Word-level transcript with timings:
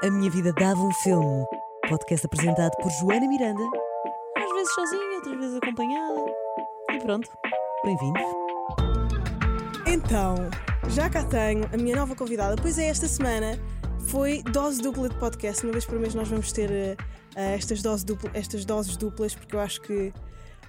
A 0.00 0.10
Minha 0.10 0.30
Vida 0.30 0.52
Dava 0.52 0.80
um 0.80 0.92
Filme. 0.92 1.44
Podcast 1.88 2.24
apresentado 2.24 2.70
por 2.80 2.88
Joana 3.00 3.26
Miranda. 3.26 3.64
Às 4.36 4.52
vezes 4.52 4.72
sozinha, 4.72 5.16
outras 5.16 5.36
vezes 5.38 5.56
acompanhada. 5.56 6.24
E 6.92 6.98
pronto, 7.00 7.28
bem-vindos. 7.84 8.22
Então, 9.88 10.36
já 10.90 11.10
cá 11.10 11.24
tenho 11.24 11.68
a 11.72 11.76
minha 11.76 11.96
nova 11.96 12.14
convidada. 12.14 12.54
Pois 12.62 12.78
é, 12.78 12.86
esta 12.86 13.08
semana 13.08 13.58
foi 14.06 14.40
dose 14.44 14.80
dupla 14.80 15.08
de 15.08 15.16
podcast. 15.16 15.64
Uma 15.64 15.72
vez 15.72 15.84
por 15.84 15.98
mês 15.98 16.14
nós 16.14 16.28
vamos 16.28 16.52
ter 16.52 16.70
uh, 16.70 16.96
estas, 17.34 17.82
doses 17.82 18.04
dupla, 18.04 18.30
estas 18.34 18.64
doses 18.64 18.96
duplas, 18.96 19.34
porque 19.34 19.56
eu 19.56 19.60
acho 19.60 19.80
que. 19.80 20.12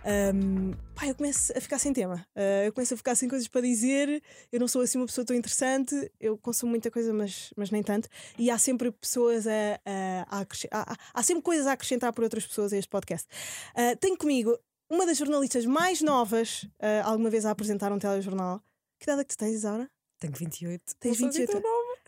Um, 0.05 0.71
pá, 0.95 1.07
eu 1.07 1.15
começo 1.15 1.51
a 1.55 1.61
ficar 1.61 1.79
sem 1.79 1.91
tema. 1.91 2.25
Uh, 2.35 2.65
eu 2.65 2.73
começo 2.73 2.93
a 2.93 2.97
ficar 2.97 3.15
sem 3.15 3.27
coisas 3.27 3.47
para 3.47 3.61
dizer. 3.61 4.21
Eu 4.51 4.59
não 4.59 4.67
sou 4.67 4.81
assim 4.81 4.97
uma 4.97 5.05
pessoa 5.05 5.25
tão 5.25 5.35
interessante. 5.35 6.11
Eu 6.19 6.37
consumo 6.37 6.69
muita 6.69 6.89
coisa, 6.89 7.13
mas, 7.13 7.53
mas 7.55 7.71
nem 7.71 7.83
tanto. 7.83 8.07
E 8.37 8.49
há 8.49 8.57
sempre 8.57 8.91
pessoas 8.91 9.45
a, 9.47 9.79
a, 9.85 10.39
a 10.39 10.45
há, 10.71 10.97
há, 11.13 11.23
sempre 11.23 11.43
coisas 11.43 11.67
a 11.67 11.73
acrescentar 11.73 12.13
por 12.13 12.23
outras 12.23 12.45
pessoas 12.45 12.71
a 12.73 12.77
este 12.77 12.89
podcast. 12.89 13.27
Uh, 13.71 13.95
tenho 13.97 14.17
comigo 14.17 14.57
uma 14.89 15.05
das 15.05 15.17
jornalistas 15.17 15.65
mais 15.65 16.01
novas 16.01 16.63
uh, 16.63 17.03
alguma 17.03 17.29
vez 17.29 17.45
a 17.45 17.51
apresentar 17.51 17.91
um 17.91 17.99
telejornal. 17.99 18.61
Que 18.99 19.05
idade 19.05 19.21
é 19.21 19.23
que 19.23 19.35
tu 19.35 19.37
tens, 19.37 19.55
Isaura? 19.55 19.89
Tenho 20.19 20.33
28. 20.33 20.83
Tens 20.99 21.17
28. 21.17 21.61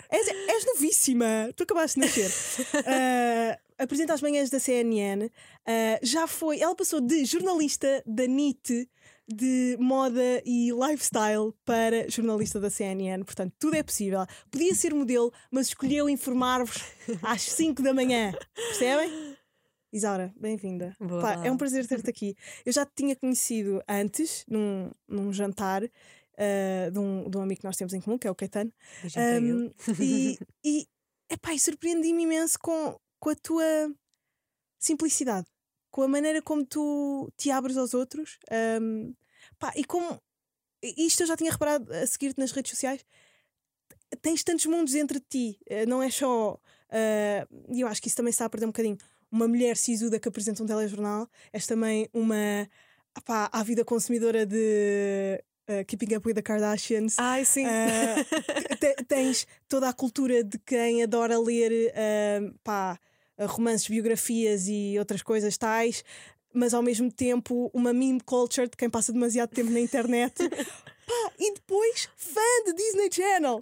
És, 0.10 0.28
és 0.28 0.66
novíssima. 0.66 1.26
Tu 1.56 1.64
acabaste 1.64 2.00
de 2.00 2.06
nascer. 2.06 2.30
uh, 2.30 3.62
apresenta 3.82 4.14
as 4.14 4.22
manhãs 4.22 4.50
da 4.50 4.60
CNN. 4.60 5.26
Uh, 5.26 5.30
já 6.04 6.28
foi. 6.28 6.60
Ela 6.60 6.76
passou 6.76 7.02
de 7.02 7.26
jornalista 7.26 8.04
da 8.06 8.28
NIT 8.28 8.88
de 9.28 9.78
moda 9.80 10.42
e 10.46 10.72
lifestyle 10.72 11.54
para 11.66 12.10
jornalista 12.10 12.60
da 12.60 12.70
CNN. 12.70 13.24
Portanto, 13.24 13.54
tudo 13.60 13.76
é 13.76 13.84
possível. 13.84 14.26
Podia 14.52 14.76
ser 14.76 14.94
modelo, 14.94 15.32
mas 15.50 15.68
escolheu 15.68 16.10
informar-vos 16.10 16.84
às 17.24 17.42
5 17.52 17.82
da 17.82 17.94
manhã. 17.94 18.34
Percebem? 18.54 19.36
Isaura, 19.92 20.34
bem-vinda. 20.40 20.96
É 21.44 21.52
um 21.52 21.58
prazer 21.58 21.86
ter-te 21.88 22.10
aqui. 22.10 22.36
Eu 22.66 22.72
já 22.72 22.86
te 22.86 22.92
tinha 22.96 23.16
conhecido 23.16 23.82
antes, 23.88 24.46
num, 24.48 24.90
num 25.08 25.34
jantar, 25.34 25.84
uh, 25.84 26.92
de, 26.92 27.00
um, 27.00 27.30
de 27.30 27.38
um 27.38 27.42
amigo 27.42 27.60
que 27.62 27.68
nós 27.68 27.76
temos 27.76 27.94
em 27.94 28.00
comum, 28.00 28.18
que 28.18 28.28
é 28.28 28.32
o 28.32 28.36
Caetano. 28.36 28.72
Um, 29.42 29.70
e, 30.00 30.38
e, 30.64 30.88
epá, 31.30 31.54
e 31.54 31.60
surpreendi-me 31.60 32.24
imenso 32.24 32.58
com, 32.60 32.98
com 33.22 33.30
a 33.30 33.36
tua 33.36 33.64
simplicidade, 34.80 35.48
com 35.92 36.02
a 36.02 36.08
maneira 36.08 36.42
como 36.42 36.66
tu 36.66 37.32
te 37.38 37.52
abres 37.52 37.78
aos 37.78 37.94
outros. 37.94 38.38
Um, 38.82 39.14
pá, 39.58 39.72
e 39.76 39.86
como. 39.86 40.20
Isto 40.84 41.24
eu 41.24 41.28
já 41.28 41.38
tinha 41.38 41.52
reparado 41.52 41.94
a 41.94 42.08
seguir-te 42.08 42.40
nas 42.40 42.52
redes 42.52 42.72
sociais. 42.72 43.06
Tens 44.22 44.44
tantos 44.44 44.66
mundos 44.66 44.96
entre 44.96 45.20
ti, 45.20 45.60
eh, 45.68 45.86
não 45.86 46.02
é 46.02 46.10
só. 46.10 46.60
Eh, 46.90 47.48
e 47.70 47.84
uh, 47.84 47.86
eu 47.86 47.88
acho 47.88 48.02
que 48.02 48.08
isso 48.08 48.18
também 48.18 48.32
está 48.32 48.46
a 48.46 48.50
perder 48.50 48.66
um 48.66 48.70
bocadinho. 48.70 48.98
Uma 49.32 49.48
mulher 49.48 49.78
sisuda 49.78 50.20
que 50.20 50.28
apresenta 50.28 50.64
um 50.64 50.66
telejornal, 50.66 51.30
és 51.54 51.68
também 51.68 52.10
uma 52.12 52.68
apá, 53.14 53.48
ávida 53.54 53.86
consumidora 53.86 54.46
de 54.46 55.42
Uh, 55.70 55.86
Keeping 55.86 56.16
Up 56.16 56.28
with 56.28 56.34
the 56.34 56.42
Kardashians. 56.42 57.16
Ai, 57.18 57.46
sim. 57.46 57.66
Uh, 58.82 59.06
tens 59.08 59.46
toda 59.70 59.88
a 59.88 59.94
cultura 59.94 60.44
de 60.44 60.58
quem 60.58 61.04
adora 61.04 61.40
ler 61.40 61.72
uh, 61.92 62.54
pá, 62.64 63.00
romances, 63.48 63.88
biografias 63.88 64.68
e 64.68 64.96
outras 64.98 65.22
coisas 65.22 65.58
tais, 65.58 66.04
mas 66.54 66.74
ao 66.74 66.82
mesmo 66.82 67.12
tempo 67.12 67.70
uma 67.74 67.94
meme 67.94 68.22
culture 68.22 68.68
de 68.68 68.78
quem 68.78 68.90
passa 68.90 69.12
demasiado 69.12 69.50
tempo 69.50 69.72
na 69.72 69.80
internet. 69.80 70.36
pá, 70.48 71.34
e 71.40 71.54
depois 71.54 72.10
fã 72.16 72.64
de 72.66 72.74
Disney 72.74 73.10
Channel. 73.12 73.60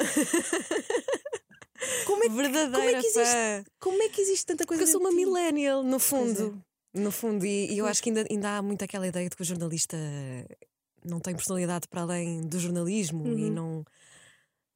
Como 2.06 2.26
é, 2.26 2.30
Verdadeira 2.30 2.72
como 2.72 2.90
é 2.90 3.02
que 3.02 3.08
existe, 3.08 3.34
fã. 3.34 3.64
Como 3.80 4.04
é 4.04 4.10
que 4.10 4.22
existe 4.22 4.46
tanta 4.46 4.66
coisa? 4.66 4.84
Porque 4.84 4.96
eu 4.96 5.00
sou 5.00 5.00
uma 5.00 5.16
millennial, 5.16 5.82
no 5.82 5.98
fundo. 5.98 6.62
É. 6.94 7.00
No 7.00 7.12
fundo, 7.12 7.46
e, 7.46 7.72
e 7.72 7.78
eu 7.78 7.86
acho 7.86 8.02
que 8.02 8.10
ainda, 8.10 8.26
ainda 8.30 8.58
há 8.58 8.62
muito 8.62 8.84
aquela 8.84 9.08
ideia 9.08 9.30
de 9.30 9.36
que 9.36 9.42
o 9.42 9.46
jornalista 9.46 9.96
não 11.06 11.20
tem 11.20 11.36
personalidade 11.36 11.88
para 11.88 12.02
além 12.02 12.42
do 12.42 12.60
jornalismo 12.60 13.24
uhum. 13.24 13.38
e 13.38 13.50
não 13.50 13.86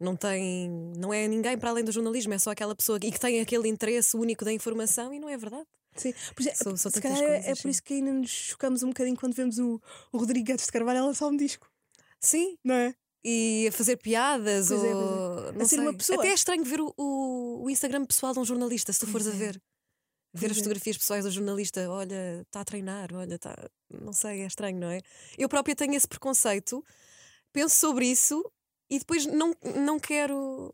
não 0.04 0.16
tem 0.16 0.70
não 0.98 1.14
é 1.14 1.28
ninguém 1.28 1.58
para 1.58 1.70
além 1.70 1.84
do 1.84 1.92
jornalismo 1.92 2.34
é 2.34 2.38
só 2.38 2.52
aquela 2.52 2.76
pessoa 2.76 3.00
e 3.02 3.12
que 3.12 3.20
tem 3.20 3.40
aquele 3.42 3.68
interesse 3.68 4.16
único 4.16 4.46
da 4.46 4.52
informação 4.52 5.14
e 5.14 5.20
não 5.20 5.30
é 5.30 5.38
verdade 5.38 5.68
Sim, 5.96 6.14
por 6.36 6.42
exemplo, 6.42 6.58
são, 6.64 6.78
são 6.78 6.92
se 6.92 7.02
calhar 7.02 7.22
é, 7.22 7.52
é 7.52 7.56
por 7.56 7.70
isso 7.70 7.84
que 7.84 7.94
ainda 7.94 8.12
nos 8.12 8.30
chocamos 8.30 8.84
um 8.84 8.88
bocadinho 8.88 9.16
quando 9.16 9.34
vemos 9.34 9.60
o, 9.60 9.80
o 10.12 10.18
Rodrigo 10.18 10.48
Guedes 10.48 10.66
de 10.66 10.72
Carvalho 10.72 11.00
a 11.00 11.06
lançar 11.06 11.28
um 11.28 11.38
disco. 11.38 11.70
Sim. 12.20 12.58
Não 12.64 12.76
é? 12.76 12.96
E 13.24 13.68
a 13.68 13.72
fazer 13.72 13.98
piadas 13.98 14.68
pois 14.68 14.82
ou. 14.82 14.86
É, 14.86 15.50
é. 15.50 15.52
Não 15.52 15.62
a 15.62 15.66
ser 15.66 15.76
sei. 15.76 15.80
uma 15.80 15.94
pessoa. 15.94 16.20
Até 16.20 16.30
é 16.30 16.34
estranho 16.34 16.64
ver 16.64 16.82
o, 16.82 16.94
o, 16.98 17.64
o 17.66 17.70
Instagram 17.70 18.06
pessoal 18.06 18.34
de 18.34 18.40
um 18.40 18.46
jornalista, 18.46 18.92
se 18.92 19.00
tu 19.00 19.08
fores 19.08 19.28
a 19.28 19.32
é. 19.32 19.34
ver. 19.34 19.62
Ver 20.36 20.50
as 20.50 20.58
fotografias 20.58 20.98
pessoais 20.98 21.26
do 21.26 21.30
jornalista, 21.30 21.88
olha, 21.92 22.42
está 22.42 22.62
a 22.62 22.66
treinar, 22.66 23.14
olha, 23.14 23.36
está. 23.36 23.56
Não 24.02 24.12
sei, 24.12 24.42
é 24.42 24.48
estranho, 24.48 24.80
não 24.80 24.90
é? 24.90 25.00
Eu 25.38 25.48
própria 25.48 25.76
tenho 25.76 25.94
esse 25.94 26.08
preconceito, 26.08 26.84
penso 27.52 27.76
sobre 27.78 28.08
isso 28.08 28.44
e 28.94 29.00
depois 29.00 29.26
não, 29.26 29.56
não 29.76 30.00
quero. 30.00 30.72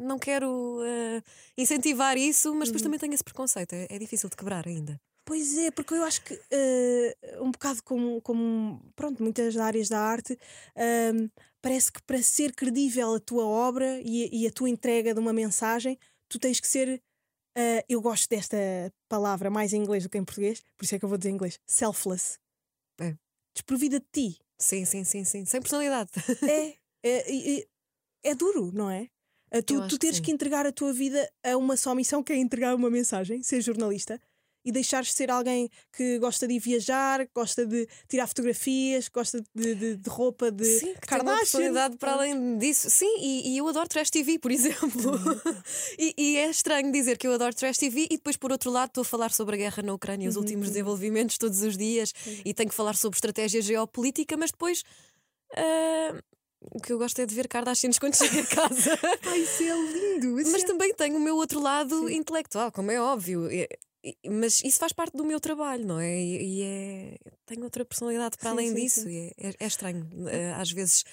Não 0.00 0.16
quero 0.16 0.78
uh, 0.78 1.22
incentivar 1.56 2.16
isso, 2.16 2.54
mas 2.54 2.68
depois 2.68 2.82
uhum. 2.82 2.86
também 2.86 3.00
tenho 3.00 3.14
esse 3.14 3.24
preconceito. 3.24 3.72
É, 3.72 3.88
é, 3.90 3.98
difícil 3.98 4.28
de 4.28 4.36
quebrar 4.36 4.64
ainda. 4.64 4.96
Pois 5.24 5.58
é, 5.58 5.72
porque 5.72 5.92
eu 5.92 6.04
acho 6.04 6.22
que 6.22 6.34
uh, 6.34 7.42
um 7.44 7.50
bocado 7.50 7.82
como, 7.82 8.22
como 8.22 8.80
pronto, 8.94 9.20
muitas 9.20 9.56
áreas 9.56 9.88
da 9.88 9.98
arte, 9.98 10.34
uh, 10.34 11.30
parece 11.60 11.90
que 11.90 12.00
para 12.04 12.22
ser 12.22 12.54
credível 12.54 13.12
a 13.12 13.18
tua 13.18 13.44
obra 13.44 14.00
e, 14.04 14.42
e 14.42 14.46
a 14.46 14.52
tua 14.52 14.70
entrega 14.70 15.12
de 15.12 15.18
uma 15.18 15.32
mensagem, 15.32 15.98
tu 16.28 16.38
tens 16.38 16.60
que 16.60 16.68
ser 16.68 17.02
Uh, 17.58 17.82
eu 17.88 18.00
gosto 18.00 18.28
desta 18.28 18.56
palavra 19.08 19.50
mais 19.50 19.72
em 19.72 19.82
inglês 19.82 20.04
do 20.04 20.08
que 20.08 20.16
em 20.16 20.24
português, 20.24 20.62
por 20.76 20.84
isso 20.84 20.94
é 20.94 20.98
que 20.98 21.04
eu 21.04 21.08
vou 21.08 21.18
dizer 21.18 21.30
em 21.30 21.34
inglês: 21.34 21.58
selfless. 21.66 22.38
É. 23.00 23.16
Desprovida 23.52 23.98
de 23.98 24.06
ti. 24.12 24.40
Sim, 24.56 24.84
sim, 24.84 25.02
sim, 25.02 25.24
sim. 25.24 25.44
Sem 25.44 25.60
personalidade. 25.60 26.10
é, 26.48 26.76
é, 27.02 27.58
é, 27.60 27.66
é 28.22 28.34
duro, 28.34 28.70
não 28.72 28.90
é? 28.90 29.08
Tu, 29.64 29.88
tu 29.88 29.98
teres 29.98 30.18
que, 30.18 30.26
que 30.26 30.32
entregar 30.32 30.66
a 30.66 30.72
tua 30.72 30.92
vida 30.92 31.26
a 31.42 31.56
uma 31.56 31.76
só 31.76 31.94
missão, 31.94 32.22
que 32.22 32.32
é 32.32 32.36
entregar 32.36 32.74
uma 32.74 32.90
mensagem, 32.90 33.42
ser 33.42 33.62
jornalista, 33.62 34.20
e 34.68 34.72
deixares 34.72 35.08
de 35.08 35.14
ser 35.14 35.30
alguém 35.30 35.70
que 35.96 36.18
gosta 36.18 36.46
de 36.46 36.58
viajar, 36.58 37.26
gosta 37.34 37.64
de 37.64 37.88
tirar 38.06 38.26
fotografias, 38.26 39.08
gosta 39.08 39.42
de, 39.54 39.74
de, 39.74 39.96
de 39.96 40.10
roupa 40.10 40.50
de 40.50 40.64
Sim, 40.64 40.94
que 40.94 41.06
Kardashian. 41.06 41.24
tem 41.24 41.32
uma 41.32 41.38
personalidade 41.38 41.96
para 41.96 42.12
além 42.12 42.58
disso. 42.58 42.90
Sim, 42.90 43.16
e, 43.18 43.54
e, 43.54 43.58
eu 43.58 43.66
adoro 43.66 43.88
Trash 43.88 44.10
TV, 44.10 44.38
por 44.38 44.50
exemplo. 44.50 45.12
e, 45.98 46.14
e, 46.18 46.36
é 46.36 46.50
estranho 46.50 46.92
dizer 46.92 47.16
que 47.16 47.26
eu 47.26 47.32
adoro 47.32 47.54
Trash 47.54 47.78
TV 47.78 48.08
e 48.10 48.16
depois, 48.16 48.36
por 48.36 48.52
outro 48.52 48.70
lado, 48.70 48.88
estou 48.88 49.02
a 49.02 49.04
falar 49.06 49.32
sobre 49.32 49.54
a 49.54 49.58
guerra 49.58 49.82
na 49.82 49.94
Ucrânia 49.94 50.26
e 50.26 50.28
os 50.28 50.36
uhum, 50.36 50.42
últimos 50.42 50.66
uhum. 50.66 50.72
desenvolvimentos 50.72 51.38
todos 51.38 51.62
os 51.62 51.74
dias 51.74 52.12
e 52.44 52.52
tenho 52.52 52.68
que 52.68 52.74
falar 52.74 52.94
sobre 52.94 53.16
estratégia 53.16 53.62
geopolítica, 53.62 54.36
mas 54.36 54.50
depois. 54.50 54.82
Uh, 55.52 56.20
o 56.60 56.80
que 56.80 56.92
eu 56.92 56.98
gosto 56.98 57.18
é 57.20 57.26
de 57.26 57.34
ver 57.34 57.48
Kardashians 57.48 57.98
quando 57.98 58.16
chego 58.16 58.40
a 58.40 58.46
casa. 58.46 58.98
Ai, 59.26 59.40
isso 59.40 59.62
é 59.62 59.74
lindo! 59.74 60.40
Isso 60.40 60.50
Mas 60.50 60.64
é... 60.64 60.66
também 60.66 60.94
tenho 60.94 61.16
o 61.16 61.20
meu 61.20 61.36
outro 61.36 61.60
lado 61.60 62.08
Sim. 62.08 62.14
intelectual, 62.14 62.72
como 62.72 62.90
é 62.90 63.00
óbvio 63.00 63.48
mas 64.26 64.62
isso 64.62 64.78
faz 64.78 64.92
parte 64.92 65.16
do 65.16 65.24
meu 65.24 65.40
trabalho, 65.40 65.84
não 65.84 65.98
é? 65.98 66.18
E, 66.18 66.60
e 66.60 66.62
é, 66.62 67.18
tenho 67.46 67.64
outra 67.64 67.84
personalidade 67.84 68.36
para 68.36 68.50
sim, 68.50 68.56
além 68.56 68.68
sim, 68.68 68.74
disso. 68.74 69.02
Sim. 69.02 69.30
É, 69.36 69.54
é, 69.58 69.66
estranho. 69.66 70.08
Eh, 70.28 70.52
às 70.52 70.70
vezes 70.70 71.04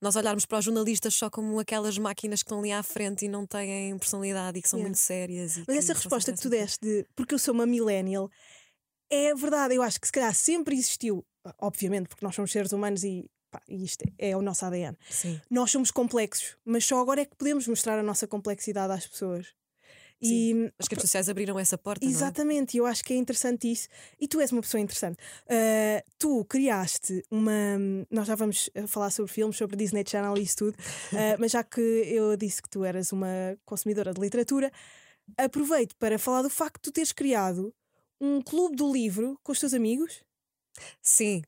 nós 0.00 0.16
olharmos 0.16 0.46
para 0.46 0.58
os 0.58 0.64
jornalistas 0.64 1.14
só 1.14 1.30
como 1.30 1.58
aquelas 1.58 1.98
máquinas 1.98 2.42
que 2.42 2.46
estão 2.46 2.60
ali 2.60 2.72
à 2.72 2.82
frente 2.82 3.24
e 3.24 3.28
não 3.28 3.46
têm 3.46 3.96
personalidade 3.98 4.58
e 4.58 4.62
que 4.62 4.68
são 4.68 4.78
yeah. 4.78 4.88
muito 4.88 5.00
sérias. 5.00 5.58
Mas 5.66 5.76
essa 5.76 5.94
resposta 5.94 6.32
que 6.32 6.40
tu 6.40 6.48
deste 6.48 6.80
de 6.80 7.06
porque 7.14 7.34
eu 7.34 7.38
sou 7.38 7.54
uma 7.54 7.66
millennial 7.66 8.30
é 9.10 9.34
verdade. 9.34 9.74
Eu 9.74 9.82
acho 9.82 10.00
que 10.00 10.06
se 10.06 10.12
calhar 10.12 10.34
sempre 10.34 10.74
existiu, 10.74 11.24
obviamente, 11.60 12.08
porque 12.08 12.24
nós 12.24 12.34
somos 12.34 12.50
seres 12.50 12.72
humanos 12.72 13.04
e 13.04 13.28
Pá, 13.52 13.60
isto 13.68 14.02
é 14.18 14.34
o 14.34 14.40
nosso 14.40 14.64
ADN. 14.64 14.96
Sim. 15.10 15.38
Nós 15.50 15.70
somos 15.70 15.90
complexos, 15.90 16.56
mas 16.64 16.86
só 16.86 16.98
agora 16.98 17.20
é 17.20 17.26
que 17.26 17.36
podemos 17.36 17.68
mostrar 17.68 17.98
a 17.98 18.02
nossa 18.02 18.26
complexidade 18.26 18.90
às 18.94 19.06
pessoas. 19.06 19.54
E, 20.22 20.72
As 20.78 20.86
redes 20.86 21.02
sociais 21.02 21.28
abriram 21.28 21.58
essa 21.58 21.76
porta. 21.76 22.06
É? 22.06 22.08
Exatamente, 22.08 22.78
é? 22.78 22.80
eu 22.80 22.86
acho 22.86 23.04
que 23.04 23.12
é 23.12 23.16
interessante 23.16 23.70
isso. 23.70 23.88
E 24.18 24.26
tu 24.26 24.40
és 24.40 24.52
uma 24.52 24.62
pessoa 24.62 24.80
interessante. 24.80 25.18
Uh, 25.46 26.02
tu 26.16 26.44
criaste 26.46 27.22
uma. 27.30 27.52
Nós 28.10 28.26
já 28.26 28.34
vamos 28.36 28.70
falar 28.86 29.10
sobre 29.10 29.30
filmes, 29.30 29.56
sobre 29.56 29.76
Disney 29.76 30.04
Channel 30.06 30.38
e 30.38 30.42
isso 30.42 30.56
tudo, 30.56 30.74
uh, 30.74 31.36
mas 31.38 31.50
já 31.50 31.62
que 31.62 31.80
eu 31.80 32.36
disse 32.36 32.62
que 32.62 32.70
tu 32.70 32.84
eras 32.84 33.12
uma 33.12 33.58
consumidora 33.66 34.14
de 34.14 34.20
literatura, 34.20 34.72
aproveito 35.36 35.94
para 35.96 36.18
falar 36.18 36.42
do 36.42 36.50
facto 36.50 36.76
de 36.76 36.82
tu 36.82 36.92
teres 36.92 37.12
criado 37.12 37.74
um 38.18 38.40
clube 38.40 38.76
do 38.76 38.90
livro 38.90 39.38
com 39.42 39.52
os 39.52 39.58
teus 39.58 39.74
amigos. 39.74 40.22
Sim, 41.02 41.42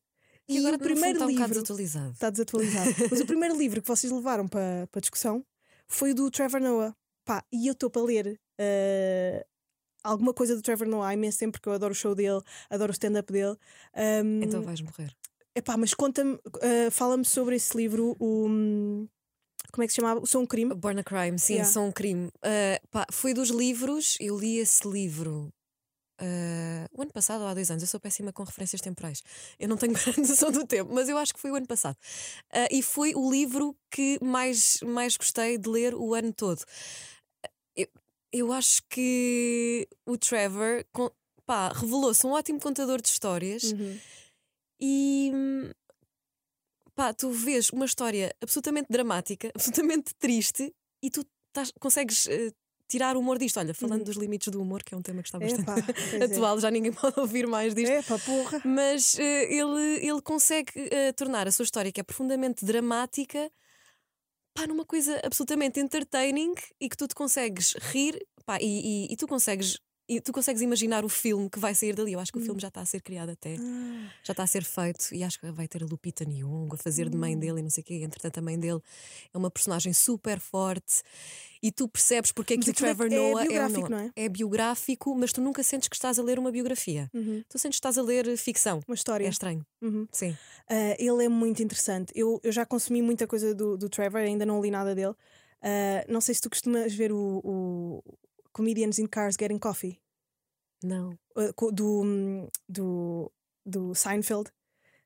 e, 0.48 0.54
e 0.54 0.58
agora 0.58 0.76
o 0.76 0.78
primeiro 0.78 1.18
está 1.18 1.26
livro 1.26 1.44
um 1.44 1.48
desatualizado. 1.48 2.12
Está 2.12 2.30
desatualizado. 2.30 2.90
Mas 3.10 3.20
o 3.20 3.26
primeiro 3.26 3.56
livro 3.58 3.80
que 3.80 3.88
vocês 3.88 4.12
levaram 4.12 4.46
para, 4.46 4.86
para 4.90 5.00
discussão 5.00 5.44
foi 5.86 6.10
o 6.10 6.14
do 6.14 6.30
Trevor 6.30 6.60
Noah. 6.60 6.94
Pá, 7.24 7.42
e 7.50 7.66
eu 7.66 7.72
estou 7.72 7.88
para 7.88 8.02
ler 8.02 8.40
uh, 8.60 9.44
alguma 10.02 10.34
coisa 10.34 10.54
do 10.54 10.62
Trevor 10.62 10.86
Noah 10.86 11.14
imenso 11.14 11.38
sempre 11.38 11.58
porque 11.58 11.68
eu 11.68 11.72
adoro 11.72 11.92
o 11.92 11.96
show 11.96 12.14
dele, 12.14 12.42
adoro 12.68 12.90
o 12.90 12.92
stand-up 12.92 13.32
dele. 13.32 13.56
Um, 13.96 14.42
então 14.42 14.62
vais 14.62 14.80
morrer. 14.80 15.14
Epá, 15.56 15.76
mas 15.76 15.94
conta-me, 15.94 16.34
uh, 16.34 16.90
fala-me 16.90 17.24
sobre 17.24 17.56
esse 17.56 17.76
livro, 17.76 18.16
o. 18.18 18.46
Um, 18.48 19.08
como 19.72 19.82
é 19.82 19.86
que 19.86 19.92
se 19.92 19.96
chamava? 19.96 20.24
Sou 20.26 20.42
um 20.42 20.46
crime. 20.46 20.74
Born 20.74 21.00
a 21.00 21.04
Crime, 21.04 21.38
sim, 21.38 21.54
yeah. 21.54 21.72
Sou 21.72 21.84
um 21.84 21.92
crime. 21.92 22.26
Uh, 22.26 22.88
pá, 22.90 23.06
foi 23.10 23.32
dos 23.32 23.50
livros, 23.50 24.16
eu 24.20 24.38
li 24.38 24.58
esse 24.58 24.86
livro. 24.86 25.52
Uh, 26.20 26.86
o 26.92 27.02
ano 27.02 27.12
passado 27.12 27.40
ou 27.40 27.48
há 27.48 27.54
dois 27.54 27.70
anos, 27.70 27.82
eu 27.82 27.88
sou 27.88 27.98
péssima 27.98 28.32
com 28.32 28.44
referências 28.44 28.80
temporais. 28.80 29.22
Eu 29.58 29.68
não 29.68 29.76
tenho 29.76 29.92
grande 29.98 30.20
noção 30.20 30.50
do 30.50 30.66
tempo, 30.66 30.92
mas 30.92 31.08
eu 31.08 31.18
acho 31.18 31.34
que 31.34 31.40
foi 31.40 31.50
o 31.50 31.56
ano 31.56 31.66
passado. 31.66 31.96
Uh, 32.52 32.68
e 32.70 32.82
foi 32.82 33.14
o 33.14 33.30
livro 33.30 33.76
que 33.90 34.18
mais, 34.22 34.78
mais 34.82 35.16
gostei 35.16 35.58
de 35.58 35.68
ler 35.68 35.94
o 35.94 36.14
ano 36.14 36.32
todo. 36.32 36.62
Eu, 37.76 37.88
eu 38.32 38.52
acho 38.52 38.82
que 38.88 39.88
o 40.06 40.16
Trevor 40.16 40.84
revelou-se 41.74 42.26
um 42.26 42.30
ótimo 42.30 42.60
contador 42.60 43.00
de 43.00 43.08
histórias 43.08 43.72
uhum. 43.72 44.00
e 44.80 45.32
pá, 46.94 47.12
tu 47.12 47.30
vês 47.30 47.70
uma 47.70 47.84
história 47.84 48.34
absolutamente 48.40 48.88
dramática, 48.90 49.50
absolutamente 49.54 50.14
triste, 50.14 50.72
e 51.02 51.10
tu 51.10 51.24
tás, 51.52 51.72
consegues 51.80 52.26
uh, 52.26 52.52
tirar 52.88 53.16
o 53.16 53.20
humor 53.20 53.38
disto. 53.38 53.58
Olha, 53.58 53.74
falando 53.74 54.00
uhum. 54.00 54.04
dos 54.04 54.16
limites 54.16 54.48
do 54.48 54.60
humor, 54.60 54.82
que 54.82 54.94
é 54.94 54.96
um 54.96 55.02
tema 55.02 55.22
que 55.22 55.28
está 55.28 55.38
bastante 55.38 55.62
Epa, 55.62 56.24
atual, 56.24 56.58
é. 56.58 56.60
já 56.60 56.70
ninguém 56.70 56.92
pode 56.94 57.18
ouvir 57.18 57.46
mais 57.46 57.74
disto. 57.74 57.92
Epa, 57.92 58.18
porra. 58.18 58.60
Mas 58.64 59.14
uh, 59.14 59.20
ele, 59.20 60.06
ele 60.06 60.22
consegue 60.22 60.72
uh, 60.78 61.12
tornar 61.16 61.46
a 61.46 61.52
sua 61.52 61.64
história, 61.64 61.90
que 61.92 62.00
é 62.00 62.04
profundamente 62.04 62.64
dramática, 62.64 63.50
pá, 64.54 64.66
numa 64.66 64.84
coisa 64.84 65.20
absolutamente 65.24 65.80
entertaining 65.80 66.54
e 66.80 66.88
que 66.88 66.96
tu 66.96 67.08
te 67.08 67.14
consegues 67.14 67.74
rir 67.92 68.18
pá, 68.46 68.58
e, 68.60 69.06
e, 69.08 69.12
e 69.12 69.16
tu 69.16 69.26
consegues 69.26 69.78
e 70.06 70.20
tu 70.20 70.32
consegues 70.32 70.60
imaginar 70.60 71.04
o 71.04 71.08
filme 71.08 71.48
que 71.48 71.58
vai 71.58 71.74
sair 71.74 71.94
dali. 71.94 72.12
Eu 72.12 72.20
acho 72.20 72.30
que 72.30 72.38
o 72.38 72.40
filme 72.40 72.58
hum. 72.58 72.60
já 72.60 72.68
está 72.68 72.82
a 72.82 72.84
ser 72.84 73.00
criado 73.00 73.30
até. 73.30 73.56
Ah. 73.58 74.10
Já 74.22 74.32
está 74.32 74.42
a 74.42 74.46
ser 74.46 74.62
feito. 74.62 75.14
E 75.14 75.24
acho 75.24 75.40
que 75.40 75.50
vai 75.50 75.66
ter 75.66 75.82
a 75.82 75.86
Lupita 75.86 76.24
Nyong'o 76.24 76.74
a 76.74 76.76
fazer 76.76 77.08
de 77.08 77.16
mãe 77.16 77.34
hum. 77.34 77.38
dele 77.38 77.60
e 77.60 77.62
não 77.62 77.70
sei 77.70 77.82
o 77.82 77.84
quê. 77.84 77.94
Entretanto, 78.02 78.38
a 78.38 78.42
mãe 78.42 78.58
dele 78.58 78.80
é 79.32 79.38
uma 79.38 79.50
personagem 79.50 79.94
super 79.94 80.38
forte. 80.38 81.02
E 81.62 81.72
tu 81.72 81.88
percebes 81.88 82.32
porque 82.32 82.54
é 82.54 82.58
que 82.58 82.68
o 82.68 82.74
Trevor 82.74 83.06
é, 83.06 83.16
Noah 83.16 83.44
é 83.44 83.48
biográfico, 83.48 83.86
é, 83.86 83.90
não 83.90 83.98
é? 83.98 84.12
é 84.14 84.28
biográfico, 84.28 85.14
mas 85.14 85.32
tu 85.32 85.40
nunca 85.40 85.62
sentes 85.62 85.88
que 85.88 85.96
estás 85.96 86.18
a 86.18 86.22
ler 86.22 86.38
uma 86.38 86.52
biografia. 86.52 87.10
Uhum. 87.14 87.42
Tu 87.48 87.58
sentes 87.58 87.78
que 87.78 87.86
estás 87.86 87.96
a 87.96 88.02
ler 88.02 88.36
ficção. 88.36 88.80
Uma 88.86 88.94
história. 88.94 89.24
É 89.24 89.30
estranho. 89.30 89.64
Uhum. 89.80 90.06
Sim. 90.12 90.32
Uh, 90.70 90.94
ele 90.98 91.24
é 91.24 91.28
muito 91.28 91.62
interessante. 91.62 92.12
Eu, 92.14 92.38
eu 92.42 92.52
já 92.52 92.66
consumi 92.66 93.00
muita 93.00 93.26
coisa 93.26 93.54
do, 93.54 93.78
do 93.78 93.88
Trevor, 93.88 94.20
ainda 94.20 94.44
não 94.44 94.60
li 94.60 94.70
nada 94.70 94.94
dele. 94.94 95.14
Uh, 95.62 96.04
não 96.12 96.20
sei 96.20 96.34
se 96.34 96.42
tu 96.42 96.50
costumas 96.50 96.92
ver 96.92 97.10
o, 97.10 97.40
o 97.42 98.02
Comedians 98.54 98.98
in 98.98 99.06
Cars 99.06 99.36
Getting 99.38 99.58
Coffee. 99.58 100.00
Não. 100.82 101.18
Do, 101.72 102.48
do, 102.68 103.32
do 103.66 103.94
Seinfeld. 103.94 104.50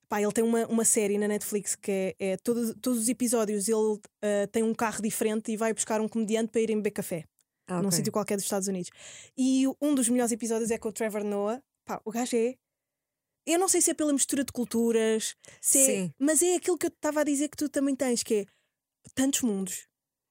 Pá, 0.09 0.23
ele 0.23 0.33
tem 0.33 0.45
uma, 0.45 0.67
uma 0.67 0.85
série 0.85 1.19
na 1.19 1.29
Netflix 1.29 1.75
que 1.75 2.15
é, 2.19 2.33
é 2.33 2.37
todos, 2.39 2.75
todos 2.81 3.01
os 3.01 3.09
episódios 3.09 3.69
ele 3.69 3.77
uh, 3.77 4.47
tem 4.51 4.63
um 4.63 4.75
carro 4.75 5.03
diferente 5.03 5.53
e 5.53 5.57
vai 5.57 5.75
buscar 5.75 6.01
um 6.01 6.09
comediante 6.09 6.51
para 6.51 6.61
irem 6.61 6.77
beber 6.77 6.93
café. 6.93 7.25
Ah, 7.67 7.77
okay. 7.77 7.85
Num 7.85 7.91
sítio 7.91 8.13
qualquer 8.13 8.37
dos 8.37 8.45
Estados 8.45 8.69
Unidos. 8.69 8.91
E 9.37 9.67
um 9.81 9.95
dos 9.95 10.09
melhores 10.09 10.33
episódios 10.33 10.71
é 10.71 10.79
com 10.79 10.89
o 10.89 10.93
Trevor 10.93 11.25
Noah. 11.25 11.63
Pá, 11.85 12.01
o 12.05 12.11
gajo 12.11 12.37
é. 12.37 12.55
Eu 13.47 13.59
não 13.59 13.69
sei 13.69 13.81
se 13.81 13.91
é 13.91 13.95
pela 13.95 14.13
mistura 14.13 14.45
de 14.45 14.53
culturas, 14.53 15.35
é, 15.75 16.11
mas 16.19 16.43
é 16.43 16.57
aquilo 16.57 16.77
que 16.77 16.87
eu 16.87 16.91
estava 16.91 17.23
a 17.23 17.25
dizer 17.25 17.49
que 17.49 17.57
tu 17.57 17.67
também 17.69 17.97
tens, 17.97 18.23
que 18.23 18.35
é 18.35 18.47
tantos 19.15 19.41
mundos, 19.41 19.88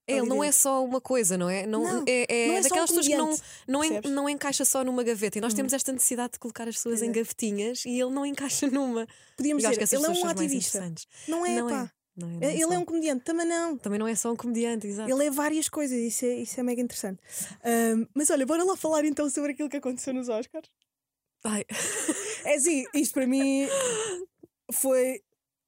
ele 0.07 0.25
não 0.25 0.43
é 0.43 0.51
só 0.51 0.83
uma 0.83 1.01
coisa, 1.01 1.37
não 1.37 1.49
é? 1.49 1.65
Não, 1.65 1.83
não 1.83 2.03
é, 2.07 2.25
é, 2.29 2.47
não 2.47 2.55
é 2.55 2.61
daquelas 2.61 2.89
pessoas 2.89 3.07
que 3.07 3.17
não, 3.17 3.35
não, 3.67 3.83
en, 3.83 4.01
não 4.09 4.29
encaixa 4.29 4.63
só 4.63 4.83
numa 4.83 5.03
gaveta. 5.03 5.37
E 5.37 5.41
nós 5.41 5.51
uhum. 5.51 5.57
temos 5.57 5.73
esta 5.73 5.91
necessidade 5.91 6.33
de 6.33 6.39
colocar 6.39 6.67
as 6.67 6.75
pessoas 6.75 7.01
em 7.01 7.11
gavetinhas 7.11 7.83
e 7.85 7.99
ele 7.99 8.11
não 8.11 8.25
encaixa 8.25 8.67
numa. 8.67 9.07
Podíamos 9.35 9.63
dizer, 9.63 9.95
ele 9.95 10.05
é 10.05 10.09
um 10.09 10.27
ativista. 10.27 10.93
Não 11.27 11.45
é, 11.45 11.59
não 11.59 11.67
pá. 11.67 11.91
É. 11.93 11.97
Não 12.17 12.27
é, 12.29 12.31
não 12.31 12.41
é 12.41 12.53
ele 12.53 12.73
é 12.73 12.79
um 12.79 12.85
comediante, 12.85 13.23
também 13.23 13.45
não. 13.45 13.77
Também 13.77 13.99
não 13.99 14.07
é 14.07 14.15
só 14.15 14.31
um 14.31 14.35
comediante, 14.35 14.87
exato. 14.87 15.09
Ele 15.09 15.25
é 15.25 15.29
várias 15.29 15.69
coisas, 15.69 15.97
isso 15.97 16.25
é, 16.25 16.35
isso 16.37 16.59
é 16.59 16.63
mega 16.63 16.81
interessante. 16.81 17.21
Um, 17.67 18.07
mas 18.13 18.29
olha, 18.29 18.45
bora 18.45 18.63
lá 18.63 18.77
falar 18.77 19.03
então 19.03 19.29
sobre 19.29 19.51
aquilo 19.51 19.69
que 19.69 19.77
aconteceu 19.77 20.13
nos 20.13 20.29
Oscars. 20.29 20.69
Ai. 21.43 21.65
É 22.45 22.55
assim, 22.55 22.85
isto 22.93 23.13
para 23.13 23.27
mim 23.27 23.67
foi 24.71 25.21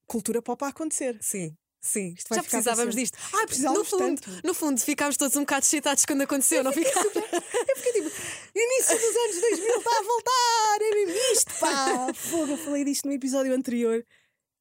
cultura 0.07 0.41
pop 0.41 0.63
a 0.63 0.69
acontecer. 0.69 1.17
Sim. 1.21 1.55
Sim, 1.81 2.13
já 2.29 2.43
precisávamos 2.43 2.93
disto. 2.93 3.17
Ah, 3.33 3.45
precisávamos 3.45 3.91
no 3.91 3.97
fundo, 3.97 4.21
tanto. 4.21 4.47
no 4.47 4.53
fundo, 4.53 4.81
ficámos 4.81 5.15
todos 5.15 5.35
um 5.37 5.41
bocado 5.41 5.63
excitados 5.63 6.05
quando 6.05 6.21
aconteceu, 6.21 6.63
não 6.63 6.73
ficámos? 6.73 7.15
Eu 7.15 7.75
fiquei 7.77 7.93
tipo, 7.93 8.11
início 8.55 8.97
dos 8.97 9.15
anos 9.15 9.41
2000 9.41 9.77
está 9.77 9.91
a 9.91 10.03
voltar, 10.03 10.77
é 10.81 10.95
mesmo 10.95 11.33
isto, 11.33 11.59
pá! 11.59 12.13
Fogo, 12.15 12.51
eu 12.51 12.57
falei 12.57 12.83
disto 12.83 13.05
no 13.05 13.13
episódio 13.13 13.53
anterior 13.53 14.05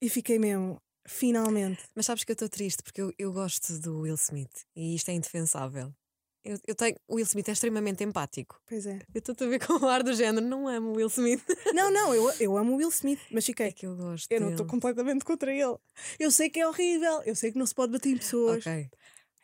e 0.01 0.09
fiquei 0.09 0.39
mesmo, 0.39 0.81
finalmente. 1.09 1.83
Mas 1.95 2.07
sabes 2.07 2.23
que 2.23 2.31
eu 2.31 2.35
estou 2.35 2.49
triste 2.49 2.83
porque 2.85 3.03
eu, 3.03 3.13
eu 3.19 3.33
gosto 3.33 3.79
do 3.81 4.01
Will 4.03 4.15
Smith 4.15 4.65
e 4.77 4.95
isto 4.95 5.09
é 5.11 5.15
indefensável. 5.15 5.93
Eu, 6.45 6.57
eu 6.67 6.75
tenho, 6.75 6.97
o 7.07 7.17
Will 7.17 7.25
Smith 7.27 7.49
é 7.49 7.53
extremamente 7.53 8.03
empático. 8.05 8.61
Pois 8.67 8.87
é. 8.87 9.01
Eu 9.15 9.19
estou 9.19 9.47
a 9.47 9.51
ver 9.51 9.59
com 9.67 9.75
o 9.75 9.89
ar 9.89 10.03
do 10.03 10.15
género, 10.15 10.47
não 10.47 10.69
amo 10.69 10.91
o 10.91 10.97
Will 10.97 11.09
Smith. 11.09 11.43
Não, 11.75 11.91
não, 11.91 12.15
eu, 12.15 12.31
eu 12.41 12.57
amo 12.57 12.73
o 12.73 12.77
Will 12.77 12.89
Smith, 12.89 13.21
mas 13.31 13.45
fiquei. 13.45 13.67
É 13.67 13.73
que 13.73 13.87
eu 13.87 13.95
gosto. 13.97 14.31
Eu 14.31 14.41
não 14.41 14.51
estou 14.51 14.67
completamente 14.67 15.25
contra 15.25 15.53
ele. 15.53 15.77
Eu 16.19 16.31
sei 16.31 16.49
que 16.49 16.59
é 16.59 16.67
horrível, 16.67 17.23
eu 17.25 17.35
sei 17.35 17.53
que 17.53 17.59
não 17.59 17.67
se 17.67 17.75
pode 17.75 17.93
bater 17.93 18.11
em 18.11 18.17
pessoas. 18.17 18.67
Ok. 18.67 18.91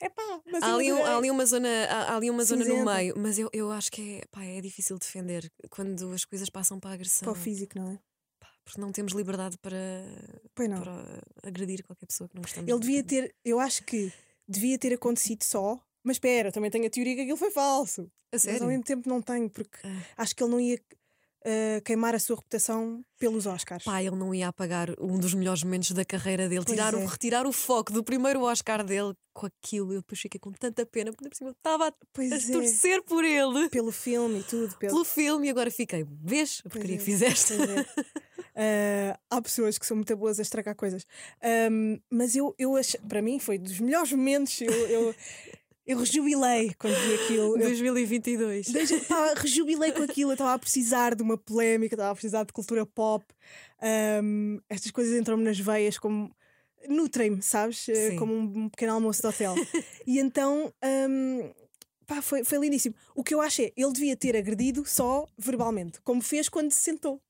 É 0.00 0.08
pá, 0.08 0.40
mas 0.50 0.62
há 0.62 0.74
ali, 0.74 0.92
um, 0.92 1.04
há 1.04 1.16
ali 1.16 1.30
uma 1.30 1.46
zona, 1.46 1.68
há 1.88 2.16
ali 2.16 2.28
uma 2.28 2.44
zona 2.44 2.64
no 2.64 2.84
meio, 2.84 3.14
mas 3.16 3.38
eu, 3.38 3.48
eu 3.52 3.70
acho 3.70 3.90
que 3.92 4.18
é, 4.18 4.22
pá, 4.30 4.44
é 4.44 4.60
difícil 4.60 4.98
defender 4.98 5.50
quando 5.70 6.12
as 6.12 6.24
coisas 6.24 6.50
passam 6.50 6.80
para 6.80 6.90
a 6.90 6.94
agressão. 6.94 7.22
Para 7.22 7.32
o 7.32 7.34
físico, 7.42 7.78
não 7.78 7.92
é? 7.92 7.98
porque 8.64 8.80
não 8.80 8.90
temos 8.90 9.12
liberdade 9.12 9.58
para, 9.58 9.78
para 10.54 11.22
agredir 11.42 11.84
qualquer 11.84 12.06
pessoa 12.06 12.28
que 12.28 12.34
não 12.34 12.42
gostamos. 12.42 12.68
Ele 12.68 12.80
devia 12.80 13.04
ter, 13.04 13.34
eu 13.44 13.60
acho 13.60 13.84
que 13.84 14.10
devia 14.48 14.78
ter 14.78 14.94
acontecido 14.94 15.42
só 15.42 15.78
mas 16.04 16.16
espera, 16.16 16.52
também 16.52 16.70
tenho 16.70 16.86
a 16.86 16.90
teoria 16.90 17.14
que 17.14 17.22
aquilo 17.22 17.36
foi 17.36 17.50
falso. 17.50 18.10
A 18.30 18.38
sério? 18.38 18.54
Mas 18.54 18.62
ao 18.62 18.68
mesmo 18.68 18.84
tempo 18.84 19.08
não 19.08 19.22
tenho, 19.22 19.48
porque 19.48 19.78
ah. 19.82 20.02
acho 20.18 20.36
que 20.36 20.42
ele 20.42 20.50
não 20.50 20.60
ia 20.60 20.78
uh, 21.44 21.82
queimar 21.82 22.14
a 22.14 22.18
sua 22.18 22.36
reputação 22.36 23.04
pelos 23.18 23.46
Oscars. 23.46 23.84
Pá, 23.84 24.02
ele 24.02 24.16
não 24.16 24.34
ia 24.34 24.48
apagar 24.48 24.90
um 25.00 25.18
dos 25.18 25.34
melhores 25.34 25.62
momentos 25.62 25.92
da 25.92 26.04
carreira 26.04 26.48
dele, 26.48 26.64
tirar 26.64 26.94
é. 26.94 26.96
o, 26.96 27.06
retirar 27.06 27.46
o 27.46 27.52
foco 27.52 27.92
do 27.92 28.02
primeiro 28.02 28.42
Oscar 28.42 28.84
dele 28.84 29.14
com 29.32 29.46
aquilo. 29.46 29.92
Eu 29.92 30.00
depois 30.00 30.20
fiquei 30.20 30.38
com 30.38 30.52
tanta 30.52 30.84
pena, 30.86 31.12
porque 31.12 31.28
por 31.28 31.36
cima 31.36 31.50
eu 31.50 31.54
estava 31.54 31.86
a, 31.86 31.88
a 31.88 32.24
é. 32.24 32.52
torcer 32.52 33.02
por 33.02 33.24
ele. 33.24 33.68
Pelo 33.68 33.92
filme 33.92 34.40
e 34.40 34.42
tudo. 34.42 34.76
Pelo, 34.76 34.92
pelo 34.92 35.04
filme, 35.04 35.46
e 35.46 35.50
agora 35.50 35.70
fiquei, 35.70 36.06
vês 36.22 36.60
a 36.64 36.68
porcaria 36.68 36.96
é. 36.96 36.98
que 36.98 37.04
fizeste. 37.04 37.54
Uh, 37.54 39.18
há 39.30 39.42
pessoas 39.42 39.78
que 39.78 39.86
são 39.86 39.96
muito 39.96 40.16
boas 40.16 40.38
a 40.38 40.42
estragar 40.42 40.76
coisas. 40.76 41.04
Um, 41.70 41.98
mas 42.10 42.36
eu, 42.36 42.54
eu 42.58 42.76
acho, 42.76 42.98
para 43.08 43.20
mim, 43.20 43.38
foi 43.38 43.58
dos 43.58 43.80
melhores 43.80 44.12
momentos. 44.12 44.60
Eu, 44.60 44.72
eu, 44.72 45.14
eu 45.86 45.98
rejubilei 45.98 46.74
quando 46.78 46.94
vi 46.94 47.14
aquilo. 47.14 47.58
2022. 47.58 48.74
Eu, 48.74 49.04
pá, 49.04 49.34
rejubilei 49.36 49.92
com 49.92 50.02
aquilo. 50.02 50.30
Eu 50.30 50.34
estava 50.34 50.54
a 50.54 50.58
precisar 50.58 51.14
de 51.14 51.22
uma 51.22 51.36
polémica, 51.36 51.94
estava 51.94 52.10
a 52.10 52.14
precisar 52.14 52.44
de 52.44 52.52
cultura 52.52 52.86
pop. 52.86 53.24
Um, 54.22 54.60
estas 54.68 54.90
coisas 54.90 55.18
entram-me 55.18 55.44
nas 55.44 55.58
veias 55.58 55.98
como. 55.98 56.34
Nutrem-me, 56.88 57.40
sabes? 57.40 57.88
Eh, 57.88 58.10
Sim. 58.10 58.16
Como 58.16 58.34
um 58.34 58.68
pequeno 58.68 58.92
almoço 58.92 59.22
de 59.22 59.28
hotel. 59.28 59.54
e 60.06 60.18
então. 60.18 60.72
Um, 60.82 61.50
pá, 62.06 62.20
foi, 62.22 62.44
foi 62.44 62.58
lindíssimo. 62.58 62.94
O 63.14 63.24
que 63.24 63.34
eu 63.34 63.40
acho 63.40 63.62
é, 63.62 63.72
ele 63.76 63.92
devia 63.92 64.16
ter 64.16 64.36
agredido 64.36 64.84
só 64.86 65.26
verbalmente, 65.36 66.00
como 66.02 66.22
fez 66.22 66.48
quando 66.48 66.70
se 66.72 66.80
sentou. 66.80 67.20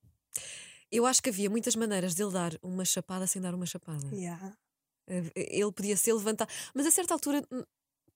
Eu 0.91 1.07
acho 1.07 1.23
que 1.23 1.31
havia 1.31 1.51
muitas 1.51 1.75
maneiras 1.75 2.15
de 2.15 2.23
ele 2.23 2.33
dar 2.33 2.53
uma 2.63 2.85
chapada 2.85 3.27
sem 3.27 3.41
dar 3.41 3.55
uma 3.55 3.67
chapada. 3.67 4.07
Yeah. 4.13 4.57
Eh, 5.09 5.31
ele 5.35 5.73
podia 5.73 5.97
ser 5.97 6.13
levantado, 6.13 6.51
mas 6.75 6.87
a 6.87 6.91
certa 6.91 7.15
altura 7.15 7.43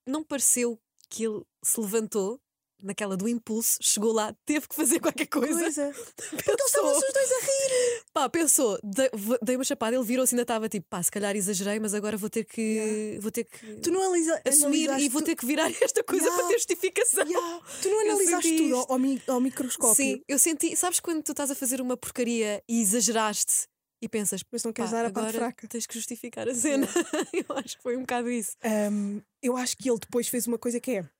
não 0.08 0.24
pareceu 0.24 0.80
que 1.08 1.24
ele 1.24 1.42
se 1.62 1.80
levantou 1.80 2.40
naquela 2.82 3.16
do 3.16 3.28
impulso, 3.28 3.78
chegou 3.80 4.12
lá, 4.12 4.34
teve 4.46 4.68
que 4.68 4.74
fazer 4.74 5.00
qualquer 5.00 5.26
coisa. 5.26 5.60
coisa. 5.60 5.92
Porque 6.30 6.50
eles 6.50 6.66
estavam 6.66 6.92
os 6.92 7.12
dois 7.12 7.32
a 7.32 7.40
rir. 7.40 8.02
Pá, 8.12 8.28
pensou, 8.28 8.78
dei, 8.82 9.10
dei 9.42 9.56
uma 9.56 9.64
chapada, 9.64 9.96
ele 9.96 10.04
virou-se 10.04 10.34
ainda 10.34 10.42
estava 10.42 10.68
tipo, 10.68 10.86
pá, 10.88 11.02
se 11.02 11.10
calhar 11.10 11.34
exagerei, 11.34 11.80
mas 11.80 11.94
agora 11.94 12.16
vou 12.16 12.30
ter 12.30 12.44
que. 12.44 12.60
Yeah. 12.60 13.20
Vou 13.20 13.30
ter 13.30 13.44
que 13.44 13.80
tu 13.80 13.90
não 13.90 14.02
analisa, 14.02 14.40
assumir 14.46 14.90
e 14.98 15.08
vou 15.08 15.22
ter 15.22 15.34
que 15.34 15.44
virar 15.44 15.70
esta 15.82 16.04
coisa 16.04 16.24
yeah. 16.24 16.38
para 16.38 16.48
ter 16.48 16.58
justificação. 16.58 17.26
Yeah. 17.26 17.60
Tu 17.82 17.88
não 17.88 18.00
analisaste 18.00 18.56
tudo 18.56 18.76
ao, 18.76 19.34
ao, 19.34 19.40
microscópio. 19.40 19.94
Sim, 19.94 20.22
eu 20.28 20.38
senti, 20.38 20.76
sabes 20.76 21.00
quando 21.00 21.22
tu 21.22 21.32
estás 21.32 21.50
a 21.50 21.54
fazer 21.54 21.80
uma 21.80 21.96
porcaria 21.96 22.62
e 22.68 22.80
exageraste 22.80 23.66
e 24.00 24.08
pensas, 24.08 24.42
mas 24.50 24.62
não 24.64 24.72
queres 24.72 24.90
dar 24.90 25.04
a 25.04 25.10
parte 25.10 25.32
fraca. 25.34 25.66
Tens 25.68 25.86
que 25.86 25.94
justificar 25.94 26.48
a 26.48 26.54
cena. 26.56 26.86
eu 27.32 27.56
acho 27.56 27.76
que 27.76 27.82
foi 27.82 27.96
um 27.96 28.00
bocado 28.00 28.30
isso. 28.30 28.56
Um, 28.64 29.20
eu 29.42 29.56
acho 29.56 29.76
que 29.76 29.90
ele 29.90 29.98
depois 29.98 30.28
fez 30.28 30.46
uma 30.46 30.58
coisa 30.58 30.80
que 30.80 30.98
é: 30.98 31.10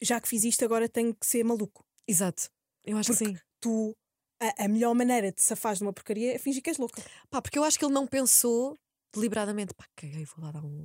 já 0.00 0.20
que 0.20 0.28
fiz 0.28 0.44
isto, 0.44 0.64
agora 0.64 0.88
tenho 0.88 1.14
que 1.14 1.26
ser 1.26 1.44
maluco. 1.44 1.84
Exato. 2.06 2.50
Eu 2.84 2.98
acho 2.98 3.12
porque 3.12 3.24
que 3.24 3.38
sim. 3.38 3.44
Tu, 3.60 3.96
a, 4.40 4.64
a, 4.64 4.68
melhor 4.68 4.94
maneira 4.94 5.32
de 5.32 5.42
safar 5.42 5.74
de 5.74 5.82
uma 5.82 5.92
porcaria 5.92 6.34
é 6.34 6.38
fingir 6.38 6.62
que 6.62 6.70
és 6.70 6.78
louca. 6.78 7.02
Pá, 7.30 7.40
porque 7.40 7.58
eu 7.58 7.64
acho 7.64 7.78
que 7.78 7.84
ele 7.84 7.94
não 7.94 8.06
pensou 8.06 8.76
deliberadamente, 9.14 9.72
pá, 9.74 9.86
caguei, 9.96 10.24
vou 10.24 10.44
lá 10.44 10.52
dar 10.52 10.64
um. 10.64 10.84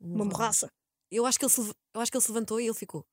um 0.00 0.14
uma 0.14 0.24
morraça. 0.24 0.70
Eu 1.10 1.24
acho, 1.24 1.38
que 1.38 1.44
ele 1.44 1.52
se, 1.52 1.60
eu 1.94 2.00
acho 2.00 2.10
que 2.10 2.18
ele 2.18 2.24
se 2.24 2.30
levantou 2.30 2.60
e 2.60 2.66
ele 2.66 2.74
ficou 2.74 3.06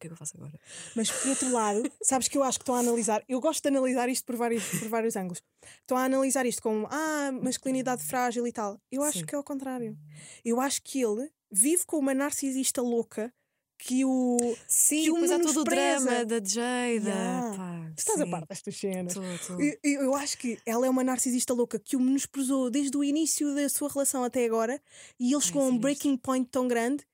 que 0.00 0.06
é 0.06 0.08
que 0.08 0.12
eu 0.12 0.16
faço 0.16 0.36
agora? 0.36 0.58
Mas 0.94 1.10
por 1.10 1.28
outro 1.28 1.52
lado, 1.52 1.82
sabes 2.02 2.28
que 2.28 2.36
eu 2.38 2.42
acho 2.42 2.58
que 2.58 2.62
estão 2.62 2.74
a 2.74 2.80
analisar, 2.80 3.22
eu 3.28 3.40
gosto 3.40 3.62
de 3.62 3.68
analisar 3.68 4.08
isto 4.08 4.24
por 4.24 4.36
vários, 4.36 4.64
por 4.78 4.88
vários 4.88 5.16
ângulos. 5.16 5.42
Estão 5.80 5.96
a 5.96 6.04
analisar 6.04 6.44
isto 6.46 6.62
como 6.62 6.86
ah, 6.90 7.30
masculinidade 7.32 8.02
frágil 8.04 8.46
e 8.46 8.52
tal. 8.52 8.80
Eu 8.90 9.02
acho 9.02 9.18
Sim. 9.20 9.26
que 9.26 9.34
é 9.34 9.38
o 9.38 9.44
contrário. 9.44 9.96
Eu 10.44 10.60
acho 10.60 10.82
que 10.82 11.00
ele 11.02 11.30
vive 11.50 11.84
com 11.86 11.98
uma 11.98 12.14
narcisista 12.14 12.82
louca 12.82 13.32
que 13.76 14.04
o. 14.04 14.38
Sim, 14.68 15.02
que 15.04 15.10
o 15.10 15.14
depois 15.14 15.30
há 15.32 15.38
todo 15.40 15.60
o 15.60 15.64
drama 15.64 16.24
da 16.24 16.36
Jada. 16.36 17.10
Yeah. 17.10 17.56
Pá, 17.56 17.92
Tu 17.96 17.98
estás 17.98 18.20
a 18.20 18.24
sim. 18.24 18.30
par 18.30 18.46
destas 18.46 18.76
cenas. 18.76 19.14
Tô, 19.14 19.20
tô. 19.46 19.60
Eu, 19.60 19.76
eu- 19.82 20.14
acho 20.14 20.38
que 20.38 20.58
ela 20.64 20.86
é 20.86 20.90
uma 20.90 21.02
narcisista 21.04 21.52
louca 21.52 21.78
que 21.78 21.96
o 21.96 22.00
menosprezou 22.00 22.70
desde 22.70 22.96
o 22.96 23.04
início 23.04 23.54
da 23.54 23.68
sua 23.68 23.88
relação 23.88 24.22
até 24.24 24.44
agora 24.44 24.80
e 25.18 25.32
ele 25.32 25.40
chegou 25.42 25.62
a 25.62 25.64
um 25.64 25.68
sinistro. 25.70 25.82
breaking 25.82 26.16
point 26.16 26.48
tão 26.50 26.66
grande 26.68 27.04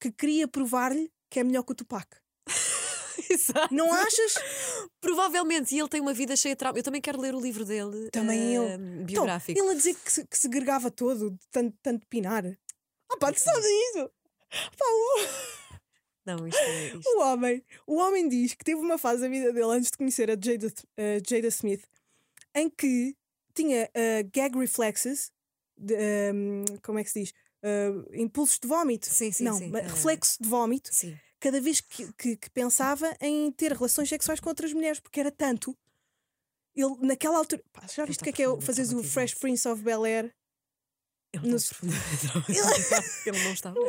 que 0.00 0.10
queria 0.10 0.46
provar-lhe 0.48 1.10
que 1.30 1.40
é 1.40 1.44
melhor 1.44 1.62
que 1.62 1.72
o 1.72 1.74
Tupac. 1.74 2.06
Exato. 3.30 3.72
Não 3.74 3.92
achas? 3.92 4.34
Provavelmente, 5.00 5.74
e 5.74 5.78
ele 5.78 5.88
tem 5.88 6.00
uma 6.00 6.12
vida 6.14 6.34
cheia 6.36 6.54
de 6.54 6.58
trauma. 6.58 6.78
Eu 6.78 6.82
também 6.82 7.00
quero 7.00 7.20
ler 7.20 7.34
o 7.34 7.40
livro 7.40 7.64
dele. 7.64 8.10
Também 8.10 8.54
eu. 8.54 8.64
eh, 8.64 8.74
Então, 8.74 9.04
Biográfico. 9.04 9.58
ele 9.58 9.70
a 9.70 9.74
dizer 9.74 9.94
que 9.94 10.12
se, 10.12 10.26
que 10.26 10.38
se 10.38 10.48
gregava 10.48 10.90
todo, 10.90 11.30
de 11.30 11.38
tanto, 11.50 11.76
tanto 11.82 12.06
pinar. 12.08 12.44
Ah, 13.12 13.16
pá, 13.18 13.32
tu 13.32 13.38
sabes 13.40 13.64
isso? 13.64 14.10
Pá, 14.76 14.84
o, 14.84 15.26
Não, 16.26 16.46
isto 16.46 16.58
é. 16.60 16.86
Isto. 16.88 17.08
o 17.16 17.20
homem, 17.22 17.64
o 17.86 17.96
homem 17.96 18.28
diz 18.28 18.54
que 18.54 18.64
teve 18.64 18.80
uma 18.80 18.98
fase 18.98 19.22
da 19.22 19.28
vida 19.28 19.52
dele 19.52 19.66
antes 19.72 19.90
de 19.90 19.96
conhecer 19.96 20.30
a 20.30 20.34
Jada, 20.34 20.66
a 20.98 21.02
Jada 21.28 21.48
Smith 21.48 21.84
em 22.54 22.68
que 22.68 23.16
tinha 23.54 23.88
ah, 23.94 24.22
gag 24.32 24.56
reflexes, 24.58 25.30
de, 25.76 25.94
ahm, 25.96 26.64
como 26.82 26.98
é 26.98 27.04
que 27.04 27.10
se 27.10 27.20
diz? 27.20 27.32
Ah, 27.62 28.04
impulsos 28.14 28.58
de 28.58 28.66
vómito. 28.68 29.06
Sim, 29.06 29.30
sim, 29.32 29.44
Não, 29.44 29.58
sim. 29.58 29.70
Ah, 29.76 29.80
reflexo 29.82 30.42
de 30.42 30.48
vómito 30.48 30.88
Sim. 30.92 31.16
cada 31.38 31.60
vez 31.60 31.80
que, 31.80 32.12
que- 32.14 32.36
que 32.36 32.50
pensava 32.50 33.14
em 33.20 33.50
ter 33.52 33.72
relações 33.72 34.08
sexuais 34.08 34.40
com 34.40 34.48
outras 34.48 34.72
mulheres, 34.72 34.98
porque 35.00 35.20
era 35.20 35.30
tanto. 35.30 35.76
Ele, 36.74 36.94
naquela 37.02 37.38
altura. 37.38 37.62
Pá, 37.72 37.82
já 37.86 38.04
viste 38.04 38.20
o 38.20 38.22
está 38.22 38.24
que 38.24 38.30
é 38.30 38.32
que 38.32 38.42
é 38.42 38.46
fazeres 38.60 38.90
o 38.90 38.94
traumatizado. 38.94 39.12
Fresh 39.12 39.34
Prince 39.34 39.68
of 39.68 39.82
Bel 39.82 40.04
Air? 40.04 40.34
Ele, 41.32 41.48
No- 41.48 41.60
profundamente 41.60 42.26
ele 43.28 43.44
não 43.44 43.52
está 43.52 43.70
bem. 43.74 43.82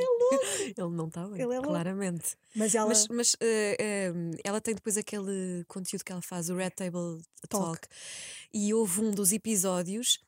Ele 0.77 0.89
não 0.95 1.07
está 1.07 1.27
bem. 1.27 1.41
Ele 1.41 1.55
é 1.55 1.61
claramente. 1.61 2.35
Mas 2.55 2.75
ela. 2.75 2.87
Mas, 2.89 3.07
mas 3.07 3.35
eh, 3.39 3.75
eh, 3.79 4.11
ela 4.43 4.61
tem 4.61 4.75
depois 4.75 4.95
aquele 4.97 5.63
conteúdo 5.67 6.03
que 6.03 6.11
ela 6.11 6.21
faz, 6.21 6.49
o 6.49 6.55
Red 6.55 6.71
Table 6.71 7.21
Talk. 7.49 7.79
Talk. 7.81 7.87
E 8.53 8.73
houve 8.73 9.01
um 9.01 9.09
dos 9.11 9.31
episódios 9.31 10.19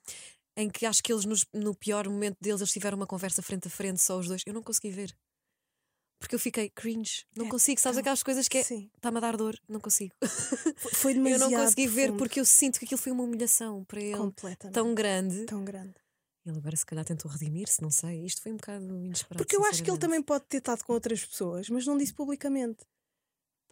em 0.55 0.69
que 0.69 0.85
acho 0.85 1.01
que 1.03 1.11
eles, 1.11 1.25
nos- 1.25 1.45
no 1.53 1.75
pior 1.75 2.07
momento 2.07 2.37
deles, 2.41 2.61
eles 2.61 2.71
tiveram 2.71 2.95
uma 2.97 3.07
conversa 3.07 3.41
frente 3.41 3.67
a 3.67 3.71
frente, 3.71 4.01
só 4.01 4.17
os 4.19 4.27
dois. 4.27 4.41
Eu 4.45 4.53
não 4.53 4.61
consegui 4.63 4.91
ver. 4.91 5.15
Porque 6.19 6.35
eu 6.35 6.39
fiquei 6.39 6.69
cringe. 6.69 7.25
Não 7.35 7.47
É 7.47 7.49
consigo. 7.49 7.81
Sabes 7.81 7.95
tão- 7.97 8.01
aquelas 8.01 8.23
coisas 8.23 8.47
que 8.47 8.57
é. 8.59 8.61
Está-me 8.61 9.17
a 9.17 9.19
dar 9.19 9.35
dor. 9.35 9.59
Não 9.67 9.79
consigo. 9.79 10.13
Foi- 10.77 10.93
Foi 10.93 11.11
Eu 11.11 11.15
demasiado. 11.15 11.51
não 11.51 11.59
consegui 11.63 11.87
ver 11.87 12.13
porque 12.13 12.39
eu 12.39 12.45
sinto 12.45 12.79
que 12.79 12.85
aquilo 12.85 13.01
foi 13.01 13.11
uma 13.11 13.23
humilhação 13.23 13.83
para 13.83 13.99
ele 14.01 14.15
Completamente. 14.17 14.73
tão 14.73 14.93
grande. 14.95 15.45
tão 15.45 15.65
grande. 15.65 15.93
Ele 16.45 16.57
agora 16.57 16.75
se 16.75 16.85
calhar 16.85 17.03
tentou 17.05 17.29
redimir-se, 17.31 17.81
não 17.81 17.89
sei. 17.89 18.25
Isto 18.25 18.41
foi 18.41 18.51
um 18.53 18.57
bocado 18.57 18.85
inesperado. 19.03 19.43
Porque 19.43 19.55
eu 19.55 19.63
acho 19.65 19.83
que 19.83 19.89
ele 19.89 19.97
também 19.97 20.21
pode 20.21 20.45
ter 20.45 20.57
estado 20.57 20.83
com 20.83 20.93
outras 20.93 21.25
pessoas, 21.25 21.69
mas 21.69 21.85
não 21.85 21.97
disse 21.97 22.13
publicamente. 22.13 22.85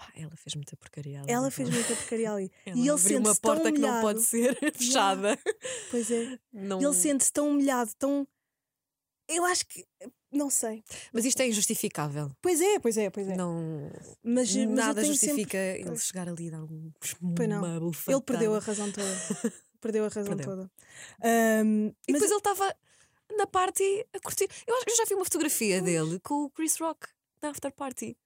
Pá, 0.02 0.12
ela 0.16 0.36
fez 0.36 0.56
muita 0.56 0.76
porcaria. 0.76 1.20
ali, 1.22 1.32
Ela 1.32 1.52
fez 1.52 1.70
foi? 1.70 1.78
muita 1.78 1.96
porcaria 1.96 2.32
ali. 2.32 2.52
Ela 2.66 2.76
e 2.78 2.80
ele 2.82 2.90
abriu 2.90 3.18
uma 3.20 3.26
sente-se 3.30 3.42
tão 3.42 3.56
porta 3.56 3.72
que 3.72 3.78
não 3.80 4.02
pode 4.02 4.22
ser 4.24 4.58
fechada. 4.74 5.38
Pois 5.92 6.10
é. 6.10 6.40
Não... 6.52 6.82
Ele 6.82 6.94
sente-se 6.94 7.32
tão 7.32 7.50
humilhado, 7.50 7.92
tão. 8.00 8.28
Eu 9.28 9.46
acho 9.46 9.66
que. 9.68 9.86
Não 10.32 10.50
sei. 10.50 10.84
Mas 11.14 11.26
isto 11.26 11.40
é 11.42 11.48
injustificável. 11.50 12.32
Pois 12.42 12.60
é, 12.62 12.80
pois 12.80 12.98
é, 12.98 13.10
pois 13.10 13.28
é. 13.28 13.36
Não, 13.36 13.92
Mas, 14.24 14.56
nada 14.56 15.04
justifica 15.04 15.58
sempre- 15.58 15.80
ele 15.82 15.84
Pois. 15.90 16.04
chegar 16.06 16.28
ali 16.30 16.48
e 16.48 16.52
dar 16.52 16.64
um, 16.64 16.92
Pois 17.36 17.48
não. 17.50 17.80
bufatada. 17.82 18.16
Ele 18.18 18.22
perdeu 18.24 18.56
a 18.56 18.60
razão 18.60 18.92
toda. 18.92 19.08
perdeu 19.82 20.06
a 20.06 20.08
razão 20.08 20.36
Perdeu. 20.36 20.46
toda. 20.46 20.72
Ahm, 21.22 21.92
E 22.08 22.12
mas 22.14 22.22
depois 22.22 22.32
ele 22.32 22.38
estava 22.40 22.76
na 23.38 23.46
party 23.46 24.06
a 24.14 24.20
curtir. 24.22 24.48
Eu, 24.66 24.76
acho- 24.78 24.86
eu 24.90 24.96
já 24.96 25.06
vi 25.06 25.14
uma 25.16 25.26
fotografia 25.26 25.82
dele 25.82 26.20
com 26.22 26.46
o 26.46 26.50
Chris 26.50 26.78
Rock 26.80 27.08
na 27.42 27.50
after 27.50 27.72
party. 27.74 28.18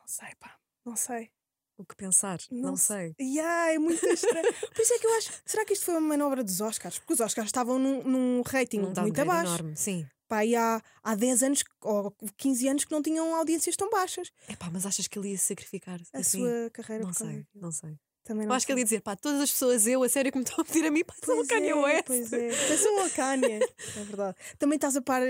não 0.00 0.06
sei, 0.08 0.34
pá. 0.40 0.58
Não 0.84 0.96
sei. 0.96 1.30
O 1.76 1.84
que 1.84 1.96
pensar? 1.96 2.38
Não, 2.52 2.70
Não 2.70 2.76
sei. 2.76 3.14
Yeah, 3.20 3.72
é 3.74 3.78
muito 3.78 4.04
estranho. 4.06 4.46
Por 4.74 4.80
isso 4.80 4.92
é 4.94 4.98
que 4.98 5.06
eu 5.06 5.14
acho. 5.18 5.32
Será 5.44 5.64
que 5.64 5.72
isto 5.72 5.84
foi 5.84 5.94
uma 5.94 6.00
manobra 6.08 6.44
dos 6.44 6.60
Oscars? 6.60 6.98
Porque 7.00 7.14
os 7.14 7.20
Oscars 7.20 7.48
estavam 7.48 7.78
num, 7.80 8.02
num 8.04 8.42
rating 8.42 8.78
muito 8.80 9.20
abaixo. 9.20 9.46
enorme. 9.54 9.76
Sim. 9.76 10.06
Pá, 10.28 10.44
e 10.44 10.54
há, 10.54 10.80
há 11.02 11.14
10 11.16 11.42
anos 11.42 11.64
ou 11.82 12.14
15 12.36 12.68
anos 12.68 12.84
que 12.84 12.92
não 12.92 13.02
tinham 13.02 13.34
audiências 13.34 13.76
tão 13.76 13.90
baixas. 13.90 14.30
Epá, 14.48 14.70
mas 14.72 14.86
achas 14.86 15.08
que 15.08 15.18
ele 15.18 15.30
ia 15.32 15.38
sacrificar 15.38 16.00
A 16.12 16.18
assim? 16.18 16.38
sua 16.38 16.70
carreira 16.72 17.04
Não 17.04 17.12
sei, 17.12 17.44
não 17.54 17.72
sei. 17.72 17.98
Também 18.22 18.44
Eu 18.44 18.48
não 18.48 18.54
acho 18.56 18.64
que 18.64 18.72
ele 18.72 18.78
sei. 18.78 18.82
ia 18.82 18.84
dizer, 18.84 19.00
pá, 19.02 19.16
todas 19.16 19.40
as 19.40 19.50
pessoas, 19.50 19.86
eu, 19.86 20.02
a 20.02 20.08
sério, 20.08 20.32
que 20.32 20.38
me 20.38 20.44
estão 20.44 20.62
a 20.62 20.64
pedir 20.64 20.86
a 20.86 20.90
mim, 20.90 21.04
pá, 21.04 21.12
são 21.22 21.34
Pois 21.36 21.46
Kanye 21.48 21.68
é, 21.70 21.74
West. 21.74 22.04
Pois 22.06 22.32
é. 22.32 22.48
Pensam 22.68 23.02
ao 23.02 23.10
Kanye. 23.10 23.58
É 23.96 24.04
verdade. 24.04 24.36
Também 24.58 24.76
estás 24.76 24.96
a 24.96 25.02
par 25.02 25.20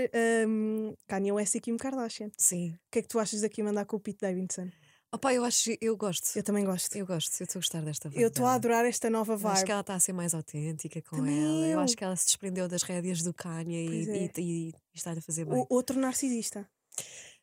um, 0.47 0.93
Kanye 1.07 1.31
West 1.33 1.55
e 1.55 1.59
Kim 1.59 1.75
Kardashian. 1.75 2.29
Sim. 2.37 2.69
O 2.75 2.79
que 2.91 2.99
é 2.99 3.01
que 3.01 3.07
tu 3.09 3.19
achas 3.19 3.41
daqui 3.41 3.61
a 3.61 3.65
mandar 3.65 3.83
com 3.85 3.97
o 3.97 3.99
Pete 3.99 4.19
Davidson? 4.21 4.69
Opá, 5.15 5.33
eu 5.33 5.43
acho, 5.43 5.71
eu 5.81 5.95
gosto. 5.97 6.35
Eu 6.37 6.43
também 6.43 6.63
gosto. 6.65 6.95
Eu 6.95 7.05
gosto, 7.05 7.39
eu 7.39 7.45
estou 7.45 7.59
a 7.59 7.61
gostar 7.61 7.81
desta 7.81 8.09
vibe. 8.09 8.21
Eu 8.21 8.27
estou 8.29 8.45
a 8.45 8.53
adorar 8.53 8.85
esta 8.85 9.09
nova 9.09 9.33
Eu 9.33 9.35
Acho 9.37 9.43
vibe. 9.47 9.65
que 9.65 9.71
ela 9.71 9.81
está 9.81 9.95
a 9.95 9.99
ser 9.99 10.13
mais 10.13 10.33
autêntica 10.33 11.01
com 11.01 11.17
Também 11.17 11.37
ela. 11.43 11.65
Eu 11.67 11.71
eu. 11.71 11.79
acho 11.79 11.95
que 11.95 12.03
ela 12.03 12.15
se 12.15 12.25
desprendeu 12.27 12.67
das 12.67 12.83
rédeas 12.83 13.21
do 13.21 13.33
Kanye 13.33 13.87
e, 13.87 14.09
é. 14.09 14.31
e, 14.37 14.41
e 14.69 14.73
está-lhe 14.93 15.19
a 15.19 15.21
fazer 15.21 15.45
bem. 15.45 15.57
O, 15.59 15.65
outro 15.69 15.99
narcisista. 15.99 16.69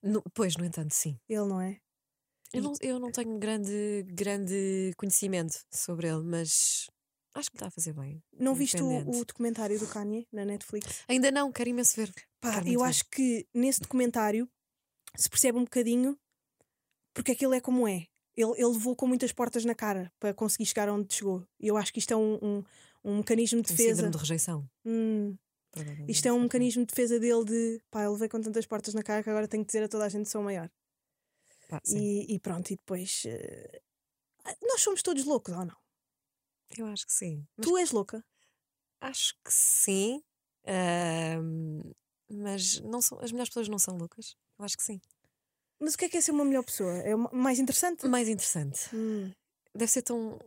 No- 0.02 0.22
pois, 0.34 0.56
no 0.56 0.64
entanto, 0.64 0.92
sim. 0.94 1.18
Ele 1.28 1.44
não 1.46 1.60
é? 1.60 1.78
Eu 2.52 2.62
não, 2.62 2.72
eu 2.82 2.98
não 2.98 3.10
tenho 3.10 3.38
grande, 3.38 4.04
grande 4.08 4.92
conhecimento 4.98 5.58
sobre 5.72 6.08
ele, 6.08 6.22
mas 6.22 6.86
acho 7.34 7.50
que 7.50 7.56
está 7.56 7.68
a 7.68 7.70
fazer 7.70 7.94
bem. 7.94 8.22
Não 8.38 8.54
viste 8.54 8.82
o, 8.82 9.08
o 9.08 9.24
documentário 9.24 9.78
do 9.78 9.86
Kanye 9.86 10.26
na 10.30 10.44
Netflix? 10.44 11.02
Ainda 11.08 11.30
não, 11.30 11.50
quero 11.50 11.70
imenso 11.70 11.96
ver. 11.96 12.12
Pá, 12.40 12.52
Quero 12.54 12.68
eu 12.68 12.80
ver. 12.80 12.86
acho 12.86 13.04
que 13.08 13.46
nesse 13.54 13.80
documentário 13.80 14.46
se 15.16 15.30
percebe 15.30 15.56
um 15.58 15.64
bocadinho 15.64 16.18
porque 17.14 17.32
aquilo 17.32 17.54
é 17.54 17.60
como 17.60 17.86
é. 17.86 18.06
Ele, 18.36 18.52
ele 18.56 18.66
levou 18.72 18.96
com 18.96 19.06
muitas 19.06 19.30
portas 19.32 19.64
na 19.64 19.74
cara 19.74 20.10
para 20.18 20.32
conseguir 20.32 20.64
chegar 20.66 20.88
onde 20.88 21.12
chegou. 21.14 21.46
E 21.60 21.68
eu 21.68 21.76
acho 21.76 21.92
que 21.92 21.98
isto 21.98 22.12
é 22.12 22.16
um, 22.16 22.38
um, 22.42 22.64
um 23.04 23.16
mecanismo 23.18 23.60
de 23.60 23.70
Um 23.72 23.76
defesa. 23.76 23.90
síndrome 23.94 24.12
de 24.12 24.18
rejeição. 24.18 24.70
Hum, 24.86 25.36
isto 26.08 26.26
é 26.26 26.32
um 26.32 26.40
mecanismo 26.40 26.82
de 26.82 26.88
defesa 26.88 27.18
dele 27.20 27.44
de 27.44 27.80
pá, 27.90 28.04
eu 28.04 28.12
levei 28.12 28.28
com 28.28 28.40
tantas 28.40 28.66
portas 28.66 28.94
na 28.94 29.02
cara 29.02 29.22
que 29.22 29.28
agora 29.30 29.46
tenho 29.48 29.62
que 29.64 29.68
dizer 29.68 29.84
a 29.84 29.88
toda 29.88 30.04
a 30.06 30.08
gente 30.08 30.24
que 30.24 30.30
sou 30.30 30.40
o 30.40 30.44
maior. 30.44 30.70
Pá. 31.68 31.80
E, 31.86 32.34
e 32.34 32.38
pronto, 32.38 32.70
e 32.70 32.76
depois. 32.76 33.22
eh, 33.26 33.82
nós 34.62 34.80
somos 34.82 35.02
todos 35.02 35.24
loucos 35.24 35.54
ou 35.54 35.64
não? 35.64 35.76
Eu 36.76 36.86
acho 36.86 37.06
que 37.06 37.12
sim. 37.12 37.46
Mas 37.56 37.66
Tu 37.66 37.76
és 37.78 37.90
louca? 37.90 38.24
acho 39.00 39.34
que 39.44 39.52
sim. 39.52 40.22
ahm, 40.66 41.82
mas 42.30 42.80
não 42.80 43.02
são, 43.02 43.18
as 43.20 43.30
melhores 43.32 43.50
pessoas 43.50 43.68
não 43.68 43.78
são 43.78 43.96
loucas. 43.98 44.36
Eu 44.58 44.64
acho 44.64 44.76
que 44.76 44.82
sim. 44.82 45.00
Mas 45.82 45.94
o 45.94 45.98
que 45.98 46.04
é 46.04 46.08
que 46.08 46.16
é 46.16 46.20
ser 46.20 46.30
uma 46.30 46.44
melhor 46.44 46.62
pessoa? 46.64 46.92
É 46.98 47.14
mais 47.16 47.58
interessante? 47.58 48.06
Mais 48.06 48.28
interessante. 48.28 48.88
Hum, 48.94 49.32
Deve 49.74 49.90
ser 49.90 50.02
tão 50.02 50.38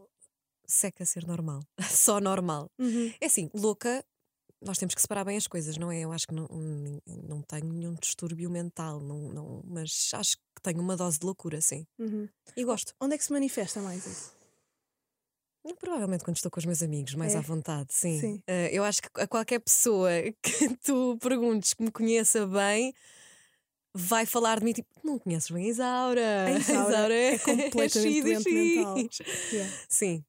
seca 0.65 1.05
ser 1.05 1.25
normal. 1.27 1.61
Só 1.89 2.19
normal. 2.21 2.69
uhum. 2.79 3.13
É 3.19 3.25
assim, 3.25 3.49
louca, 3.53 4.03
nós 4.61 4.77
temos 4.77 4.95
que 4.95 5.01
separar 5.01 5.25
bem 5.25 5.35
as 5.37 5.47
coisas, 5.47 5.77
não 5.77 5.91
é? 5.91 5.99
Eu 5.99 6.11
acho 6.11 6.25
que 6.27 6.33
não, 6.33 6.47
não- 6.47 7.01
não 7.27 7.41
tenho 7.41 7.65
nenhum 7.65 7.93
distúrbio 7.95 8.49
mental, 8.49 8.99
não, 9.01 9.29
não, 9.33 9.61
mas 9.65 10.09
acho 10.13 10.37
que 10.37 10.61
tenho 10.63 10.79
uma 10.79 10.95
dose 10.95 11.19
de 11.19 11.25
loucura, 11.25 11.59
sim. 11.59 11.85
Uhum. 11.99 12.29
E 12.55 12.63
gosto. 12.63 12.93
Onde 13.01 13.15
é 13.15 13.17
que 13.17 13.23
se 13.25 13.33
manifesta 13.33 13.81
mais 13.81 14.05
isso? 14.05 14.33
Provavelmente 15.79 16.23
quando 16.23 16.37
estou 16.37 16.51
com 16.51 16.59
os 16.59 16.65
meus 16.65 16.83
amigos, 16.83 17.15
mais 17.15 17.33
É? 17.33 17.39
à 17.39 17.41
vontade, 17.41 17.91
sim. 17.91 18.19
Sim. 18.19 18.43
Eh, 18.47 18.69
eu 18.71 18.83
acho 18.83 19.01
que 19.01 19.09
a 19.19 19.27
qualquer 19.27 19.59
pessoa 19.59 20.09
que 20.41 20.77
tu 20.83 21.17
perguntes 21.19 21.73
que 21.73 21.83
me 21.83 21.91
conheça 21.91 22.45
bem 22.45 22.93
vai 23.97 24.25
falar 24.25 24.59
de 24.59 24.65
mim 24.65 24.73
tipo, 24.73 24.89
não 25.03 25.17
conheces 25.17 25.49
bem 25.49 25.65
a 25.65 25.69
Isaura. 25.69 26.45
A 26.45 26.51
Isaura 26.59 27.13
é 27.15 27.39
completamente 27.39 27.91
X 27.91 28.05
e 28.05 28.21
doente 28.21 28.51
mental. 28.51 28.97
X." 28.99 29.19
Yeah. 29.53 29.77
Sim. 29.89 30.25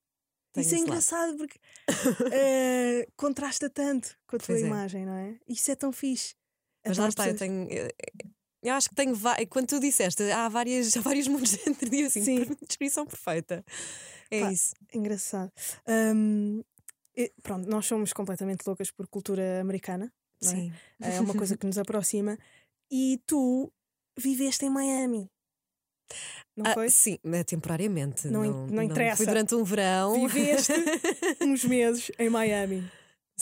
Isso 0.56 0.74
é 0.74 0.78
lado. 0.78 0.86
engraçado 0.88 1.36
porque 1.36 1.58
eh, 2.32 3.06
contrasta 3.16 3.68
tanto 3.68 4.16
com 4.26 4.36
a 4.36 4.38
tua 4.38 4.46
Pois 4.46 4.62
é. 4.62 4.66
imagem, 4.66 5.04
não 5.04 5.14
é? 5.14 5.34
Isso 5.46 5.70
é 5.70 5.74
tão 5.74 5.92
fixe. 5.92 6.34
Mas 6.86 6.96
lá 6.96 7.04
Adoro 7.04 7.08
está, 7.08 7.28
eu 7.28 7.36
tenho. 7.36 7.68
Eu, 7.70 7.90
eu 8.62 8.74
acho 8.74 8.88
que 8.88 8.94
tenho. 8.94 9.14
Quando 9.50 9.66
tu 9.66 9.78
disseste, 9.80 10.22
há, 10.30 10.48
várias, 10.48 10.96
há 10.96 11.00
vários 11.00 11.26
mundos 11.28 11.52
dentro 11.52 11.90
de 11.90 12.04
assim, 12.04 12.22
Sim. 12.24 12.56
descrição 12.66 13.04
perfeita. 13.04 13.62
É 14.30 14.40
Pá, 14.40 14.52
isso. 14.52 14.72
Engraçado. 14.94 15.52
E- 17.16 17.32
pronto, 17.42 17.68
nós 17.68 17.86
somos 17.86 18.12
completamente 18.12 18.64
loucas 18.66 18.90
por 18.90 19.06
cultura 19.08 19.60
americana, 19.60 20.12
não 20.42 20.52
é? 20.52 20.54
Sim. 20.54 20.72
É 21.00 21.20
uma 21.20 21.34
coisa 21.34 21.56
que 21.56 21.66
nos 21.66 21.78
aproxima. 21.78 22.38
E 22.90 23.20
tu 23.26 23.72
viveste 24.18 24.64
em 24.64 24.70
Miami. 24.70 25.28
Não 26.56 26.66
Ah, 26.70 26.74
foi? 26.74 26.88
sim, 26.88 27.18
mas 27.22 27.44
temporariamente. 27.44 28.28
Não 28.28 28.44
in- 28.44 28.66
não 28.72 28.82
interessa. 28.82 29.16
Foi 29.18 29.26
durante 29.26 29.54
um 29.54 29.64
verão. 29.64 30.26
Viveste 30.28 30.72
uns 31.42 31.64
meses 31.64 32.10
em 32.18 32.30
Miami. 32.30 32.88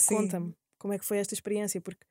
Conta-me 0.07 0.53
como 0.79 0.93
é 0.93 0.99
que 0.99 1.05
foi 1.05 1.17
esta 1.19 1.33
experiência, 1.33 1.79
porque 1.79 2.05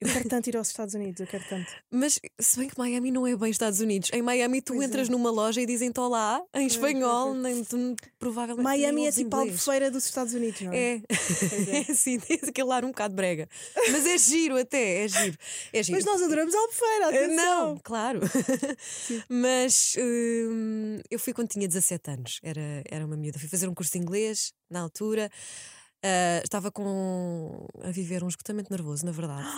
Eu 0.00 0.12
quero 0.12 0.28
tanto 0.28 0.48
ir 0.48 0.56
aos 0.56 0.68
Estados 0.68 0.94
Unidos, 0.94 1.20
eu 1.20 1.26
quero 1.26 1.44
tanto. 1.48 1.72
Mas 1.90 2.18
se 2.40 2.58
bem 2.58 2.68
que 2.68 2.76
Miami 2.76 3.10
não 3.10 3.26
é 3.26 3.36
bem 3.36 3.50
Estados 3.50 3.80
Unidos. 3.80 4.10
Em 4.12 4.22
Miami 4.22 4.60
tu 4.60 4.74
pois 4.74 4.86
entras 4.86 5.08
é. 5.08 5.12
numa 5.12 5.30
loja 5.30 5.60
e 5.60 5.66
dizem-te 5.66 5.98
olá 6.00 6.42
em 6.52 6.66
espanhol, 6.66 7.32
nem 7.34 7.64
tu 7.64 7.94
provavelmente. 8.18 8.64
Miami 8.64 9.06
é 9.06 9.12
tipo 9.12 9.34
a 9.34 9.40
albufeira 9.40 9.90
dos 9.90 10.04
Estados 10.04 10.34
Unidos, 10.34 10.60
não 10.60 10.72
é? 10.72 10.76
É, 10.76 10.94
é. 10.94 11.78
é 11.88 11.92
assim, 11.92 12.18
tens 12.18 12.44
aquele 12.44 12.72
ar 12.72 12.84
um 12.84 12.88
bocado 12.88 13.14
brega. 13.14 13.48
Mas 13.90 14.06
é 14.06 14.18
giro 14.18 14.58
até, 14.58 15.04
é 15.04 15.08
giro. 15.08 15.38
É 15.72 15.82
giro. 15.82 15.96
Mas 15.96 16.04
nós 16.04 16.22
adoramos 16.22 16.54
albufeira, 16.54 17.04
eh, 17.04 17.24
atenção. 17.24 17.68
Não, 17.68 17.76
claro. 17.78 18.20
Mas 19.28 19.94
hum, 19.98 20.98
eu 21.10 21.18
fui 21.18 21.32
quando 21.32 21.48
tinha 21.48 21.68
17 21.68 22.10
anos, 22.10 22.40
era, 22.42 22.82
era 22.90 23.06
uma 23.06 23.16
miúda. 23.16 23.38
Fui 23.38 23.48
fazer 23.48 23.68
um 23.68 23.74
curso 23.74 23.92
de 23.92 23.98
inglês 23.98 24.52
na 24.68 24.80
altura. 24.80 25.30
Uh, 26.04 26.44
estava 26.44 26.70
com 26.70 27.66
a 27.82 27.90
viver 27.90 28.22
um 28.22 28.28
esgotamento 28.28 28.70
nervoso, 28.70 29.06
na 29.06 29.12
verdade. 29.12 29.48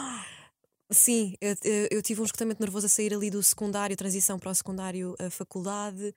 Sim, 0.92 1.34
eu, 1.40 1.56
eu, 1.90 2.00
tive 2.00 2.20
um 2.20 2.24
esgotamento 2.24 2.60
nervoso 2.60 2.86
a 2.86 2.88
sair 2.88 3.12
ali 3.12 3.28
do 3.28 3.42
secundário, 3.42 3.96
transição 3.96 4.38
para 4.38 4.52
o 4.52 4.54
secundário, 4.54 5.16
a 5.18 5.28
faculdade, 5.28 6.14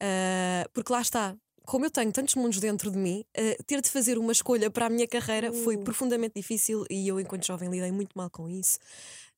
uh, 0.00 0.70
porque 0.72 0.92
lá 0.92 1.00
está, 1.00 1.36
como 1.70 1.86
eu 1.86 1.90
tenho 1.90 2.10
tantos 2.10 2.34
mundos 2.34 2.58
dentro 2.58 2.90
de 2.90 2.98
mim, 2.98 3.24
uh, 3.38 3.62
ter 3.62 3.80
de 3.80 3.88
fazer 3.88 4.18
uma 4.18 4.32
escolha 4.32 4.68
para 4.68 4.86
a 4.86 4.90
minha 4.90 5.06
carreira 5.06 5.52
foi 5.52 5.78
profundamente 5.78 6.34
difícil 6.34 6.84
e 6.90 7.06
eu, 7.06 7.20
enquanto 7.20 7.46
jovem, 7.46 7.70
lidei 7.70 7.92
muito 7.92 8.10
mal 8.16 8.28
com 8.28 8.48
isso. 8.48 8.76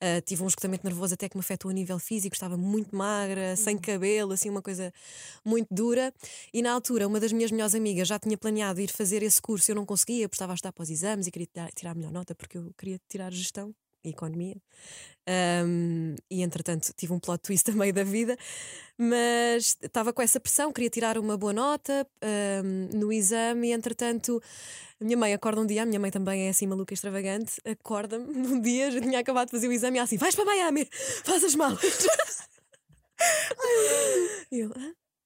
Uh, 0.02 0.18
tive 0.24 0.42
um 0.42 0.46
esgotamento 0.46 0.82
nervoso 0.82 1.12
até 1.12 1.28
que 1.28 1.36
me 1.36 1.40
afetou 1.40 1.70
a 1.70 1.74
nível 1.74 1.98
físico, 1.98 2.34
estava 2.34 2.56
muito 2.56 2.96
magra, 2.96 3.54
sem 3.54 3.76
hum. 3.76 3.80
cabelo, 3.82 4.32
assim, 4.32 4.48
uma 4.48 4.62
coisa 4.62 4.90
muito 5.44 5.68
dura. 5.70 6.10
E 6.54 6.62
na 6.62 6.72
altura, 6.72 7.06
uma 7.06 7.20
das 7.20 7.32
minhas 7.32 7.50
melhores 7.50 7.74
amigas 7.74 8.08
já 8.08 8.18
tinha 8.18 8.38
planeado 8.38 8.80
ir 8.80 8.90
fazer 8.90 9.22
esse 9.22 9.40
curso, 9.40 9.70
eu 9.70 9.74
não 9.74 9.84
conseguia, 9.84 10.26
porque 10.26 10.36
estava 10.36 10.54
a 10.54 10.54
estudar 10.54 10.72
para 10.72 10.84
os 10.84 10.88
exames 10.88 11.26
e 11.26 11.30
queria 11.30 11.46
tirar, 11.52 11.70
tirar 11.72 11.90
a 11.90 11.94
melhor 11.94 12.12
nota, 12.12 12.34
porque 12.34 12.56
eu 12.56 12.72
queria 12.78 12.98
tirar 13.10 13.30
gestão 13.30 13.74
economia. 14.04 14.56
Um, 15.64 16.16
e 16.28 16.42
entretanto 16.42 16.92
tive 16.96 17.12
um 17.12 17.20
plot 17.20 17.42
twist 17.42 17.70
a 17.70 17.74
meio 17.74 17.92
da 17.92 18.02
vida, 18.02 18.36
mas 18.98 19.76
estava 19.80 20.12
com 20.12 20.20
essa 20.20 20.40
pressão, 20.40 20.72
queria 20.72 20.90
tirar 20.90 21.16
uma 21.16 21.36
boa 21.36 21.52
nota 21.52 22.06
um, 22.64 22.98
no 22.98 23.12
exame, 23.12 23.68
e 23.68 23.72
entretanto 23.72 24.42
a 25.00 25.04
minha 25.04 25.16
mãe 25.16 25.32
acorda 25.32 25.60
um 25.60 25.66
dia, 25.66 25.82
a 25.82 25.86
minha 25.86 26.00
mãe 26.00 26.10
também 26.10 26.46
é 26.46 26.50
assim 26.50 26.66
maluca 26.66 26.92
extravagante, 26.92 27.60
acorda-me 27.64 28.26
num 28.34 28.60
dia, 28.60 28.90
já 28.90 29.00
tinha 29.00 29.20
acabado 29.20 29.46
de 29.46 29.52
fazer 29.52 29.68
o 29.68 29.72
exame 29.72 29.98
e 29.98 30.00
assim: 30.00 30.16
vais 30.16 30.34
para 30.34 30.44
Miami, 30.44 30.88
faz 31.24 31.44
as 31.44 31.54
malas. 31.54 32.06
Eu, 34.50 34.72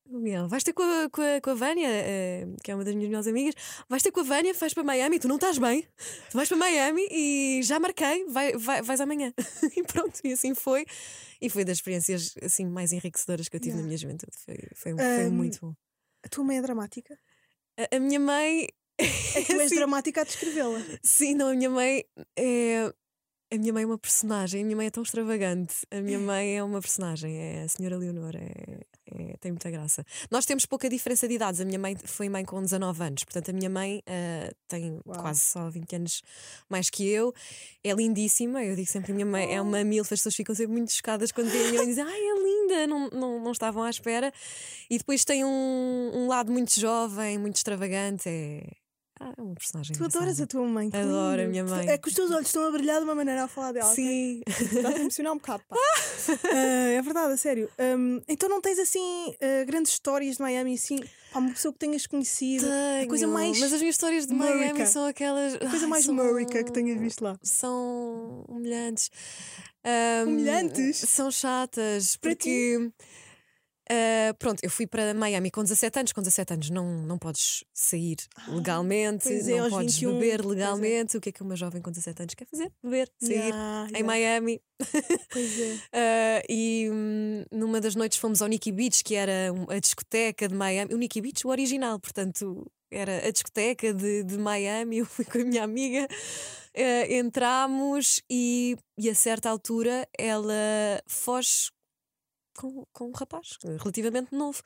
Miguel, 0.08 0.48
vais 0.48 0.62
ter 0.62 0.72
com 0.72 0.82
a, 0.82 1.08
com 1.10 1.20
a, 1.20 1.40
com 1.40 1.50
a 1.50 1.54
Vânia, 1.54 1.88
uh, 1.88 2.56
que 2.62 2.70
é 2.70 2.75
uma 2.75 2.84
das 2.84 2.94
minhas 2.94 3.08
melhores 3.08 3.26
amigas, 3.26 3.54
vais 3.88 4.02
ter 4.02 4.10
com 4.10 4.20
a 4.20 4.22
Vânia, 4.22 4.52
vais 4.54 4.75
para 4.75 4.82
Miami, 4.82 5.18
tu 5.18 5.28
não 5.28 5.36
estás 5.36 5.58
bem, 5.58 5.86
tu 6.30 6.36
vais 6.36 6.48
para 6.48 6.56
Miami 6.56 7.06
e 7.10 7.60
já 7.62 7.80
marquei, 7.80 8.25
vai, 8.26 8.52
vai, 8.56 8.82
vais 8.82 9.00
amanhã. 9.00 9.32
e 9.76 9.82
pronto, 9.82 10.20
e 10.25 10.32
assim 10.32 10.54
foi. 10.54 10.86
E 11.40 11.50
foi 11.50 11.64
das 11.64 11.78
experiências 11.78 12.34
assim, 12.42 12.66
mais 12.66 12.92
enriquecedoras 12.92 13.48
que 13.48 13.56
eu 13.56 13.60
tive 13.60 13.76
yeah. 13.76 13.82
na 13.82 13.86
minha 13.86 13.98
juventude. 13.98 14.32
Foi, 14.44 14.56
foi, 14.75 14.94
um, 14.94 14.96
foi 14.96 15.30
muito 15.30 15.60
bom. 15.60 15.75
A 16.25 16.28
tua 16.28 16.44
mãe 16.44 16.58
é 16.58 16.62
dramática? 16.62 17.18
A, 17.78 17.96
a 17.96 18.00
minha 18.00 18.20
mãe. 18.20 18.66
É 18.98 19.42
tu 19.42 19.52
és 19.52 19.66
assim, 19.66 19.75
dramática 19.76 20.22
a 20.22 20.25
descrevê-la. 20.25 20.82
Sim, 21.02 21.34
não, 21.34 21.48
a 21.48 21.54
minha 21.54 21.70
mãe 21.70 22.04
é. 22.36 22.92
A 23.48 23.56
minha 23.56 23.72
mãe 23.72 23.84
é 23.84 23.86
uma 23.86 23.98
personagem, 23.98 24.62
a 24.62 24.64
minha 24.64 24.76
mãe 24.76 24.86
é 24.86 24.90
tão 24.90 25.04
extravagante. 25.04 25.86
A 25.92 26.00
minha 26.00 26.18
mãe 26.20 26.56
é 26.56 26.62
uma 26.64 26.80
personagem, 26.80 27.36
é 27.36 27.62
a 27.62 27.68
senhora 27.68 27.96
Leonor, 27.96 28.34
é, 28.34 28.80
é, 29.14 29.36
tem 29.38 29.52
muita 29.52 29.70
graça. 29.70 30.04
Nós 30.30 30.44
temos 30.44 30.66
pouca 30.66 30.88
diferença 30.88 31.28
de 31.28 31.34
idades. 31.34 31.60
A 31.60 31.64
minha 31.64 31.78
mãe 31.78 31.96
foi 32.04 32.28
mãe 32.28 32.44
com 32.44 32.60
19 32.60 33.04
anos, 33.04 33.22
portanto, 33.22 33.50
a 33.50 33.52
minha 33.52 33.70
mãe 33.70 33.98
uh, 33.98 34.54
tem 34.66 35.00
Uau. 35.06 35.20
quase 35.20 35.42
só 35.42 35.70
20 35.70 35.94
anos 35.94 36.22
mais 36.68 36.90
que 36.90 37.08
eu. 37.08 37.32
É 37.84 37.92
lindíssima. 37.92 38.64
Eu 38.64 38.74
digo 38.74 38.90
sempre: 38.90 39.12
a 39.12 39.14
minha 39.14 39.26
mãe 39.26 39.54
é 39.54 39.62
uma 39.62 39.84
mil, 39.84 40.02
as 40.02 40.08
pessoas 40.08 40.34
ficam 40.34 40.52
sempre 40.52 40.72
muito 40.72 40.90
chocadas 40.92 41.30
quando 41.30 41.48
veem 41.48 41.66
a 41.66 41.68
minha 41.68 41.78
mãe 41.82 41.86
e 41.86 41.90
dizem: 41.90 42.04
Ai, 42.04 42.20
é 42.20 42.42
linda, 42.42 42.86
não, 42.88 43.08
não, 43.10 43.44
não 43.44 43.52
estavam 43.52 43.84
à 43.84 43.90
espera. 43.90 44.32
E 44.90 44.98
depois 44.98 45.24
tem 45.24 45.44
um, 45.44 46.10
um 46.14 46.26
lado 46.26 46.50
muito 46.50 46.78
jovem, 46.78 47.38
muito 47.38 47.56
extravagante. 47.56 48.28
É, 48.28 48.66
ah, 49.18 49.32
é 49.37 49.42
uma 49.42 49.54
personagem. 49.54 49.96
Tu 49.96 50.04
adoras 50.04 50.40
a 50.40 50.46
tua 50.46 50.66
mãe. 50.66 50.90
Adoro 50.92 51.42
a 51.42 51.46
minha 51.46 51.64
mãe. 51.64 51.88
É 51.88 51.96
que 51.96 52.08
os 52.08 52.14
teus 52.14 52.30
olhos 52.30 52.46
estão 52.46 52.66
a 52.66 52.70
brilhar 52.70 52.99
de 52.99 53.04
uma 53.04 53.14
maneira 53.14 53.44
a 53.44 53.49
falar 53.49 53.73
dela. 53.73 53.92
Sim. 53.94 54.42
Está 54.46 54.90
a 54.90 55.00
emocionar 55.00 55.32
um 55.32 55.37
bocado. 55.37 55.62
Pá. 55.68 55.76
uh, 55.76 56.49
é 56.99 57.00
verdade, 57.00 57.32
a 57.32 57.37
sério. 57.37 57.70
Um, 57.78 58.20
então 58.29 58.48
não 58.48 58.61
tens 58.61 58.79
assim 58.79 59.00
uh, 59.31 59.66
grandes 59.66 59.92
histórias 59.92 60.37
de 60.37 60.42
Miami, 60.42 60.74
assim, 60.74 60.98
pá, 61.33 61.38
uma 61.38 61.50
pessoa 61.50 61.72
que 61.72 61.79
tenhas 61.79 62.07
conhecido. 62.07 62.66
Tenho, 62.66 63.09
coisa 63.09 63.26
mais. 63.26 63.59
Mas 63.59 63.72
as 63.72 63.81
minhas 63.81 63.94
histórias 63.94 64.26
de 64.26 64.35
Miami 64.35 64.87
são 64.87 65.07
aquelas. 65.07 65.55
A 65.55 65.70
coisa 65.70 65.87
mais 65.88 66.05
são... 66.05 66.14
que 66.46 66.72
tenhas 66.72 67.00
visto 67.00 67.24
lá. 67.24 67.38
São 67.42 68.44
humilhantes. 68.48 69.11
Um, 70.26 70.29
humilhantes? 70.29 70.98
São 70.98 71.31
chatas. 71.31 72.16
Para 72.16 72.33
porque. 72.33 72.79
Ti? 72.79 72.92
Uh, 73.90 74.35
pronto, 74.38 74.59
eu 74.62 74.70
fui 74.70 74.87
para 74.87 75.14
Miami 75.14 75.51
com 75.51 75.62
17 75.62 76.01
anos. 76.01 76.12
Com 76.12 76.20
17 76.20 76.55
anos 76.55 76.70
não, 76.70 77.03
não 77.03 77.18
podes 77.18 77.64
sair 77.72 78.16
ah, 78.37 78.51
legalmente, 78.51 79.29
é, 79.29 79.61
não 79.61 79.70
podes 79.70 79.94
21, 79.94 80.12
beber 80.14 80.40
é. 80.40 80.42
legalmente. 80.42 81.16
É. 81.16 81.18
O 81.18 81.20
que 81.20 81.29
é 81.29 81.33
que 81.33 81.42
uma 81.42 81.55
jovem 81.55 81.81
com 81.81 81.90
17 81.90 82.22
anos 82.22 82.35
quer 82.35 82.46
fazer? 82.46 82.72
Beber, 82.83 83.09
sair 83.20 83.35
yeah, 83.35 83.88
em 83.90 84.03
yeah. 84.03 84.07
Miami. 84.07 84.61
Pois 85.33 85.61
é. 85.61 85.75
Uh, 85.75 86.42
e 86.51 86.90
um, 86.90 87.44
numa 87.53 87.81
das 87.81 87.94
noites 87.94 88.18
fomos 88.18 88.42
ao 88.42 88.49
Nikki 88.49 88.72
Beach, 88.72 89.05
que 89.05 89.14
era 89.14 89.53
a 89.68 89.79
discoteca 89.79 90.49
de 90.49 90.55
Miami. 90.55 90.92
O 90.92 90.99
Nikki 90.99 91.20
Beach, 91.20 91.46
o 91.46 91.51
original, 91.51 92.01
portanto, 92.01 92.66
era 92.90 93.27
a 93.27 93.31
discoteca 93.31 93.94
de, 93.94 94.25
de 94.25 94.37
Miami. 94.37 94.99
Eu 94.99 95.07
fui 95.07 95.25
com 95.25 95.38
a 95.38 95.44
minha 95.44 95.62
amiga. 95.62 96.09
Uh, 96.77 97.12
entramos 97.12 98.20
e, 98.29 98.77
e 98.99 99.09
a 99.09 99.14
certa 99.14 99.49
altura 99.49 100.07
ela 100.18 100.53
foge 101.07 101.70
com, 102.57 102.87
com 102.92 103.09
um 103.09 103.12
rapaz 103.12 103.59
relativamente 103.62 104.35
novo. 104.35 104.62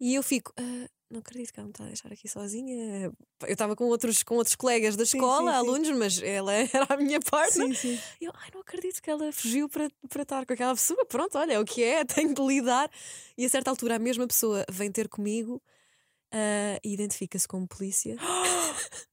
E 0.00 0.16
eu 0.16 0.22
fico, 0.22 0.52
uh, 0.58 0.88
não 1.08 1.20
acredito 1.20 1.52
que 1.52 1.60
ela 1.60 1.66
me 1.66 1.70
está 1.70 1.84
a 1.84 1.86
deixar 1.86 2.12
aqui 2.12 2.28
sozinha. 2.28 3.04
Eu 3.42 3.52
estava 3.52 3.76
com 3.76 3.84
outros, 3.84 4.22
com 4.24 4.34
outros 4.34 4.56
colegas 4.56 4.96
da 4.96 5.04
escola, 5.04 5.52
sim, 5.52 5.58
sim, 5.58 5.64
alunos, 5.64 5.88
sim. 5.88 5.94
mas 5.94 6.22
ela 6.22 6.52
era 6.74 6.86
a 6.88 6.96
minha 6.96 7.20
parte. 7.20 7.58
E 8.20 8.24
eu, 8.24 8.32
ai, 8.34 8.50
não 8.52 8.62
acredito 8.62 9.00
que 9.00 9.08
ela 9.08 9.30
fugiu 9.30 9.68
para, 9.68 9.88
para 10.08 10.22
estar 10.22 10.44
com 10.44 10.52
aquela 10.52 10.74
pessoa. 10.74 11.06
Pronto, 11.06 11.38
olha, 11.38 11.52
é 11.52 11.60
o 11.60 11.64
que 11.64 11.84
é, 11.84 12.02
tenho 12.04 12.34
de 12.34 12.42
lidar. 12.42 12.90
E 13.38 13.44
a 13.44 13.48
certa 13.48 13.70
altura 13.70 13.96
a 13.96 13.98
mesma 13.98 14.26
pessoa 14.26 14.64
vem 14.68 14.90
ter 14.90 15.08
comigo 15.08 15.62
uh, 16.34 16.80
e 16.82 16.92
identifica-se 16.92 17.46
como 17.46 17.68
polícia. 17.68 18.16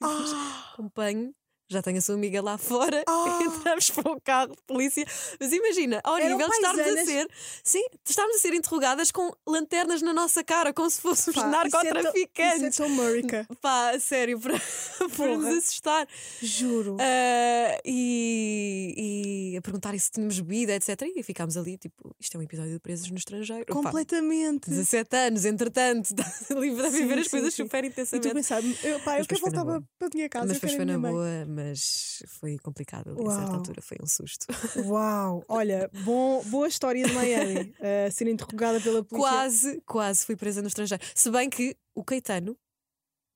Ah! 0.00 0.72
Acompanho 0.72 1.34
já 1.68 1.82
tenho 1.82 1.98
a 1.98 2.00
sua 2.00 2.14
amiga 2.14 2.42
lá 2.42 2.58
fora, 2.58 3.02
oh. 3.08 3.40
entramos 3.42 3.90
para 3.90 4.12
um 4.12 4.18
carro 4.20 4.54
de 4.54 4.62
polícia. 4.66 5.04
Mas 5.40 5.52
imagina, 5.52 6.00
ao 6.04 6.16
Eram 6.16 6.30
nível 6.30 6.48
de 6.48 6.54
estarmos 6.54 6.86
a 6.86 7.04
ser, 7.04 7.28
sim, 7.62 7.84
estamos 8.06 8.36
a 8.36 8.38
ser 8.38 8.54
interrogadas 8.54 9.10
com 9.10 9.32
lanternas 9.46 10.02
na 10.02 10.12
nossa 10.12 10.44
cara, 10.44 10.72
como 10.72 10.90
se 10.90 11.00
fôssemos 11.00 11.40
Pá, 11.40 11.48
narcotraficantes. 11.48 12.74
Isso 12.74 12.82
é 12.82 12.86
tão 12.86 12.88
Murica. 12.94 13.46
Pá, 13.60 13.98
sério, 13.98 14.38
para, 14.38 14.54
para 15.16 15.36
nos 15.36 15.46
assustar. 15.58 16.06
Juro. 16.42 16.94
Uh, 16.94 17.80
e, 17.84 19.52
e 19.52 19.56
a 19.56 19.62
perguntarem 19.62 19.98
se 19.98 20.10
tínhamos 20.10 20.38
bebida, 20.40 20.74
etc. 20.74 21.02
E 21.14 21.22
ficámos 21.22 21.56
ali, 21.56 21.78
tipo, 21.78 22.14
isto 22.20 22.36
é 22.36 22.38
um 22.38 22.42
episódio 22.42 22.72
de 22.72 22.80
presos 22.80 23.10
no 23.10 23.16
estrangeiro. 23.16 23.66
Completamente. 23.72 24.68
Pá, 24.68 24.70
17 24.70 25.16
anos, 25.16 25.44
entretanto, 25.44 26.14
livre 26.58 26.86
a 26.86 26.90
viver 26.90 27.14
sim, 27.14 27.20
as 27.20 27.28
coisas 27.28 27.54
sim. 27.54 27.62
super 27.62 27.84
intensamente. 27.84 28.26
E 28.26 28.30
tu 28.30 28.34
pensar, 28.34 28.62
eu, 28.62 29.00
pá, 29.00 29.18
eu 29.18 29.26
quero 29.26 29.40
voltar 29.40 29.64
para 29.64 29.76
a 29.76 30.10
minha 30.14 30.28
casa. 30.28 30.46
Mas 30.46 30.54
depois 30.54 30.74
foi 30.74 30.84
na 30.84 30.98
boa 30.98 31.46
mas 31.54 32.22
foi 32.26 32.58
complicado 32.58 33.10
ali, 33.10 33.26
a 33.26 33.30
certa 33.30 33.52
altura, 33.54 33.80
foi 33.80 33.96
um 34.02 34.06
susto. 34.06 34.46
Uau! 34.84 35.44
Olha, 35.48 35.88
bom, 36.04 36.42
boa 36.46 36.68
história 36.68 37.06
de 37.06 37.12
Miami, 37.12 37.74
uh, 37.78 38.12
ser 38.12 38.28
interrogada 38.28 38.80
pela 38.80 39.04
polícia. 39.04 39.30
Quase, 39.30 39.80
quase 39.86 40.26
fui 40.26 40.36
presa 40.36 40.60
no 40.60 40.68
estrangeiro. 40.68 41.02
Se 41.14 41.30
bem 41.30 41.48
que 41.48 41.76
o 41.94 42.04
Caetano 42.04 42.56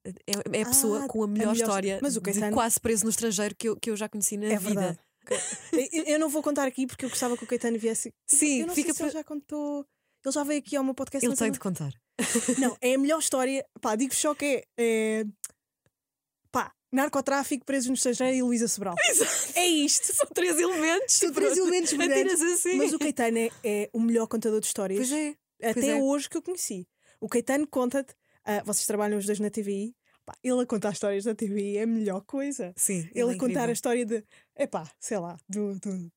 é, 0.04 0.58
é 0.58 0.62
a 0.62 0.66
pessoa 0.66 1.04
ah, 1.04 1.08
com 1.08 1.22
a 1.22 1.26
melhor, 1.26 1.50
a 1.50 1.52
melhor 1.52 1.66
história 1.66 1.98
mas 2.02 2.16
o 2.16 2.20
Caetano... 2.20 2.48
de 2.48 2.52
quase 2.52 2.80
preso 2.80 3.04
no 3.04 3.10
estrangeiro 3.10 3.54
que 3.56 3.68
eu, 3.68 3.76
que 3.76 3.90
eu 3.90 3.96
já 3.96 4.08
conheci 4.08 4.36
na 4.36 4.46
é 4.46 4.58
vida. 4.58 4.98
Verdade. 5.22 6.10
eu 6.10 6.18
não 6.18 6.28
vou 6.28 6.42
contar 6.42 6.66
aqui 6.66 6.86
porque 6.86 7.04
eu 7.04 7.10
gostava 7.10 7.36
que 7.36 7.44
o 7.44 7.46
Caetano 7.46 7.78
viesse. 7.78 8.12
Sim, 8.26 8.60
eu 8.60 8.66
não 8.66 8.74
fica 8.74 8.88
sei 8.88 8.96
se 8.96 9.02
ele 9.04 9.10
já 9.10 9.24
contou. 9.24 9.86
Ele 10.24 10.32
já 10.32 10.44
veio 10.44 10.58
aqui 10.58 10.76
ao 10.76 10.84
meu 10.84 10.94
podcast. 10.94 11.24
Ele 11.24 11.36
tem 11.36 11.52
de 11.52 11.58
contar. 11.58 11.92
Não, 12.58 12.76
é 12.80 12.94
a 12.94 12.98
melhor 12.98 13.20
história. 13.20 13.64
Pá, 13.80 13.94
digo 13.94 14.14
só 14.14 14.34
que 14.34 14.44
é, 14.44 14.64
é 14.76 15.24
narcotráfico, 16.92 17.64
preso 17.64 17.88
no 17.88 17.94
estrangeiro 17.94 18.36
e 18.36 18.42
Luísa 18.42 18.68
Sobral. 18.68 18.94
Exato. 19.08 19.58
É 19.58 19.66
isto. 19.66 20.14
São 20.14 20.26
três 20.26 20.58
elementos. 20.58 21.14
São 21.14 21.32
três 21.32 21.56
elementos 21.56 21.92
brilhantes. 21.92 22.42
Assim. 22.42 22.76
Mas 22.76 22.92
o 22.92 22.98
Caetano 22.98 23.38
é, 23.38 23.50
é, 23.64 23.90
o 23.92 24.00
melhor 24.00 24.26
contador 24.26 24.60
de 24.60 24.66
histórias. 24.66 24.98
Pois 24.98 25.12
é. 25.12 25.34
Até 25.62 25.74
pois 25.74 25.86
é. 25.86 25.96
hoje 25.96 26.28
que 26.28 26.36
eu 26.36 26.42
conheci. 26.42 26.86
O 27.20 27.28
Caetano 27.28 27.66
conta-te. 27.66 28.12
Uh, 28.46 28.64
vocês 28.64 28.86
trabalham 28.86 29.18
os 29.18 29.26
dois 29.26 29.40
na 29.40 29.50
TVI. 29.50 29.94
Pá, 30.24 30.34
ele 30.42 30.60
a 30.60 30.66
contar 30.66 30.92
histórias 30.92 31.24
da 31.24 31.34
TVI 31.34 31.78
é 31.78 31.82
a 31.82 31.86
melhor 31.86 32.22
coisa. 32.22 32.72
Sim. 32.76 32.98
Ele, 33.14 33.22
ele 33.22 33.30
é 33.32 33.34
a 33.34 33.38
contar 33.38 33.68
a 33.68 33.72
história 33.72 34.04
de. 34.04 34.22
Epá, 34.56 34.90
sei 35.00 35.18
lá, 35.18 35.38
do, 35.48 35.78
do, 35.80 36.10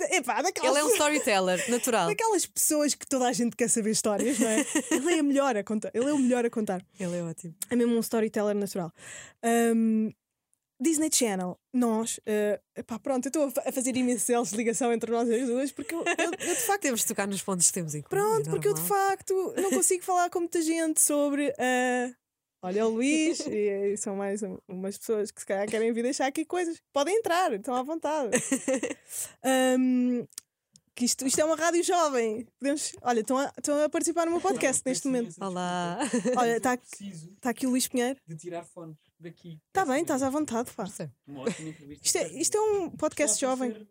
Epá, 0.00 0.42
daquelas... 0.42 0.70
Ele 0.70 0.80
é 0.80 0.84
um 0.84 0.90
storyteller 0.90 1.70
natural. 1.70 2.08
Daquelas 2.14 2.46
pessoas 2.46 2.94
que 2.94 3.06
toda 3.06 3.28
a 3.28 3.32
gente 3.32 3.56
quer 3.56 3.68
saber 3.68 3.90
histórias, 3.90 4.38
não 4.38 4.48
é? 4.48 4.66
ele 4.90 5.18
é 5.18 5.20
o 5.20 5.24
melhor 5.24 5.56
a 5.56 5.62
contar. 5.62 5.90
Ele 5.94 6.08
é 6.08 6.12
o 6.12 6.18
melhor 6.18 6.44
a 6.44 6.50
contar. 6.50 6.84
Ele 6.98 7.16
é 7.16 7.22
ótimo. 7.22 7.54
É 7.70 7.76
mesmo 7.76 7.94
um 7.94 8.00
storyteller 8.00 8.56
natural. 8.56 8.92
Um, 9.44 10.10
Disney 10.80 11.08
Channel, 11.10 11.56
nós, 11.72 12.18
uh, 12.18 12.84
pá, 12.84 12.98
pronto, 12.98 13.26
eu 13.26 13.28
estou 13.28 13.62
a 13.64 13.72
fazer 13.72 13.96
imensos 13.96 14.50
de 14.50 14.56
ligação 14.56 14.92
entre 14.92 15.10
nós 15.10 15.30
as 15.30 15.46
duas, 15.46 15.72
porque 15.72 15.94
eu, 15.94 16.04
eu, 16.04 16.30
eu, 16.32 16.54
de 16.54 16.60
facto. 16.60 16.82
temos 16.82 17.00
de 17.00 17.06
tocar 17.06 17.28
nos 17.28 17.42
pontos 17.42 17.66
que 17.68 17.72
temos 17.72 17.94
em 17.94 18.02
comum. 18.02 18.10
Pronto, 18.10 18.48
é 18.48 18.50
porque 18.50 18.68
eu 18.68 18.74
de 18.74 18.80
facto 18.80 19.54
não 19.56 19.70
consigo 19.70 20.02
falar 20.02 20.28
com 20.30 20.40
muita 20.40 20.60
gente 20.60 21.00
sobre. 21.00 21.48
Uh, 21.50 22.14
olha, 22.64 22.86
o 22.86 22.90
Luís, 22.90 23.40
e, 23.40 23.92
e, 23.92 23.96
são 23.96 24.16
mais 24.16 24.42
um, 24.42 24.56
umas 24.66 24.96
pessoas 24.96 25.30
que 25.30 25.40
se 25.40 25.46
calhar 25.46 25.68
querem 25.68 25.92
vir 25.92 26.02
deixar 26.02 26.26
aqui 26.26 26.44
coisas. 26.44 26.80
Podem 26.92 27.18
entrar, 27.18 27.52
estão 27.52 27.74
à 27.74 27.82
vontade. 27.82 28.30
um, 29.78 30.26
que 30.94 31.04
isto, 31.04 31.26
isto 31.26 31.40
é 31.40 31.44
uma 31.44 31.56
rádio 31.56 31.82
jovem. 31.84 32.46
Podemos, 32.58 32.92
olha, 33.02 33.20
estão 33.20 33.38
a, 33.38 33.52
estão 33.58 33.84
a 33.84 33.88
participar 33.88 34.24
no 34.24 34.32
meu 34.32 34.40
podcast 34.40 34.82
neste 34.86 35.06
momento. 35.06 35.34
Olá. 35.40 35.98
Olha, 36.36 36.56
está 36.56 36.78
tá 37.40 37.50
aqui 37.50 37.66
o 37.66 37.70
Luís 37.70 37.86
Pinheiro. 37.86 38.18
De 38.26 38.36
tirar 38.36 38.64
fones 38.64 38.96
daqui. 39.24 39.60
Está 39.68 39.84
bem, 39.84 40.02
estás 40.02 40.22
à 40.22 40.30
vontade, 40.30 40.70
pá. 40.72 40.84
Isto 40.84 42.18
é, 42.18 42.32
isto 42.34 42.56
é 42.56 42.60
um 42.60 42.90
podcast 42.90 43.40
jovem. 43.40 43.86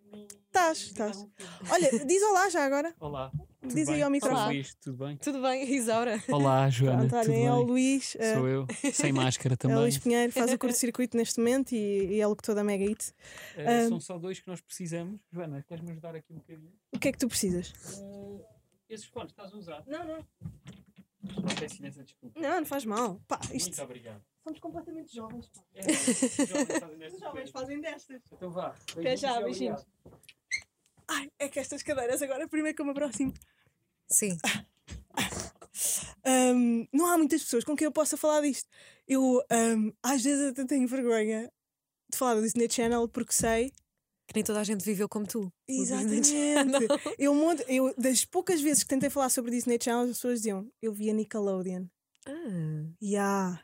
Estás, 0.48 0.78
estás. 0.80 1.28
Olha, 1.70 2.06
diz 2.06 2.22
olá 2.24 2.50
já 2.50 2.64
agora. 2.64 2.94
Olá. 3.00 3.32
Diz 3.62 3.90
aí 3.90 4.02
ao 4.04 4.10
microfone. 4.10 4.56
Luís, 4.56 4.76
tudo 4.76 4.98
bem? 5.06 5.18
Tudo 5.18 5.42
bem, 5.42 5.64
Isaura. 5.74 6.24
Olá, 6.30 6.70
Joana. 6.70 7.08
Pronto, 7.08 7.16
olha, 7.16 7.34
é 7.36 7.52
o 7.52 7.62
Luís. 7.62 8.16
Uh, 8.16 8.34
Sou 8.36 8.48
eu, 8.48 8.68
sem 8.94 9.12
máscara 9.14 9.58
também. 9.58 9.76
É 9.76 9.80
o 9.80 9.82
Luís 9.84 9.98
Pinheiro, 9.98 10.32
faz 10.32 10.54
o 10.54 10.58
curto-circuito 10.58 11.18
neste 11.18 11.40
momento 11.40 11.72
e, 11.74 12.16
e 12.16 12.20
é 12.22 12.28
locutor 12.28 12.54
da 12.54 12.64
Mega 12.64 12.86
Hit. 12.86 13.10
Uh, 13.58 13.86
uh, 13.86 13.90
são 13.90 14.00
só 14.00 14.18
dois 14.20 14.40
que 14.40 14.48
nós 14.48 14.62
precisamos. 14.62 15.20
Joana, 15.32 15.64
queres-me 15.68 15.92
ajudar 15.92 16.16
aqui 16.16 16.32
um 16.34 16.38
bocadinho? 16.38 16.72
O 16.92 17.00
que 17.00 17.08
é 17.08 17.12
que 17.12 17.18
tu 17.18 17.28
precisas? 17.28 17.74
Uh, 17.98 18.44
esses 18.88 19.06
fones 19.08 19.32
estás 19.32 19.52
a 19.54 19.58
usar? 19.58 19.84
Não, 19.88 20.04
não. 20.06 20.28
Desculpa. 22.04 22.40
Não, 22.40 22.60
não 22.60 22.66
faz 22.66 22.86
mal. 22.86 23.20
Pá, 23.28 23.40
isto... 23.54 23.70
Muito 23.70 23.82
obrigado. 23.82 24.22
Somos 24.44 24.60
completamente 24.60 25.16
jovens. 25.16 25.48
Pá. 25.48 25.64
É, 25.76 25.86
os 25.86 26.50
jovens 26.50 26.80
fazem 26.80 26.98
destas. 26.98 27.14
Os 27.14 27.20
jovens 27.20 27.50
fazem 27.50 27.82
destas. 27.82 28.22
Então 28.32 28.52
vá. 28.52 28.76
Até 28.98 29.16
já, 29.16 29.42
beijinhos. 29.42 29.86
Ai, 31.08 31.32
é 31.40 31.48
que 31.48 31.60
estas 31.60 31.82
cadeiras 31.84 32.22
agora, 32.22 32.48
primeiro 32.48 32.76
que 32.76 32.82
eu 32.82 32.86
me 32.86 32.92
aproximo. 32.92 33.34
Sim. 34.10 34.38
Um, 36.26 36.88
não 36.94 37.08
há 37.08 37.18
muitas 37.18 37.44
pessoas 37.44 37.64
com 37.64 37.76
quem 37.76 37.86
eu 37.86 37.92
possa 37.92 38.16
falar 38.16 38.42
disto. 38.42 38.70
Eu, 39.08 39.42
um, 39.52 39.92
às 40.02 40.24
vezes, 40.24 40.52
até 40.52 40.64
tenho 40.66 40.88
vergonha 40.88 41.52
de 42.10 42.18
falar 42.18 42.36
do 42.36 42.42
Disney 42.42 42.70
Channel 42.70 43.08
porque 43.10 43.34
sei. 43.34 43.72
Que 44.26 44.36
nem 44.36 44.44
toda 44.44 44.62
a 44.62 44.64
gente 44.64 44.86
viveu 44.86 45.10
como 45.10 45.28
tu. 45.28 45.52
Exatamente. 45.68 46.32
eu, 47.20 47.36
eu, 47.68 47.94
das 47.98 48.24
poucas 48.24 48.62
vezes 48.62 48.84
que 48.84 48.90
tentei 48.90 49.10
falar 49.10 49.30
sobre 49.30 49.52
Disney 49.52 49.78
Channel, 49.82 50.04
as 50.04 50.18
pessoas 50.18 50.40
diziam: 50.40 50.72
Eu 50.82 50.94
via 50.94 51.12
Nickelodeon. 51.12 51.88
Ah. 52.26 52.94
Yeah. 53.02 53.62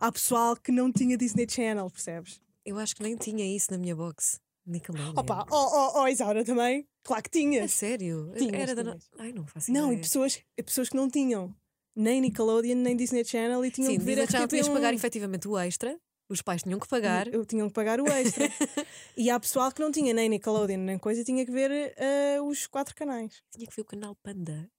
Há 0.00 0.10
pessoal 0.10 0.56
que 0.56 0.72
não 0.72 0.92
tinha 0.92 1.16
Disney 1.16 1.46
Channel, 1.48 1.90
percebes? 1.90 2.40
Eu 2.64 2.78
acho 2.78 2.94
que 2.94 3.02
nem 3.02 3.16
tinha 3.16 3.44
isso 3.44 3.70
na 3.70 3.78
minha 3.78 3.94
box. 3.94 4.40
Nickelodeon. 4.66 5.14
Opa, 5.16 5.46
oh, 5.50 5.56
oh, 5.56 6.00
oh, 6.00 6.08
Isaura 6.08 6.44
também. 6.44 6.86
Claro 7.02 7.22
que 7.22 7.30
tinha. 7.30 7.62
É 7.62 7.68
sério? 7.68 8.32
Tinhas, 8.36 8.54
Era 8.54 8.74
da 8.76 8.84
no... 8.84 8.98
Ai, 9.18 9.32
não 9.32 9.44
faço 9.46 9.72
Não, 9.72 9.86
ideia. 9.86 9.98
e 9.98 10.00
pessoas, 10.00 10.40
pessoas 10.64 10.88
que 10.88 10.96
não 10.96 11.10
tinham 11.10 11.54
nem 11.96 12.20
Nickelodeon, 12.20 12.76
nem 12.76 12.96
Disney 12.96 13.24
Channel 13.24 13.64
e 13.64 13.70
tinham 13.70 13.90
Sim, 13.90 13.98
que 13.98 14.04
ver 14.04 14.14
Disney 14.14 14.30
Channel 14.30 14.48
tinhas 14.48 14.68
que 14.68 14.74
pagar 14.74 14.94
efetivamente 14.94 15.48
o 15.48 15.58
extra. 15.58 15.98
Os 16.28 16.40
pais 16.40 16.62
tinham 16.62 16.78
que 16.78 16.88
pagar. 16.88 17.26
Eu 17.28 17.44
tinham 17.44 17.68
que 17.68 17.74
pagar 17.74 18.00
o 18.00 18.06
extra. 18.06 18.48
e 19.16 19.28
há 19.28 19.38
pessoal 19.38 19.70
que 19.72 19.80
não 19.80 19.90
tinha 19.90 20.14
nem 20.14 20.28
Nickelodeon 20.28 20.78
nem 20.78 20.98
coisa 20.98 21.20
e 21.20 21.24
tinha 21.24 21.44
que 21.44 21.52
ver 21.52 21.94
uh, 22.38 22.42
os 22.44 22.66
quatro 22.66 22.94
canais. 22.94 23.42
Tinha 23.50 23.66
que 23.66 23.74
ver 23.74 23.82
o 23.82 23.84
canal 23.84 24.14
Panda. 24.22 24.70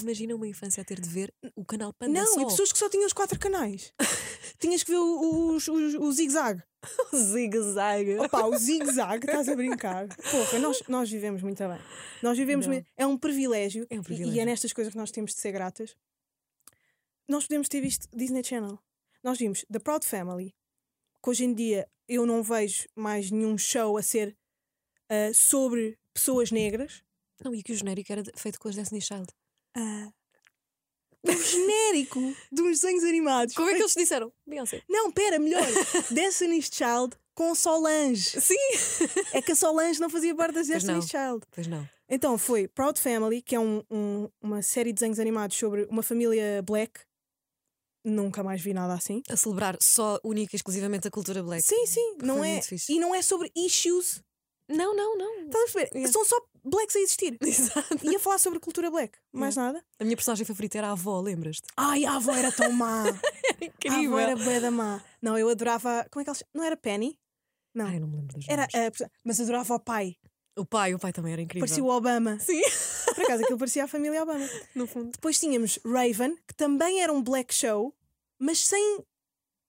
Imagina 0.00 0.34
uma 0.34 0.46
infância 0.46 0.80
a 0.82 0.84
ter 0.84 1.00
de 1.00 1.08
ver 1.08 1.32
o 1.54 1.64
canal 1.64 1.92
Panda 1.92 2.12
Não, 2.12 2.34
só. 2.34 2.40
e 2.40 2.44
pessoas 2.44 2.72
que 2.72 2.78
só 2.78 2.88
tinham 2.88 3.06
os 3.06 3.12
quatro 3.12 3.38
canais. 3.38 3.92
Tinhas 4.58 4.82
que 4.82 4.90
ver 4.90 4.98
o, 4.98 5.02
o, 5.02 5.50
o, 5.52 5.56
o 6.06 6.12
zigue-zague. 6.12 6.62
o 7.12 7.16
zigue-zague. 7.16 8.18
Opa, 8.18 8.46
o 8.46 8.56
zigue-zague, 8.56 9.26
estás 9.26 9.48
a 9.48 9.54
brincar. 9.54 10.08
Porra, 10.08 10.58
nós, 10.58 10.82
nós 10.88 11.10
vivemos 11.10 11.42
muito 11.42 11.58
bem. 11.66 11.78
Nós 12.22 12.36
vivemos 12.36 12.66
muito... 12.66 12.86
É 12.96 13.06
um 13.06 13.16
privilégio. 13.16 13.86
É 13.90 13.98
um 13.98 14.02
privilégio. 14.02 14.34
E, 14.34 14.38
e 14.38 14.40
é 14.40 14.44
nestas 14.44 14.72
coisas 14.72 14.92
que 14.92 14.98
nós 14.98 15.10
temos 15.10 15.34
de 15.34 15.40
ser 15.40 15.52
gratas. 15.52 15.96
Nós 17.28 17.46
podemos 17.46 17.68
ter 17.68 17.80
visto 17.80 18.08
Disney 18.14 18.44
Channel. 18.44 18.78
Nós 19.22 19.38
vimos 19.38 19.64
The 19.72 19.78
Proud 19.78 20.04
Family, 20.04 20.54
que 21.22 21.30
hoje 21.30 21.44
em 21.44 21.54
dia 21.54 21.88
eu 22.06 22.26
não 22.26 22.42
vejo 22.42 22.86
mais 22.94 23.30
nenhum 23.30 23.56
show 23.56 23.96
a 23.96 24.02
ser 24.02 24.36
uh, 25.10 25.32
sobre 25.34 25.98
pessoas 26.12 26.50
negras. 26.50 27.02
Não, 27.42 27.54
e 27.54 27.62
que 27.62 27.72
o 27.72 27.76
genérico 27.76 28.12
era 28.12 28.22
feito 28.36 28.60
com 28.60 28.68
as 28.68 28.76
Destiny 28.76 29.00
Child. 29.00 29.26
Uh, 29.76 30.12
um 31.26 31.32
genérico 31.42 32.20
de 32.52 32.62
uns 32.62 32.80
desenhos 32.80 33.04
animados. 33.04 33.54
Como 33.54 33.68
é 33.70 33.74
que 33.74 33.80
eles 33.80 33.94
disseram? 33.94 34.32
Beyoncé. 34.46 34.82
Não, 34.88 35.10
pera, 35.10 35.38
melhor. 35.38 35.62
Destiny's 36.10 36.70
Child 36.72 37.16
com 37.34 37.54
Solange. 37.54 38.40
Sim! 38.40 38.54
É 39.32 39.40
que 39.42 39.52
a 39.52 39.56
Solange 39.56 40.00
não 40.00 40.10
fazia 40.10 40.34
parte 40.34 40.54
das. 40.54 40.68
Destiny's 40.68 41.08
Child. 41.08 41.44
Pois 41.50 41.66
não. 41.66 41.88
Então 42.08 42.36
foi 42.36 42.68
Proud 42.68 43.00
Family, 43.00 43.40
que 43.40 43.54
é 43.56 43.60
um- 43.60 43.82
um- 43.90 44.28
uma 44.40 44.60
série 44.62 44.90
de 44.90 44.96
desenhos 44.96 45.18
animados 45.18 45.56
sobre 45.56 45.84
uma 45.90 46.02
família 46.02 46.62
black. 46.62 47.00
Nunca 48.04 48.42
mais 48.44 48.60
vi 48.60 48.74
nada 48.74 48.92
assim. 48.92 49.22
A 49.30 49.36
celebrar 49.36 49.78
só, 49.80 50.20
única 50.22 50.54
e 50.54 50.56
exclusivamente 50.58 51.08
a 51.08 51.10
cultura 51.10 51.42
black. 51.42 51.62
Sim, 51.62 51.86
sim, 51.86 52.18
não 52.22 52.44
é. 52.44 52.60
E 52.90 52.98
não 53.00 53.14
é 53.14 53.22
sobre 53.22 53.50
issues. 53.56 54.22
Não, 54.68 54.94
não, 54.96 55.16
não. 55.18 55.46
Estás 55.46 55.70
a 55.70 55.72
perceber? 55.72 55.90
Yeah. 55.94 56.12
São 56.12 56.24
só 56.24 56.36
blacks 56.64 56.96
a 56.96 57.00
existir. 57.00 57.36
Exato. 57.42 57.98
Ia 58.10 58.18
falar 58.18 58.38
sobre 58.38 58.58
cultura 58.60 58.90
black. 58.90 59.18
Mais 59.32 59.56
nada. 59.56 59.84
A 59.98 60.04
minha 60.04 60.16
personagem 60.16 60.46
favorita 60.46 60.78
era 60.78 60.88
a 60.88 60.92
avó, 60.92 61.20
lembras-te? 61.20 61.66
Ai, 61.76 62.04
a 62.04 62.14
avó 62.16 62.32
era 62.32 62.50
tão 62.50 62.72
má. 62.72 63.04
A 63.88 63.94
avó 63.98 64.18
era 64.18 64.34
bué 64.36 64.60
da 64.60 64.70
má. 64.70 65.02
Não, 65.20 65.38
eu 65.38 65.48
adorava. 65.48 66.06
Como 66.10 66.20
é 66.20 66.24
que 66.24 66.30
ela 66.30 66.38
Não 66.54 66.64
era 66.64 66.76
Penny? 66.76 67.18
Não. 67.74 67.86
Ai, 67.86 67.98
não 68.00 68.08
me 68.08 68.16
lembro 68.16 68.36
dos 68.38 68.48
Era, 68.48 68.64
a 68.64 68.68
perso- 68.68 69.10
mas 69.22 69.40
adorava 69.40 69.74
o 69.74 69.80
pai. 69.80 70.16
O 70.56 70.64
pai, 70.64 70.94
o 70.94 70.98
pai 70.98 71.12
também 71.12 71.32
era 71.32 71.42
incrível. 71.42 71.66
Parecia 71.66 71.84
o 71.84 71.88
Obama. 71.88 72.38
Sim, 72.38 72.60
Por 73.14 73.24
acaso 73.24 73.42
aquilo 73.42 73.58
parecia 73.58 73.84
a 73.84 73.88
família 73.88 74.22
Obama. 74.22 74.48
no 74.74 74.86
fundo. 74.86 75.10
Depois 75.12 75.38
tínhamos 75.38 75.78
Raven, 75.84 76.36
que 76.46 76.54
também 76.54 77.02
era 77.02 77.12
um 77.12 77.22
black 77.22 77.52
show, 77.52 77.94
mas 78.38 78.60
sem 78.60 79.04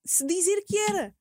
se 0.05 0.25
dizer 0.25 0.62
que 0.67 0.77
era. 0.77 1.13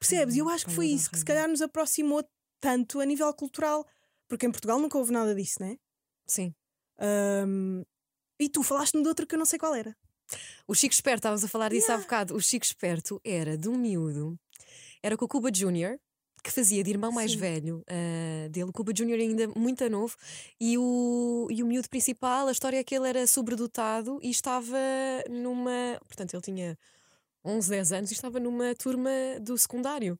Percebes? 0.00 0.34
E 0.34 0.38
eu 0.38 0.48
acho 0.48 0.66
que 0.66 0.72
foi 0.72 0.86
isso 0.88 1.10
que 1.10 1.18
se 1.18 1.24
calhar 1.24 1.46
nos 1.48 1.62
aproximou 1.62 2.24
tanto 2.62 3.00
a 3.00 3.04
nível 3.04 3.34
cultural. 3.34 3.84
Porque 4.28 4.46
em 4.46 4.50
Portugal 4.50 4.78
nunca 4.78 4.96
houve 4.96 5.12
nada 5.12 5.34
disso, 5.34 5.56
né? 5.60 5.76
Sim. 6.26 6.54
Ahm, 6.98 7.82
e 8.40 8.48
tu 8.48 8.62
falaste-me 8.62 9.02
de 9.02 9.08
outro 9.08 9.26
que 9.26 9.34
eu 9.34 9.38
não 9.38 9.44
sei 9.44 9.58
qual 9.58 9.74
era. 9.74 9.94
O 10.66 10.74
Chico 10.74 10.94
Esperto, 10.94 11.18
estávamos 11.18 11.44
a 11.44 11.48
falar 11.48 11.68
disso 11.68 11.88
há 11.88 11.94
Yeah. 11.94 12.04
bocado. 12.04 12.34
O 12.34 12.40
Chico 12.40 12.64
Esperto 12.64 13.20
era 13.22 13.58
de 13.58 13.68
um 13.68 13.76
miúdo, 13.76 14.38
era 15.02 15.16
com 15.16 15.26
o 15.26 15.28
Cuba 15.28 15.50
Junior, 15.54 15.98
que 16.42 16.50
fazia 16.50 16.82
de 16.82 16.90
irmão 16.90 17.12
mais 17.12 17.32
Sim. 17.32 17.38
velho 17.38 17.84
ah, 17.88 18.48
dele. 18.48 18.70
O 18.70 18.72
Cuba 18.72 18.92
Junior 18.96 19.18
ainda 19.18 19.48
muito 19.48 19.88
novo. 19.90 20.16
E 20.58 20.78
o, 20.78 21.48
e 21.50 21.62
o 21.62 21.66
miúdo 21.66 21.88
principal, 21.90 22.48
a 22.48 22.52
história 22.52 22.78
é 22.78 22.84
que 22.84 22.94
ele 22.94 23.08
era 23.08 23.26
sobredotado 23.26 24.18
e 24.22 24.30
estava 24.30 24.78
numa. 25.28 26.00
Portanto, 26.06 26.34
ele 26.34 26.42
tinha 26.42 26.78
11, 27.44 27.68
10 27.68 27.92
anos 27.92 28.10
e 28.10 28.14
estava 28.14 28.40
numa 28.40 28.74
turma 28.74 29.10
do 29.40 29.58
secundário. 29.58 30.18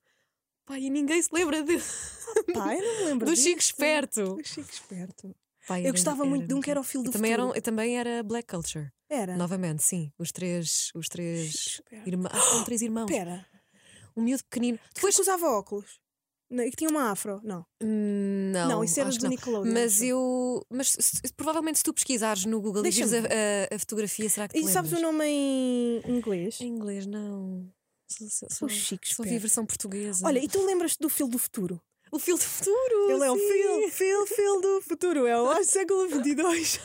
Pá, 0.64 0.79
e 0.79 0.88
ninguém 0.90 1.20
se 1.20 1.29
lembra 1.33 1.62
de, 1.62 1.77
Pá, 2.55 2.75
eu 2.75 2.83
não 2.83 2.98
me 3.01 3.05
lembro 3.07 3.27
do 3.27 3.33
disso. 3.35 3.48
Chico 3.48 3.61
Esperto. 3.61 4.37
Do 4.37 4.44
Chico 4.46 4.70
Esperto. 4.70 5.35
Pá, 5.66 5.79
Eu 5.79 5.85
era- 5.85 5.92
gostava 5.92 6.25
muito 6.25 6.46
de 6.46 6.55
um 6.55 6.61
que 6.61 6.70
era 6.70 6.81
o 6.81 6.85
E 6.85 7.05
do 7.05 7.11
também, 7.11 7.33
Futuro. 7.33 7.51
eram, 7.53 7.61
também 7.62 7.98
era 7.98 8.22
Black 8.22 8.48
Culture. 8.48 8.90
Era. 9.09 9.37
Novamente, 9.37 9.83
sim. 9.83 10.11
Os 10.18 10.31
três, 10.33 10.90
os 10.94 11.07
três 11.09 11.81
irmãos. 12.07 12.31
Ah, 12.35 12.40
são 12.40 12.64
três 12.64 12.81
irmãos. 12.83 13.11
Espera. 13.11 13.46
Um 14.16 14.22
miúdo 14.22 14.42
pequenino. 14.44 14.79
Depois 14.94 15.14
que 15.14 15.20
usava 15.22 15.46
óculos. 15.51 16.01
Não, 16.51 16.62
e 16.64 16.70
que 16.70 16.77
tinha 16.77 16.90
uma 16.90 17.11
afro. 17.11 17.40
Não. 17.42 17.64
Hum, 17.83 18.51
Não, 18.53 18.68
Não, 18.68 18.85
isso 18.85 19.01
era 19.01 19.09
do. 19.11 19.29
Nickelodeon. 19.29 19.72
Mas 19.72 20.03
eu. 20.03 20.62
Mas 20.70 20.88
se- 20.98 21.33
provavelmente 21.35 21.79
se 21.79 21.85
tu 21.85 21.94
pesquisares 21.94 22.44
no 22.44 22.61
Google 22.61 22.85
e 22.85 22.90
vires 22.90 23.12
a, 23.12 23.18
a- 23.18 23.75
a 23.75 23.79
fotografia, 23.79 24.29
será 24.29 24.48
que 24.48 24.59
te 24.61 24.64
E 24.66 24.68
sabes 24.70 24.92
o 24.92 25.01
nome 25.01 25.25
em 25.25 26.03
inglês? 26.07 26.61
Em 26.61 26.66
inglês, 26.68 27.07
não. 27.07 27.70
Chico 28.16 29.07
só 29.07 29.22
vi 29.22 29.31
a 29.31 29.33
Esperto. 29.33 29.40
versão 29.40 29.66
portuguesa. 29.66 30.27
Olha, 30.27 30.38
e 30.38 30.48
tu 30.48 30.64
lembras-te 30.64 30.98
do 31.01 31.09
Fio 31.09 31.27
do 31.29 31.38
Futuro? 31.38 31.81
o 32.14 32.18
fio 32.18 32.37
do 32.37 32.42
futuro! 32.42 33.11
Ele 33.11 33.25
é 33.25 33.31
o 33.31 33.38
sim. 33.38 33.48
Phil, 33.48 33.90
Phil, 33.90 34.27
Phil 34.27 34.61
do 34.61 34.83
futuro. 34.83 35.27
É 35.27 35.40
o 35.40 35.64
século 35.64 36.07
22. 36.09 36.79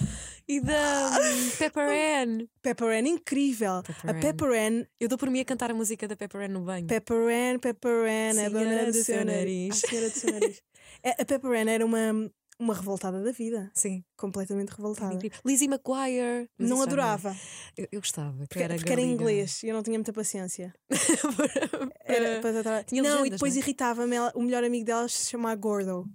E 0.48 0.62
da 0.62 1.20
hum, 1.20 1.50
Pepper 1.60 1.84
Ann. 2.24 2.48
Pepper 2.62 2.88
Ann, 2.88 3.06
incrível. 3.08 3.84
Pepper 3.84 4.10
a 4.10 4.14
Ann. 4.14 4.20
Pepper 4.22 4.50
Ann, 4.54 4.84
Eu 4.98 5.10
dou 5.10 5.18
por 5.18 5.30
mim 5.30 5.42
a 5.42 5.46
cantar 5.46 5.70
a 5.70 5.74
música 5.74 6.08
da 6.08 6.16
Pepper 6.16 6.44
Ann 6.44 6.54
no 6.54 6.62
banho. 6.62 6.88
Pepper 6.88 7.18
Ann, 7.18 7.60
Pepper 7.60 7.92
Ann, 8.06 8.30
a 8.30 8.34
Senhora 8.34 8.50
dona 8.52 8.86
do 8.86 8.94
seu 9.04 9.26
nariz. 9.26 9.28
nariz. 9.28 9.84
A 9.84 9.88
senhora 9.88 10.10
do 10.10 10.18
seu 10.18 10.32
nariz. 10.32 10.62
A 11.04 11.10
a 11.22 11.26
Pepper 11.26 11.52
Ann 11.52 11.68
era 11.70 11.86
uma, 11.86 12.32
uma 12.60 12.74
revoltada 12.74 13.24
da 13.24 13.32
vida. 13.32 13.72
Sim, 13.74 14.04
Completamente 14.16 14.70
revoltada. 14.70 15.14
incrível. 15.14 15.40
Lizzie 15.46 15.68
McGuire. 15.68 16.50
Mas 16.58 16.70
Não 16.70 16.82
adorava, 16.82 17.36
Eu, 17.78 17.88
eu 17.92 18.00
gostava. 18.02 18.32
que 18.44 18.48
porque, 18.48 18.64
era 18.64 18.76
porque 18.76 18.92
era 18.92 19.02
em 19.02 19.12
inglês 19.12 19.62
e 19.64 19.68
eu 19.68 19.76
não 19.76 19.84
tinha 19.84 19.98
muita 19.98 20.12
paciência. 20.14 20.74
Era 22.04 22.42
para 22.42 22.84
Tinha 22.84 23.02
Não, 23.04 23.10
e 23.10 23.14
legendas, 23.16 23.32
depois 23.32 23.54
não 23.54 23.60
é? 23.60 23.64
irritava-me 23.64 24.16
o 24.34 24.42
melhor 24.42 24.64
amigo 24.64 24.86
dela 24.86 25.08
se 25.10 25.30
chamar 25.30 25.56
Gordo. 25.56 26.10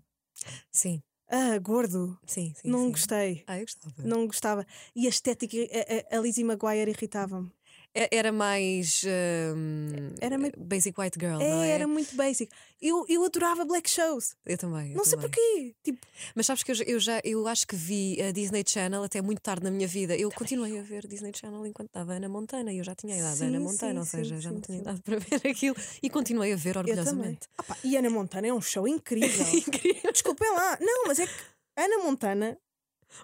Sim, 0.71 1.03
Ah, 1.29 1.59
gordo. 1.59 2.19
sim, 2.27 2.53
sim. 2.57 2.69
não 2.69 2.87
sim. 2.87 2.91
gostei. 2.93 3.45
Ah, 3.47 3.59
eu 3.59 3.65
gostava. 3.65 3.95
Não 3.99 4.27
gostava. 4.27 4.67
E 4.95 5.07
a 5.07 5.11
estética, 5.11 5.57
a, 5.57 6.17
a, 6.17 6.19
a 6.19 6.21
Lizzie 6.21 6.45
McGuire 6.45 6.91
irritava-me. 6.91 7.51
Era 7.95 8.33
mais. 8.33 9.03
Uh, 9.03 10.15
era 10.19 10.39
meio... 10.39 10.55
Basic 10.57 10.99
White 10.99 11.19
Girl, 11.21 11.41
é, 11.41 11.51
não 11.51 11.63
é? 11.63 11.69
Era 11.69 11.87
muito 11.87 12.17
basic. 12.17 12.51
Eu, 12.81 13.05
eu 13.07 13.23
adorava 13.23 13.67
black 13.67 13.89
shows. 13.89 14.35
Eu 14.47 14.57
também. 14.57 14.93
Eu 14.93 14.97
não 14.97 15.05
também. 15.05 15.05
sei 15.05 15.19
porquê. 15.19 15.75
Tipo... 15.85 16.07
Mas 16.35 16.47
sabes 16.47 16.63
que 16.63 16.73
eu, 16.73 16.77
eu, 16.87 16.99
já 16.99 17.21
eu 17.23 17.47
acho 17.47 17.67
que 17.67 17.77
vi 17.77 18.21
a 18.23 18.33
Disney 18.33 18.65
Channel 18.67 19.03
até 19.03 19.21
muito 19.21 19.43
tarde 19.43 19.65
na 19.65 19.71
minha 19.71 19.87
vida. 19.87 20.15
Eu 20.15 20.31
também 20.31 20.39
continuei 20.39 20.73
eu. 20.73 20.81
a 20.81 20.83
ver 20.83 21.07
Disney 21.07 21.33
Channel 21.35 21.67
enquanto 21.67 21.89
estava 21.89 22.15
Ana 22.15 22.31
Montana 22.31 22.73
e 22.73 22.79
eu 22.79 22.85
já 22.85 22.95
tinha 22.95 23.15
a 23.15 23.19
idade 23.19 23.39
da 23.41 23.45
Ana 23.45 23.61
Montana, 23.61 23.93
sim, 23.93 23.99
ou 23.99 24.05
seja, 24.05 24.37
sim, 24.37 24.41
já 24.41 24.51
não 24.51 24.61
tinha 24.63 24.79
idade 24.79 25.03
para 25.03 25.19
ver 25.21 25.47
aquilo 25.47 25.77
e 26.03 26.09
continuei 26.09 26.53
a 26.55 26.57
ver 26.57 26.79
orgulhosamente. 26.79 27.47
Ah, 27.59 27.63
pá, 27.63 27.77
e 27.85 27.95
Ana 27.95 28.09
Montana 28.09 28.47
é 28.47 28.55
um 28.55 28.63
show 28.63 28.89
incrível. 28.89 29.47
incrível. 29.53 30.13
Desculpem 30.13 30.51
lá. 30.51 30.79
Não, 30.81 31.05
mas 31.07 31.19
é 31.19 31.27
que 31.27 31.35
Ana 31.77 32.03
Montana. 32.03 32.59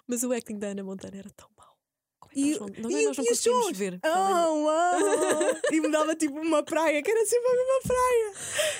Mas 0.07 0.21
o 0.21 0.31
acting 0.31 0.59
da 0.59 0.67
Ana 0.67 0.83
Montana 0.83 1.17
era 1.17 1.29
tão. 1.31 1.49
E, 2.35 2.59
nós, 2.59 2.71
não, 2.77 2.89
é 2.89 3.01
e, 3.01 3.05
nós 3.05 3.17
não 3.17 3.25
conseguimos 3.25 3.77
ver. 3.77 3.99
Oh, 4.05 4.67
oh. 4.67 5.73
e 5.73 5.81
me 5.81 5.89
dava 5.91 6.15
tipo 6.15 6.39
uma 6.39 6.63
praia, 6.63 7.01
que 7.01 7.11
era 7.11 7.25
sempre 7.25 7.47
a 7.47 7.55
mesma 7.55 7.79
praia. 7.87 8.33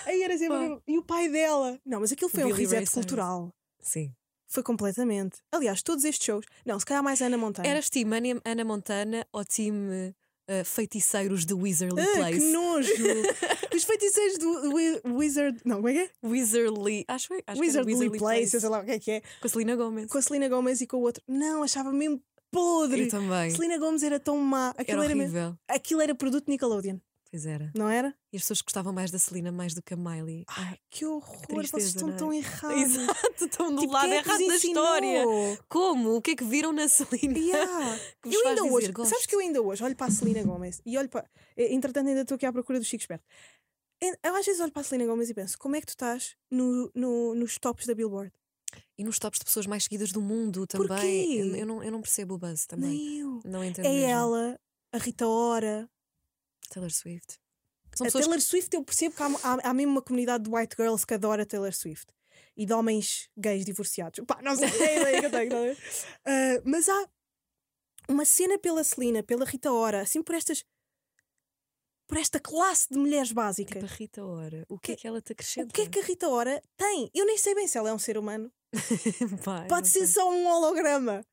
Aí 0.05 0.23
era 0.23 0.37
sempre 0.37 0.57
mesma... 0.57 0.81
E 0.87 0.97
o 0.97 1.03
pai 1.03 1.29
dela. 1.29 1.79
Não, 1.85 1.99
mas 1.99 2.11
aquilo 2.11 2.29
foi 2.29 2.43
Billy 2.43 2.53
um 2.53 2.55
reset 2.55 2.75
Ray 2.75 2.87
cultural. 2.87 3.53
Sim. 3.81 4.13
Foi 4.47 4.63
completamente. 4.63 5.37
Aliás, 5.51 5.83
todos 5.83 6.03
estes 6.03 6.25
shows. 6.25 6.45
Não, 6.65 6.79
se 6.79 6.85
calhar 6.85 7.03
mais 7.03 7.21
Ana 7.21 7.37
Montana. 7.37 7.67
Eras 7.67 7.89
time 7.89 8.09
Ana 8.43 8.63
Montana 8.65 9.25
ou 9.31 9.45
time 9.45 10.15
uh, 10.49 10.65
feiticeiros 10.65 11.45
de 11.45 11.53
Wizardly 11.53 12.01
ah, 12.01 12.15
Place? 12.15 12.39
Que 12.39 12.51
nojo! 12.51 12.89
Os 13.75 13.83
feiticeiros 13.83 14.37
do 14.39 15.15
Wizard. 15.15 15.61
Não, 15.63 15.77
como 15.77 15.89
é 15.89 15.93
que 15.93 15.99
é? 15.99 16.09
Wizardly. 16.23 17.05
Acho, 17.07 17.33
acho 17.45 17.61
Wizardly, 17.61 17.93
Wizardly 17.93 18.19
Place, 18.19 18.49
Place, 18.49 18.59
sei 18.59 18.69
lá 18.69 18.79
o 18.79 18.85
que 18.85 18.91
é 18.91 18.99
que 18.99 19.11
é. 19.11 19.21
Com 19.39 19.47
a 19.47 19.49
Selena 19.49 19.75
Gomez. 19.75 20.07
Com 20.07 20.17
a 20.17 20.21
Selena 20.21 20.49
Gomez 20.49 20.81
e 20.81 20.87
com 20.87 20.97
o 20.97 21.01
outro. 21.01 21.23
Não, 21.27 21.61
achava 21.63 21.93
mesmo 21.93 22.21
podre. 22.51 23.03
Eu 23.03 23.09
também. 23.09 23.51
Selena 23.51 23.77
Gomes 23.77 24.03
era 24.03 24.19
tão 24.19 24.37
má. 24.37 24.73
Aquilo 24.77 25.03
era. 25.03 25.13
Era, 25.13 25.59
aquilo 25.67 26.01
era 26.01 26.15
produto 26.15 26.47
Nickelodeon. 26.47 26.99
Pois 27.31 27.45
era. 27.45 27.71
Não 27.75 27.87
era? 27.87 28.15
E 28.33 28.37
as 28.37 28.41
pessoas 28.41 28.61
gostavam 28.61 28.91
mais 28.91 29.11
da 29.11 29.19
Celina 29.19 29.51
mais 29.51 29.75
do 29.75 29.83
que 29.83 29.93
a 29.93 29.97
Miley. 29.97 30.45
Ai, 30.47 30.79
que 30.89 31.05
horror! 31.05 31.41
Que 31.41 31.47
tristeza, 31.47 31.71
Vocês 31.71 31.95
estão 31.95 32.09
é? 32.09 32.15
tão 32.15 32.33
errados. 32.33 32.81
Exato, 32.81 33.45
estão 33.45 33.75
do 33.75 33.81
tipo, 33.81 33.93
lado 33.93 34.11
é 34.11 34.17
errado 34.17 34.47
da 34.47 34.55
história. 34.55 35.23
Como? 35.69 36.15
O 36.15 36.21
que 36.21 36.31
é 36.31 36.35
que 36.35 36.43
viram 36.43 36.73
na 36.73 36.87
Celina? 36.87 37.37
Yeah. 37.37 37.99
eu 38.25 38.47
ainda 38.47 38.63
hoje, 38.63 38.91
dizer, 38.91 39.05
sabes 39.05 39.25
que 39.27 39.35
eu 39.35 39.39
ainda 39.39 39.61
hoje 39.61 39.83
olho 39.83 39.95
para 39.95 40.07
a 40.07 40.11
Celina 40.11 40.43
Gomes 40.43 40.81
e 40.83 40.97
olho 40.97 41.09
para. 41.09 41.29
Eh, 41.55 41.71
entretanto, 41.71 42.07
ainda 42.07 42.21
estou 42.21 42.35
aqui 42.35 42.47
à 42.47 42.51
procura 42.51 42.79
do 42.79 42.85
Chico 42.85 43.03
Esperto. 43.03 43.23
Eu 44.23 44.35
às 44.35 44.45
vezes 44.45 44.59
olho 44.61 44.71
para 44.71 44.81
a 44.81 44.85
Celina 44.85 45.07
Gomes 45.07 45.29
e 45.29 45.33
penso: 45.35 45.55
como 45.59 45.75
é 45.75 45.81
que 45.81 45.85
tu 45.85 45.89
estás 45.89 46.35
no, 46.49 46.89
no, 46.95 47.35
nos 47.35 47.59
tops 47.59 47.85
da 47.85 47.93
Billboard? 47.93 48.31
E 48.97 49.03
nos 49.03 49.17
tops 49.17 49.39
de 49.39 49.45
pessoas 49.45 49.65
mais 49.65 49.83
seguidas 49.83 50.11
do 50.11 50.21
mundo 50.21 50.67
também. 50.67 50.87
Porquê? 50.87 51.35
Eu, 51.39 51.55
eu, 51.55 51.65
não, 51.65 51.83
eu 51.83 51.91
não 51.91 52.01
percebo 52.01 52.35
o 52.35 52.37
buzz 52.37 52.65
também. 52.65 52.89
Nem 52.89 53.19
eu. 53.19 53.41
Não 53.45 53.63
entendo. 53.63 53.85
É 53.85 53.89
mesmo. 53.89 54.07
ela, 54.07 54.59
a 54.91 54.97
Rita 54.97 55.27
Ora. 55.27 55.89
Taylor 56.69 56.91
Swift. 56.91 57.39
São 57.95 58.07
a 58.07 58.11
Taylor 58.11 58.35
que... 58.35 58.41
Swift 58.41 58.75
eu 58.75 58.83
percebo 58.83 59.15
que 59.15 59.23
há, 59.23 59.27
há, 59.27 59.69
há, 59.69 59.73
mesmo 59.73 59.93
uma 59.93 60.01
comunidade 60.01 60.43
de 60.43 60.49
white 60.49 60.75
girls 60.77 61.05
que 61.05 61.13
adora 61.13 61.45
Taylor 61.45 61.73
Swift 61.73 62.13
e 62.55 62.65
de 62.65 62.73
homens 62.73 63.29
gays 63.37 63.65
divorciados. 63.65 64.23
Pá, 64.25 64.41
não 64.41 64.55
sei, 64.55 64.67
é 64.67 65.01
ideia 65.01 65.19
que 65.19 65.25
eu 65.25 65.31
tenho. 65.31 65.73
Uh, 65.73 66.61
mas 66.65 66.87
há 66.87 67.09
uma 68.07 68.25
cena 68.25 68.57
pela 68.59 68.83
Celina, 68.83 69.23
pela 69.23 69.45
Rita 69.45 69.71
Ora, 69.71 70.01
assim 70.01 70.21
por 70.21 70.35
estas. 70.35 70.63
Por 72.07 72.17
esta 72.17 72.39
classe 72.39 72.87
de 72.89 72.97
mulheres 72.97 73.31
básicas. 73.31 73.83
Tipo 73.83 73.85
a 73.85 73.95
Rita 73.95 74.25
Ora. 74.25 74.65
O 74.67 74.79
que, 74.79 74.93
é 74.93 74.95
que 74.95 75.07
ela 75.07 75.21
te 75.21 75.31
acrescenta? 75.31 75.69
O 75.69 75.73
que 75.73 75.81
é 75.81 75.87
que 75.87 75.99
a 75.99 76.03
Rita 76.03 76.27
Ora 76.27 76.61
tem? 76.75 77.09
Eu 77.13 77.25
nem 77.25 77.37
sei 77.37 77.53
bem 77.53 77.67
se 77.67 77.77
ela 77.77 77.89
é 77.89 77.93
um 77.93 77.99
ser 77.99 78.17
humano. 78.17 78.51
Pai, 79.43 79.67
Pode 79.67 79.89
ser 79.89 80.05
sei. 80.05 80.07
só 80.07 80.29
um 80.31 80.47
holograma. 80.47 81.23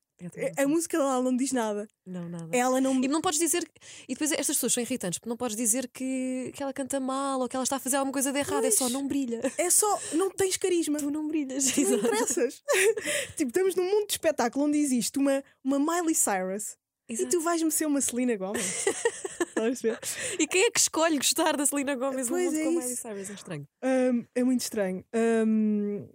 A 0.57 0.67
música 0.67 0.97
dela 0.97 1.21
não 1.21 1.35
diz 1.35 1.51
nada. 1.51 1.87
Não, 2.03 2.27
nada. 2.27 2.49
Ela 2.51 2.81
não... 2.81 2.95
E 3.03 3.07
não 3.07 3.21
podes 3.21 3.37
dizer. 3.37 3.63
E 4.07 4.13
depois 4.13 4.31
estas 4.31 4.55
pessoas 4.55 4.73
são 4.73 4.81
irritantes, 4.81 5.19
porque 5.19 5.29
não 5.29 5.37
podes 5.37 5.55
dizer 5.55 5.87
que, 5.93 6.51
que 6.55 6.63
ela 6.63 6.73
canta 6.73 6.99
mal 6.99 7.39
ou 7.39 7.47
que 7.47 7.55
ela 7.55 7.63
está 7.63 7.75
a 7.75 7.79
fazer 7.79 7.97
alguma 7.97 8.11
coisa 8.11 8.31
de 8.31 8.39
errado. 8.39 8.65
É 8.65 8.71
só 8.71 8.89
não 8.89 9.07
brilha. 9.07 9.41
É 9.57 9.69
só 9.69 9.99
não 10.13 10.31
tens 10.31 10.57
carisma. 10.57 10.97
Tu 10.97 11.11
não 11.11 11.27
brilhas. 11.27 11.71
Tu 11.71 11.81
não 11.81 11.97
interessas. 11.99 12.63
tipo, 13.37 13.49
estamos 13.49 13.75
num 13.75 13.85
mundo 13.85 14.07
de 14.07 14.13
espetáculo 14.13 14.65
onde 14.65 14.79
existe 14.79 15.19
uma, 15.19 15.43
uma 15.63 15.77
Miley 15.77 16.15
Cyrus. 16.15 16.75
Exato. 17.07 17.27
E 17.27 17.29
tu 17.29 17.39
vais-me 17.39 17.71
ser 17.71 17.85
uma 17.85 18.01
Selena 18.01 18.35
Gomez. 18.35 18.85
e 20.39 20.47
quem 20.47 20.63
é 20.63 20.71
que 20.71 20.79
escolhe 20.79 21.17
gostar 21.17 21.55
da 21.55 21.65
Selena 21.65 21.95
Gomez 21.95 22.27
pois 22.27 22.51
no 22.51 22.51
mundo 22.51 22.59
é 22.59 22.63
com 22.65 22.71
Miley 22.71 22.95
Cyrus? 22.95 23.29
É 23.29 23.33
estranho. 23.33 23.67
Um, 23.83 24.25
é 24.33 24.43
muito 24.43 24.61
estranho. 24.61 25.05
Um, 25.13 26.07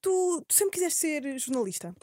tu, 0.00 0.44
tu 0.46 0.54
sempre 0.54 0.72
quiseste 0.72 1.00
ser 1.00 1.38
jornalista? 1.38 1.94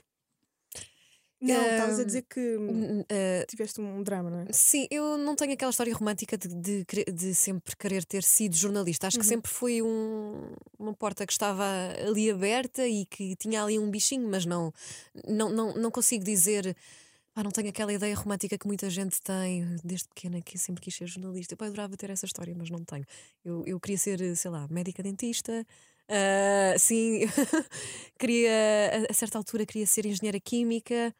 Não, 1.41 1.61
estavas 1.61 1.99
a 1.99 2.03
dizer 2.03 2.23
que 2.23 2.39
uh, 2.39 3.45
tiveste 3.47 3.79
um 3.79 4.01
drama, 4.01 4.29
não 4.29 4.39
é? 4.39 4.47
Sim, 4.51 4.87
eu 4.89 5.17
não 5.17 5.35
tenho 5.35 5.53
aquela 5.53 5.69
história 5.69 5.93
romântica 5.93 6.37
de, 6.37 6.47
de, 6.47 6.85
de 7.13 7.35
sempre 7.35 7.75
querer 7.75 8.03
ter 8.05 8.23
sido 8.23 8.55
jornalista. 8.55 9.07
Acho 9.07 9.17
uhum. 9.17 9.21
que 9.21 9.27
sempre 9.27 9.51
foi 9.51 9.81
um, 9.81 10.53
uma 10.79 10.93
porta 10.93 11.25
que 11.25 11.33
estava 11.33 11.63
ali 12.07 12.31
aberta 12.31 12.87
e 12.87 13.05
que 13.05 13.35
tinha 13.35 13.61
ali 13.61 13.77
um 13.77 13.91
bichinho, 13.91 14.27
mas 14.29 14.45
não, 14.45 14.73
não, 15.27 15.49
não, 15.49 15.73
não 15.73 15.91
consigo 15.91 16.23
dizer. 16.23 16.75
Ah, 17.35 17.43
não 17.43 17.51
tenho 17.51 17.67
aquela 17.67 17.91
ideia 17.91 18.15
romântica 18.15 18.57
que 18.57 18.65
muita 18.65 18.89
gente 18.89 19.21
tem 19.21 19.75
desde 19.83 20.07
pequena 20.07 20.41
que 20.41 20.57
sempre 20.57 20.81
quis 20.81 20.95
ser 20.95 21.05
jornalista. 21.05 21.53
Eu 21.59 21.67
adorava 21.67 21.97
ter 21.97 22.09
essa 22.09 22.25
história, 22.25 22.55
mas 22.57 22.69
não 22.69 22.83
tenho. 22.85 23.05
Eu, 23.43 23.61
eu 23.65 23.77
queria 23.77 23.97
ser, 23.97 24.37
sei 24.37 24.49
lá, 24.49 24.65
médica 24.69 25.03
dentista. 25.03 25.67
Uh, 26.09 26.77
sim, 26.77 27.21
queria, 28.19 29.07
a, 29.09 29.13
certa 29.13 29.37
altura, 29.37 29.65
queria 29.65 29.87
ser 29.87 30.05
engenheira 30.05 30.39
química. 30.39 31.13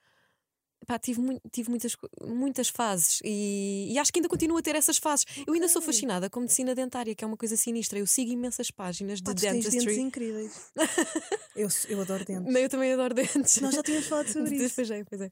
Pá, 0.85 0.99
tive, 0.99 1.19
tive 1.51 1.69
muitas, 1.69 1.95
muitas 2.21 2.69
fases 2.69 3.19
e, 3.23 3.91
e, 3.91 3.97
acho 3.97 4.13
que 4.13 4.19
ainda 4.19 4.29
continuo 4.29 4.57
a 4.57 4.61
ter 4.61 4.75
essas 4.75 4.99
fases. 4.99 5.25
Eu 5.47 5.55
ainda 5.55 5.67
sou 5.67 5.81
fascinada 5.81 6.29
com 6.29 6.41
medicina 6.41 6.75
dentária, 6.75 7.15
que 7.15 7.23
é 7.23 7.27
uma 7.27 7.37
coisa 7.37 7.57
sinistra. 7.57 7.97
Eu 7.97 8.05
sigo 8.05 8.31
imensas 8.31 8.69
páginas 8.69 9.17
de 9.17 9.23
Pá, 9.23 9.33
dentistry. 9.33 9.79
dentes 9.79 9.97
incríveis. 9.97 10.71
eu, 11.55 11.67
eu 11.89 12.01
adoro 12.01 12.23
dentes. 12.23 12.53
Não, 12.53 12.61
eu 12.61 12.69
também 12.69 12.93
adoro 12.93 13.15
dentes. 13.15 13.59
Nós 13.61 13.73
já 13.73 13.81
tínhamos 13.81 14.05
falado 14.05 14.27
sobre 14.31 14.55
isso. 14.57 14.75
Pois 14.75 14.91
é, 14.91 15.03
pois 15.03 15.21
é. 15.21 15.31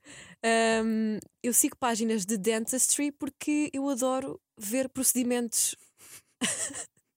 Um, 0.83 1.19
eu 1.43 1.53
sigo 1.53 1.77
páginas 1.77 2.25
de 2.25 2.35
dentistry 2.35 3.11
porque 3.11 3.69
eu 3.73 3.87
adoro 3.89 4.41
ver 4.57 4.89
procedimentos. 4.89 5.75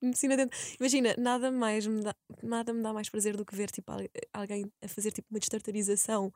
Medicina. 0.06 0.48
Imagina, 0.80 1.14
nada 1.18 1.50
mais 1.50 1.86
me 1.86 2.02
dá, 2.02 2.14
nada 2.42 2.72
me 2.72 2.82
dá 2.82 2.92
mais 2.92 3.08
prazer 3.08 3.36
do 3.36 3.44
que 3.44 3.54
ver 3.54 3.70
tipo, 3.70 3.92
alguém 4.32 4.70
a 4.82 4.88
fazer 4.88 5.12
tipo 5.12 5.28
uma 5.30 5.38
destartarização 5.38 6.32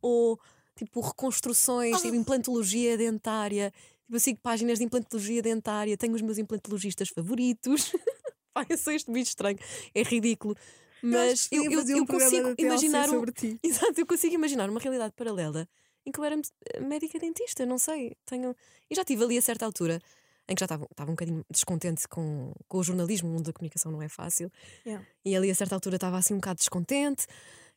ou 0.00 0.38
tipo 0.76 1.00
reconstruções, 1.00 2.00
tipo, 2.00 2.14
ah. 2.14 2.16
implantologia 2.16 2.96
dentária. 2.96 3.72
Tipo, 4.04 4.16
eu 4.16 4.20
sigo 4.20 4.38
páginas 4.42 4.78
de 4.78 4.84
implantologia 4.84 5.42
dentária, 5.42 5.96
tenho 5.96 6.14
os 6.14 6.22
meus 6.22 6.38
implantologistas 6.38 7.08
favoritos. 7.08 7.92
Pai, 8.54 8.66
eu 8.70 8.78
sou 8.78 8.92
este 8.92 9.10
bicho 9.10 9.30
estranho, 9.30 9.58
é 9.94 10.02
ridículo. 10.02 10.56
Mas 11.02 11.48
eu, 11.52 11.64
eu, 11.64 11.82
eu, 11.82 11.96
eu 11.98 12.06
consigo 12.06 12.54
imaginar. 12.58 13.08
Um... 13.10 13.22
Exato, 13.62 14.00
eu 14.00 14.06
consigo 14.06 14.34
imaginar 14.34 14.70
uma 14.70 14.80
realidade 14.80 15.12
paralela 15.14 15.68
em 16.06 16.12
que 16.12 16.20
eu 16.20 16.24
era 16.24 16.40
médica 16.80 17.18
dentista, 17.18 17.66
não 17.66 17.78
sei. 17.78 18.16
Tenho... 18.24 18.54
E 18.88 18.94
já 18.94 19.04
tive 19.04 19.24
ali 19.24 19.36
a 19.36 19.42
certa 19.42 19.66
altura 19.66 20.00
em 20.48 20.54
que 20.54 20.60
já 20.60 20.66
estava, 20.66 20.86
estava 20.90 21.10
um 21.10 21.14
bocadinho 21.14 21.44
descontente 21.50 22.06
com, 22.08 22.52
com 22.68 22.78
o 22.78 22.82
jornalismo, 22.82 23.28
o 23.28 23.32
mundo 23.32 23.46
da 23.46 23.52
comunicação 23.52 23.90
não 23.90 24.00
é 24.00 24.08
fácil. 24.08 24.50
Yeah. 24.86 25.04
E 25.24 25.34
ali 25.34 25.50
a 25.50 25.54
certa 25.54 25.74
altura 25.74 25.96
estava 25.96 26.18
assim 26.18 26.34
um 26.34 26.38
bocado 26.38 26.58
descontente 26.58 27.26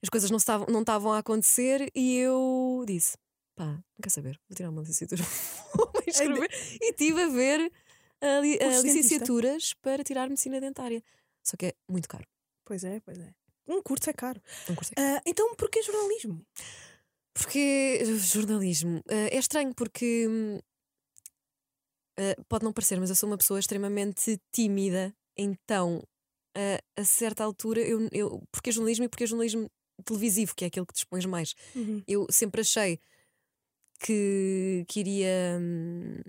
as 0.01 0.09
coisas 0.09 0.31
não 0.31 0.37
estavam, 0.37 0.67
não 0.69 0.81
estavam 0.81 1.11
a 1.11 1.19
acontecer 1.19 1.91
e 1.93 2.17
eu 2.17 2.83
disse: 2.87 3.17
pá, 3.55 3.65
não 3.65 4.01
quer 4.01 4.09
saber, 4.09 4.39
vou 4.47 4.55
tirar 4.55 4.69
uma 4.69 4.81
licenciatura, 4.81 5.23
vou 5.75 5.91
escrever. 6.07 6.49
e 6.81 6.91
estive 6.91 7.21
a 7.21 7.27
ver 7.27 7.71
a, 8.21 8.39
li, 8.39 8.57
a 8.61 8.81
licenciaturas 8.81 9.73
para 9.81 10.03
tirar 10.03 10.29
medicina 10.29 10.59
dentária. 10.61 11.03
Só 11.43 11.57
que 11.57 11.67
é 11.67 11.73
muito 11.89 12.07
caro. 12.07 12.25
Pois 12.65 12.83
é, 12.83 12.99
pois 13.01 13.17
é. 13.17 13.33
Um 13.67 13.81
curso 13.81 14.09
é 14.09 14.13
caro. 14.13 14.41
Um 14.69 14.75
curso 14.75 14.91
é 14.93 14.95
caro. 14.95 15.17
Uh, 15.17 15.21
então, 15.25 15.55
porquê 15.55 15.81
jornalismo? 15.83 16.45
Porque 17.33 18.03
jornalismo 18.17 18.99
uh, 18.99 19.29
é 19.31 19.37
estranho 19.37 19.73
porque 19.75 20.27
uh, 22.19 22.43
pode 22.47 22.63
não 22.63 22.73
parecer, 22.73 22.99
mas 22.99 23.09
eu 23.09 23.15
sou 23.15 23.29
uma 23.29 23.37
pessoa 23.37 23.59
extremamente 23.59 24.39
tímida. 24.51 25.13
Então, 25.37 26.03
a 26.97 27.03
certa 27.05 27.43
altura, 27.43 27.79
eu, 27.79 28.09
eu, 28.11 28.43
porque 28.51 28.71
jornalismo 28.71 29.05
e 29.05 29.09
porque 29.09 29.25
jornalismo 29.25 29.69
televisivo, 30.05 30.55
que 30.55 30.65
é 30.65 30.67
aquele 30.67 30.85
que 30.85 30.93
dispões 30.93 31.25
mais. 31.25 31.53
Uhum. 31.75 32.03
Eu 32.07 32.27
sempre 32.29 32.61
achei 32.61 32.99
que, 33.99 34.85
que 34.87 34.99
iria 34.99 35.57
hum, 35.59 36.21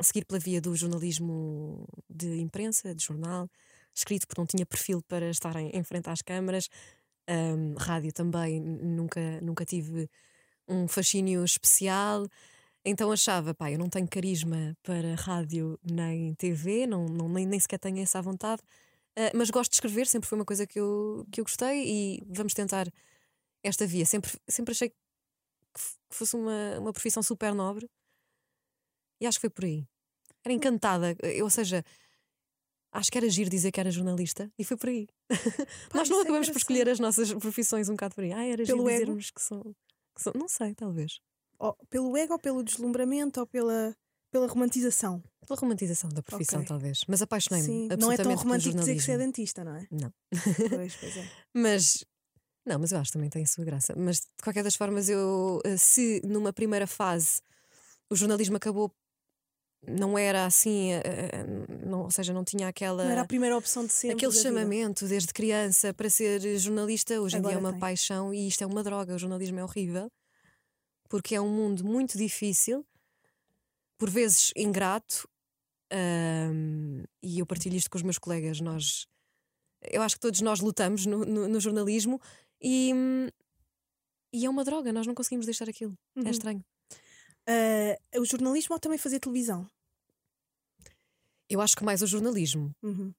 seguir 0.00 0.24
pela 0.24 0.38
via 0.38 0.60
do 0.60 0.74
jornalismo 0.76 1.86
de 2.08 2.40
imprensa, 2.40 2.94
de 2.94 3.04
jornal, 3.04 3.48
escrito, 3.94 4.26
porque 4.26 4.40
não 4.40 4.46
tinha 4.46 4.66
perfil 4.66 5.02
para 5.02 5.30
estar 5.30 5.56
em, 5.56 5.70
em 5.70 5.82
frente 5.82 6.08
às 6.08 6.22
câmaras. 6.22 6.68
Um, 7.28 7.74
rádio 7.74 8.12
também, 8.12 8.60
nunca, 8.60 9.40
nunca 9.40 9.64
tive 9.64 10.08
um 10.68 10.88
fascínio 10.88 11.44
especial. 11.44 12.26
Então 12.84 13.12
achava, 13.12 13.54
pá, 13.54 13.70
eu 13.70 13.78
não 13.78 13.88
tenho 13.88 14.08
carisma 14.08 14.76
para 14.82 15.14
rádio 15.14 15.78
nem 15.82 16.34
TV, 16.34 16.86
não, 16.86 17.06
não, 17.06 17.28
nem, 17.28 17.44
nem 17.46 17.60
sequer 17.60 17.78
tenho 17.78 17.98
essa 17.98 18.22
vontade. 18.22 18.62
Uh, 19.18 19.36
mas 19.36 19.50
gosto 19.50 19.70
de 19.70 19.76
escrever, 19.76 20.06
sempre 20.06 20.28
foi 20.28 20.38
uma 20.38 20.44
coisa 20.44 20.66
que 20.66 20.80
eu, 20.80 21.26
que 21.30 21.40
eu 21.40 21.44
gostei 21.44 21.84
e 21.86 22.22
vamos 22.26 22.54
tentar 22.54 22.86
esta 23.62 23.86
via. 23.86 24.06
Sempre, 24.06 24.30
sempre 24.48 24.72
achei 24.72 24.88
que 24.88 24.96
fosse 26.10 26.36
uma, 26.36 26.78
uma 26.78 26.92
profissão 26.92 27.22
super 27.22 27.54
nobre 27.54 27.88
E 29.20 29.26
acho 29.26 29.38
que 29.38 29.42
foi 29.42 29.50
por 29.50 29.64
aí. 29.64 29.86
Era 30.44 30.54
encantada, 30.54 31.16
eh, 31.22 31.42
ou 31.42 31.50
seja, 31.50 31.84
acho 32.92 33.10
que 33.10 33.18
era 33.18 33.28
giro 33.28 33.50
dizer 33.50 33.70
que 33.70 33.78
era 33.80 33.90
jornalista 33.90 34.50
e 34.58 34.64
foi 34.64 34.76
por 34.76 34.88
aí. 34.88 35.06
Pá, 35.90 35.98
Nós 35.98 36.08
não 36.08 36.20
é 36.20 36.22
acabamos 36.22 36.48
é 36.48 36.52
por 36.52 36.58
escolher 36.58 36.88
as 36.88 36.98
nossas 36.98 37.32
profissões 37.34 37.88
um 37.88 37.92
bocado 37.92 38.14
por 38.14 38.24
aí. 38.24 38.32
Ah, 38.32 38.46
era 38.46 38.64
pelo 38.64 38.88
giro 38.88 38.90
dizermos 38.90 39.30
que 39.30 39.42
são, 39.42 39.62
que 40.14 40.22
são. 40.22 40.32
Não 40.34 40.48
sei, 40.48 40.74
talvez. 40.74 41.20
Oh, 41.60 41.74
pelo 41.90 42.16
ego 42.16 42.32
ou 42.32 42.38
pelo 42.38 42.62
deslumbramento 42.62 43.38
ou 43.38 43.46
pela, 43.46 43.94
pela 44.32 44.46
romantização? 44.46 45.22
Pela 45.46 45.60
romantização 45.60 46.08
da 46.08 46.22
profissão, 46.22 46.60
okay. 46.60 46.68
talvez. 46.68 47.00
Mas 47.06 47.20
apaixonei-me. 47.20 47.88
Não 47.98 48.10
é 48.10 48.16
tão 48.16 48.34
romântico 48.34 48.78
dizer 48.78 48.94
que 48.94 49.02
você 49.02 49.12
é 49.12 49.18
dentista, 49.18 49.62
não 49.62 49.76
é? 49.76 49.86
Não. 49.90 50.10
Pois, 50.70 50.96
pois 50.96 51.16
é. 51.18 51.28
mas. 51.54 52.04
Não, 52.64 52.78
mas 52.78 52.92
eu 52.92 52.98
acho 52.98 53.10
que 53.10 53.18
também 53.18 53.28
tem 53.28 53.42
a 53.42 53.46
sua 53.46 53.64
graça. 53.64 53.94
Mas 53.94 54.20
de 54.20 54.26
qualquer 54.42 54.62
das 54.62 54.74
formas, 54.74 55.08
eu, 55.08 55.60
eh, 55.64 55.76
se 55.76 56.22
numa 56.24 56.52
primeira 56.52 56.86
fase 56.86 57.40
o 58.10 58.16
jornalismo 58.16 58.56
acabou 58.56 58.90
não 59.86 60.18
era 60.18 60.44
assim, 60.44 60.92
eh, 60.92 61.02
eh, 61.04 61.46
não, 61.86 62.02
ou 62.02 62.10
seja, 62.10 62.34
não 62.34 62.44
tinha 62.44 62.68
aquela. 62.68 63.04
Não 63.04 63.10
era 63.10 63.22
a 63.22 63.26
primeira 63.26 63.56
opção 63.56 63.84
de 63.84 63.92
ser. 63.92 64.12
Aquele 64.12 64.32
chamamento 64.32 65.00
vida. 65.00 65.10
desde 65.10 65.32
criança 65.32 65.92
para 65.92 66.08
ser 66.10 66.58
jornalista, 66.58 67.20
hoje 67.20 67.38
em 67.38 67.42
dia 67.42 67.52
é 67.52 67.58
uma 67.58 67.72
tem. 67.72 67.80
paixão 67.80 68.32
e 68.32 68.46
isto 68.46 68.62
é 68.62 68.66
uma 68.66 68.82
droga. 68.82 69.14
O 69.14 69.18
jornalismo 69.18 69.58
é 69.58 69.64
horrível 69.64 70.10
porque 71.10 71.34
é 71.34 71.40
um 71.40 71.50
mundo 71.50 71.84
muito 71.84 72.16
difícil, 72.16 72.86
por 73.98 74.08
vezes 74.08 74.52
ingrato, 74.56 75.28
um, 75.92 77.02
e 77.20 77.40
eu 77.40 77.44
partilho 77.44 77.76
isto 77.76 77.90
com 77.90 77.98
os 77.98 78.02
meus 78.02 78.16
colegas. 78.16 78.60
Nós, 78.60 79.08
eu 79.82 80.00
acho 80.00 80.14
que 80.14 80.20
todos 80.20 80.40
nós 80.40 80.60
lutamos 80.60 81.04
no, 81.04 81.24
no, 81.24 81.48
no 81.48 81.60
jornalismo 81.60 82.20
e, 82.62 82.92
e 84.32 84.46
é 84.46 84.48
uma 84.48 84.64
droga, 84.64 84.92
nós 84.92 85.06
não 85.06 85.14
conseguimos 85.14 85.46
deixar 85.46 85.68
aquilo. 85.68 85.98
É 86.16 86.20
uhum. 86.20 86.26
É 86.28 86.30
estranho. 86.30 86.64
Uh, 87.48 88.20
o 88.20 88.24
jornalismo 88.24 88.74
ou 88.74 88.80
também 88.80 88.96
fazer 88.96 89.18
televisão? 89.18 89.68
Eu 91.48 91.60
acho 91.60 91.76
que 91.76 91.84
mais 91.84 92.00
o 92.02 92.06
jornalismo. 92.06 92.72
Uhum. 92.80 93.12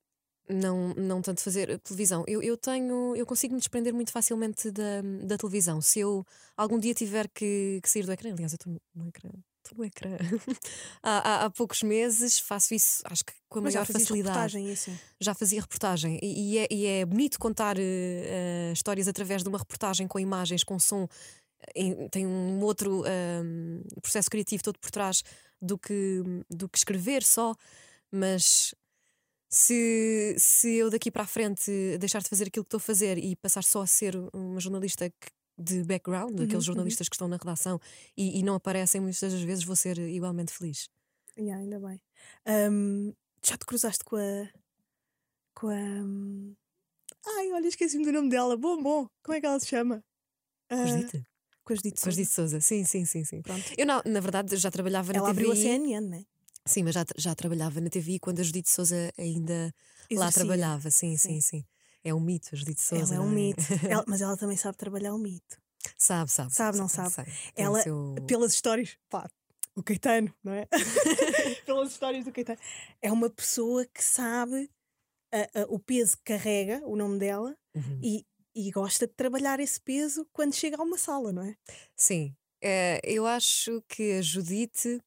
Não, 0.53 0.93
não 0.95 1.21
tanto 1.21 1.41
fazer 1.41 1.79
televisão. 1.79 2.23
Eu, 2.27 2.41
eu 2.41 2.57
tenho, 2.57 3.15
eu 3.15 3.25
consigo 3.25 3.53
me 3.53 3.59
desprender 3.59 3.93
muito 3.93 4.11
facilmente 4.11 4.69
da, 4.71 5.01
da 5.23 5.37
televisão. 5.37 5.81
Se 5.81 5.99
eu 5.99 6.25
algum 6.57 6.79
dia 6.79 6.93
tiver 6.93 7.27
que, 7.29 7.79
que 7.81 7.89
sair 7.89 8.05
do 8.05 8.11
ecrã, 8.11 8.31
aliás, 8.31 8.53
eu 8.53 8.57
estou 8.57 8.81
no 8.95 9.07
ecrã, 9.07 9.29
estou 9.63 9.77
no 9.77 9.85
ecrã 9.85 10.17
há, 11.01 11.17
há, 11.17 11.45
há, 11.45 11.49
poucos 11.49 11.83
meses, 11.83 12.39
faço 12.39 12.73
isso, 12.73 13.01
acho 13.05 13.23
que 13.23 13.33
com 13.49 13.59
a 13.59 13.61
Mas 13.61 13.73
maior 13.73 13.85
já 13.85 13.93
facilidade. 13.93 14.59
Isso. 14.59 14.91
Já 15.19 15.33
fazia 15.33 15.61
reportagem 15.61 16.19
e, 16.21 16.53
e, 16.53 16.57
é, 16.57 16.67
e 16.69 16.85
é 16.85 17.05
bonito 17.05 17.39
contar 17.39 17.77
uh, 17.77 18.73
histórias 18.73 19.07
através 19.07 19.43
de 19.43 19.49
uma 19.49 19.57
reportagem 19.57 20.07
com 20.07 20.19
imagens, 20.19 20.63
com 20.63 20.79
som 20.79 21.07
tem 22.09 22.25
um 22.25 22.59
outro 22.61 23.03
um, 23.03 23.83
processo 24.01 24.29
criativo 24.29 24.63
todo 24.63 24.79
por 24.79 24.89
trás 24.89 25.23
do 25.61 25.77
que, 25.77 26.23
do 26.49 26.67
que 26.67 26.77
escrever 26.77 27.23
só, 27.23 27.53
mas 28.11 28.73
se, 29.53 30.35
se 30.37 30.75
eu 30.75 30.89
daqui 30.89 31.11
para 31.11 31.23
a 31.23 31.27
frente 31.27 31.69
deixar 31.99 32.21
de 32.21 32.29
fazer 32.29 32.47
aquilo 32.47 32.63
que 32.63 32.67
estou 32.67 32.77
a 32.77 32.81
fazer 32.81 33.17
e 33.17 33.35
passar 33.35 33.63
só 33.63 33.81
a 33.81 33.87
ser 33.87 34.15
uma 34.33 34.59
jornalista 34.59 35.11
de 35.57 35.83
background, 35.83 36.31
uhum, 36.31 36.45
aqueles 36.45 36.53
uhum. 36.53 36.61
jornalistas 36.61 37.07
uhum. 37.07 37.09
que 37.09 37.15
estão 37.15 37.27
na 37.27 37.35
redação 37.35 37.79
e, 38.17 38.39
e, 38.39 38.43
não 38.43 38.55
aparecem 38.55 39.01
muitas 39.01 39.31
das 39.31 39.41
vezes, 39.41 39.63
vou 39.63 39.75
ser 39.75 39.97
igualmente 39.99 40.53
feliz. 40.53 40.89
Yeah, 41.37 41.61
ainda 41.61 41.79
bem. 41.79 42.01
Um, 42.71 43.13
já 43.43 43.57
te 43.57 43.65
cruzaste 43.65 44.03
com 44.03 44.15
a. 44.15 44.49
com 45.53 45.67
a. 45.67 47.37
Ai, 47.37 47.51
olha, 47.51 47.67
esqueci-me 47.67 48.05
do 48.05 48.11
nome 48.11 48.29
dela. 48.29 48.57
Bom, 48.57 48.81
bom. 48.81 49.07
Como 49.23 49.35
é 49.35 49.39
que 49.39 49.45
ela 49.45 49.59
se 49.59 49.67
chama? 49.67 50.03
Uh, 50.71 51.23
com 51.63 51.73
as 51.73 51.79
Dito 51.79 51.99
Souza. 52.01 52.25
Souza, 52.25 52.61
sim, 52.61 52.83
sim, 52.83 53.05
sim. 53.05 53.23
sim. 53.23 53.41
Pronto. 53.41 53.63
Eu, 53.77 53.85
na, 53.85 54.01
na 54.05 54.19
verdade, 54.19 54.55
já 54.57 54.71
trabalhava 54.71 55.13
Ela 55.13 55.27
na 55.27 55.33
TV. 55.33 55.45
Ela 55.45 55.53
abriu 55.53 55.71
a 55.71 55.77
CNN, 55.77 56.09
não 56.09 56.17
é? 56.17 56.25
Sim, 56.65 56.83
mas 56.83 56.93
já, 56.93 57.05
já 57.17 57.35
trabalhava 57.35 57.81
na 57.81 57.89
TV 57.89 58.19
quando 58.19 58.39
a 58.39 58.43
Judite 58.43 58.69
Souza 58.69 59.11
ainda 59.17 59.73
Exercia. 60.09 60.19
lá 60.19 60.31
trabalhava. 60.31 60.91
Sim, 60.91 61.17
sim, 61.17 61.41
sim, 61.41 61.41
sim, 61.41 61.65
É 62.03 62.13
um 62.13 62.19
mito, 62.19 62.49
a 62.53 62.55
Judite 62.55 62.81
Souza. 62.81 63.15
Ela 63.15 63.23
é 63.23 63.25
um 63.25 63.31
é? 63.31 63.35
mito. 63.35 63.63
ela, 63.89 64.05
mas 64.07 64.21
ela 64.21 64.37
também 64.37 64.57
sabe 64.57 64.77
trabalhar 64.77 65.13
o 65.13 65.17
mito. 65.17 65.59
Sabe, 65.97 66.31
sabe. 66.31 66.53
Sabe, 66.53 66.77
não 66.77 66.87
sabe? 66.87 67.09
sabe. 67.09 67.31
Ela, 67.55 67.81
seu... 67.81 68.15
pelas 68.27 68.53
histórias, 68.53 68.97
pá, 69.09 69.27
o 69.75 69.81
Caetano, 69.81 70.33
não 70.43 70.53
é? 70.53 70.67
pelas 71.65 71.91
histórias 71.91 72.25
do 72.25 72.31
Caetano. 72.31 72.59
É 73.01 73.11
uma 73.11 73.29
pessoa 73.29 73.85
que 73.85 74.03
sabe 74.03 74.69
a, 75.31 75.61
a, 75.61 75.65
o 75.69 75.79
peso 75.79 76.17
que 76.17 76.23
carrega, 76.25 76.81
o 76.85 76.95
nome 76.95 77.17
dela, 77.17 77.57
uhum. 77.75 77.99
e, 78.03 78.25
e 78.55 78.69
gosta 78.71 79.07
de 79.07 79.13
trabalhar 79.13 79.59
esse 79.59 79.79
peso 79.79 80.27
quando 80.31 80.53
chega 80.53 80.77
a 80.77 80.83
uma 80.83 80.97
sala, 80.97 81.31
não 81.31 81.43
é? 81.43 81.55
Sim. 81.95 82.35
É, 82.61 83.01
eu 83.03 83.25
acho 83.25 83.81
que 83.87 84.13
a 84.13 84.21
Judite 84.21 85.01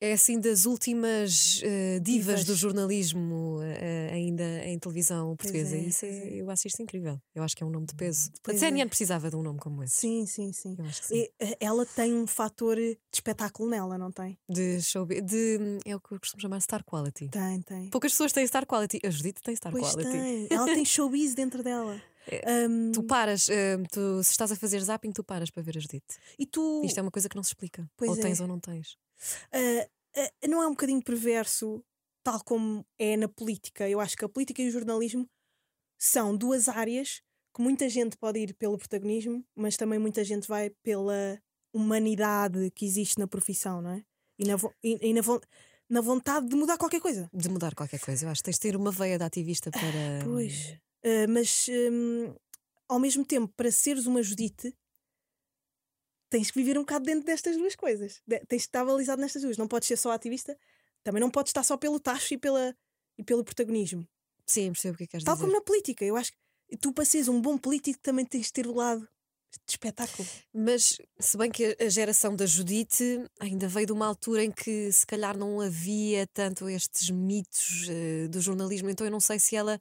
é 0.00 0.12
assim 0.12 0.38
das 0.38 0.66
últimas 0.66 1.62
uh, 1.62 2.00
divas, 2.00 2.40
divas, 2.40 2.44
do 2.44 2.54
jornalismo 2.54 3.58
uh, 3.58 4.12
ainda 4.12 4.44
em 4.64 4.78
televisão 4.78 5.34
portuguesa. 5.36 5.76
É, 5.76 5.80
isso 5.80 6.04
é, 6.04 6.28
eu 6.34 6.50
acho 6.50 6.66
isto 6.66 6.82
incrível. 6.82 7.20
Eu 7.34 7.42
acho 7.42 7.56
que 7.56 7.62
é 7.62 7.66
um 7.66 7.70
nome 7.70 7.86
de 7.86 7.94
peso. 7.94 8.30
Pois 8.42 8.56
a 8.56 8.60
CNN 8.60 8.82
é. 8.82 8.86
precisava 8.86 9.30
de 9.30 9.36
um 9.36 9.42
nome 9.42 9.58
como 9.58 9.82
esse. 9.82 9.96
Sim, 9.96 10.26
sim, 10.26 10.52
sim. 10.52 10.76
sim. 10.92 11.14
E, 11.14 11.32
ela 11.60 11.86
tem 11.86 12.14
um 12.14 12.26
fator 12.26 12.76
de 12.76 12.98
espetáculo 13.12 13.70
nela, 13.70 13.96
não 13.96 14.12
tem? 14.12 14.38
De 14.48 14.80
show. 14.82 15.06
De, 15.06 15.78
é 15.84 15.96
o 15.96 16.00
que 16.00 16.14
eu 16.14 16.20
costumo 16.20 16.40
chamar 16.40 16.60
star 16.60 16.84
quality. 16.84 17.28
Tem, 17.28 17.62
tem. 17.62 17.88
Poucas 17.90 18.12
pessoas 18.12 18.32
têm 18.32 18.46
star 18.46 18.66
quality. 18.66 19.00
A 19.04 19.10
Judite 19.10 19.40
tem 19.42 19.56
star 19.56 19.72
pois 19.72 19.92
quality. 19.92 20.10
Tem. 20.10 20.48
Ela 20.52 20.66
tem 20.66 20.84
showbiz 20.84 21.34
dentro 21.34 21.62
dela. 21.62 22.00
Um... 22.68 22.92
Tu 22.92 23.02
paras, 23.04 23.48
tu, 23.92 24.22
se 24.22 24.30
estás 24.30 24.50
a 24.50 24.56
fazer 24.56 24.80
zapping, 24.80 25.12
tu 25.12 25.22
paras 25.22 25.50
para 25.50 25.62
ver 25.62 25.76
a 25.76 25.80
Judite. 25.80 26.16
E 26.38 26.46
tu... 26.46 26.82
Isto 26.84 26.98
é 26.98 27.02
uma 27.02 27.10
coisa 27.10 27.28
que 27.28 27.36
não 27.36 27.42
se 27.42 27.50
explica. 27.50 27.88
Pois 27.96 28.10
ou 28.10 28.16
é. 28.16 28.20
tens 28.20 28.40
ou 28.40 28.46
não 28.46 28.58
tens. 28.58 28.96
Uh, 29.54 29.84
uh, 30.20 30.48
não 30.48 30.62
é 30.62 30.66
um 30.66 30.70
bocadinho 30.70 31.02
perverso, 31.02 31.84
tal 32.22 32.42
como 32.44 32.84
é 32.98 33.16
na 33.16 33.28
política. 33.28 33.88
Eu 33.88 34.00
acho 34.00 34.16
que 34.16 34.24
a 34.24 34.28
política 34.28 34.62
e 34.62 34.68
o 34.68 34.72
jornalismo 34.72 35.28
são 35.98 36.36
duas 36.36 36.68
áreas 36.68 37.22
que 37.54 37.62
muita 37.62 37.88
gente 37.88 38.18
pode 38.18 38.38
ir 38.38 38.54
pelo 38.54 38.76
protagonismo, 38.76 39.44
mas 39.54 39.76
também 39.76 39.98
muita 39.98 40.22
gente 40.22 40.46
vai 40.46 40.70
pela 40.82 41.40
humanidade 41.72 42.70
que 42.72 42.84
existe 42.84 43.18
na 43.18 43.26
profissão, 43.26 43.80
não 43.80 43.90
é? 43.90 44.04
E 44.38 44.44
na, 44.44 44.56
e, 44.82 45.10
e 45.10 45.14
na, 45.14 45.20
na 45.88 46.00
vontade 46.00 46.48
de 46.48 46.54
mudar 46.54 46.76
qualquer 46.76 47.00
coisa. 47.00 47.30
De 47.32 47.48
mudar 47.48 47.74
qualquer 47.74 47.98
coisa. 47.98 48.26
Eu 48.26 48.30
acho 48.30 48.40
que 48.40 48.44
tens 48.44 48.56
de 48.56 48.60
ter 48.60 48.76
uma 48.76 48.90
veia 48.90 49.16
de 49.16 49.24
ativista 49.24 49.70
para. 49.70 50.24
Pois. 50.24 50.78
Uh, 51.06 51.30
mas 51.30 51.68
um, 51.70 52.34
ao 52.88 52.98
mesmo 52.98 53.24
tempo, 53.24 53.52
para 53.56 53.70
seres 53.70 54.06
uma 54.06 54.22
Judite, 54.22 54.74
tens 56.28 56.50
que 56.50 56.58
viver 56.58 56.76
um 56.76 56.82
bocado 56.82 57.04
dentro 57.04 57.24
destas 57.24 57.56
duas 57.56 57.76
coisas. 57.76 58.20
De 58.26 58.40
tens 58.40 58.62
de 58.62 58.68
estar 58.68 58.84
balizado 58.84 59.22
nestas 59.22 59.42
duas. 59.42 59.56
Não 59.56 59.68
podes 59.68 59.86
ser 59.86 59.96
só 59.96 60.10
ativista, 60.10 60.58
também 61.04 61.20
não 61.20 61.30
podes 61.30 61.50
estar 61.50 61.62
só 61.62 61.76
pelo 61.76 62.00
tacho 62.00 62.34
e, 62.34 62.38
pela, 62.38 62.76
e 63.16 63.22
pelo 63.22 63.44
protagonismo. 63.44 64.06
Sim, 64.44 64.72
percebo 64.72 64.94
o 64.94 64.98
que 64.98 65.04
é 65.04 65.06
queres 65.06 65.24
Tal 65.24 65.34
dizer. 65.34 65.46
como 65.46 65.56
na 65.56 65.64
política. 65.64 66.04
Eu 66.04 66.16
acho 66.16 66.32
que 66.32 66.76
tu, 66.76 66.92
para 66.92 67.04
seres 67.04 67.28
um 67.28 67.40
bom 67.40 67.56
político, 67.56 68.00
também 68.00 68.24
tens 68.24 68.46
de 68.46 68.52
ter 68.52 68.66
o 68.66 68.74
lado 68.74 69.08
de 69.64 69.72
espetáculo. 69.72 70.28
Mas, 70.52 70.98
se 71.18 71.38
bem 71.38 71.50
que 71.50 71.76
a 71.80 71.88
geração 71.88 72.34
da 72.34 72.46
Judite 72.46 73.24
ainda 73.40 73.68
veio 73.68 73.86
de 73.86 73.92
uma 73.92 74.06
altura 74.06 74.44
em 74.44 74.50
que 74.50 74.90
se 74.92 75.06
calhar 75.06 75.36
não 75.36 75.60
havia 75.60 76.26
tanto 76.26 76.68
estes 76.68 77.10
mitos 77.10 77.88
uh, 77.88 78.28
do 78.28 78.40
jornalismo, 78.40 78.90
então 78.90 79.06
eu 79.06 79.10
não 79.10 79.20
sei 79.20 79.38
se 79.38 79.56
ela 79.56 79.80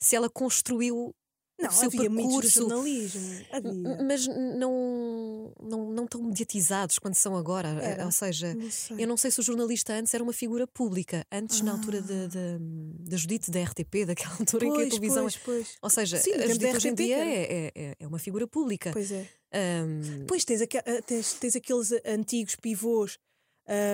se 0.00 0.16
ela 0.16 0.30
construiu 0.30 1.14
não, 1.60 1.70
o 1.70 1.72
seu 1.72 1.86
havia 1.88 2.08
percurso, 2.08 2.60
jornalismo, 2.60 3.44
havia. 3.50 4.04
mas 4.06 4.26
não, 4.28 5.52
não, 5.60 5.90
não 5.90 6.06
tão 6.06 6.22
mediatizados 6.22 7.00
quanto 7.00 7.16
são 7.16 7.36
agora. 7.36 7.68
Eh, 7.82 7.90
era, 7.90 8.04
Ou 8.04 8.12
seja, 8.12 8.54
não 8.54 8.98
eu 8.98 9.08
não 9.08 9.16
sei 9.16 9.32
se 9.32 9.40
o 9.40 9.42
jornalista 9.42 9.92
antes 9.92 10.14
era 10.14 10.22
uma 10.22 10.32
figura 10.32 10.68
pública, 10.68 11.26
antes 11.32 11.60
ah. 11.60 11.64
na 11.64 11.72
altura 11.72 11.98
ah. 11.98 12.58
da 13.00 13.16
Judite 13.16 13.50
da 13.50 13.60
RTP, 13.60 14.06
daquela 14.06 14.34
altura 14.38 14.66
pois, 14.66 14.72
em 14.72 14.76
que 14.76 14.82
a 14.82 14.88
televisão. 14.88 15.22
Pois, 15.24 15.36
pois. 15.36 15.76
Ou 15.82 15.90
seja, 15.90 16.18
Sim, 16.18 16.34
a 16.34 16.46
Judite 16.46 16.76
hoje 16.76 16.88
em 16.88 16.94
dia 16.94 17.18
é, 17.18 17.72
é, 17.74 17.96
é, 17.98 18.06
uma 18.06 18.20
figura 18.20 18.46
pública. 18.46 18.92
Pois 18.92 19.10
é. 19.10 19.28
Um... 19.52 20.26
Pois 20.28 20.44
tens, 20.44 20.60
aqu 20.60 20.78
tens, 21.06 21.32
tens 21.34 21.56
aqueles 21.56 21.90
antigos 22.06 22.54
pivôs 22.54 23.18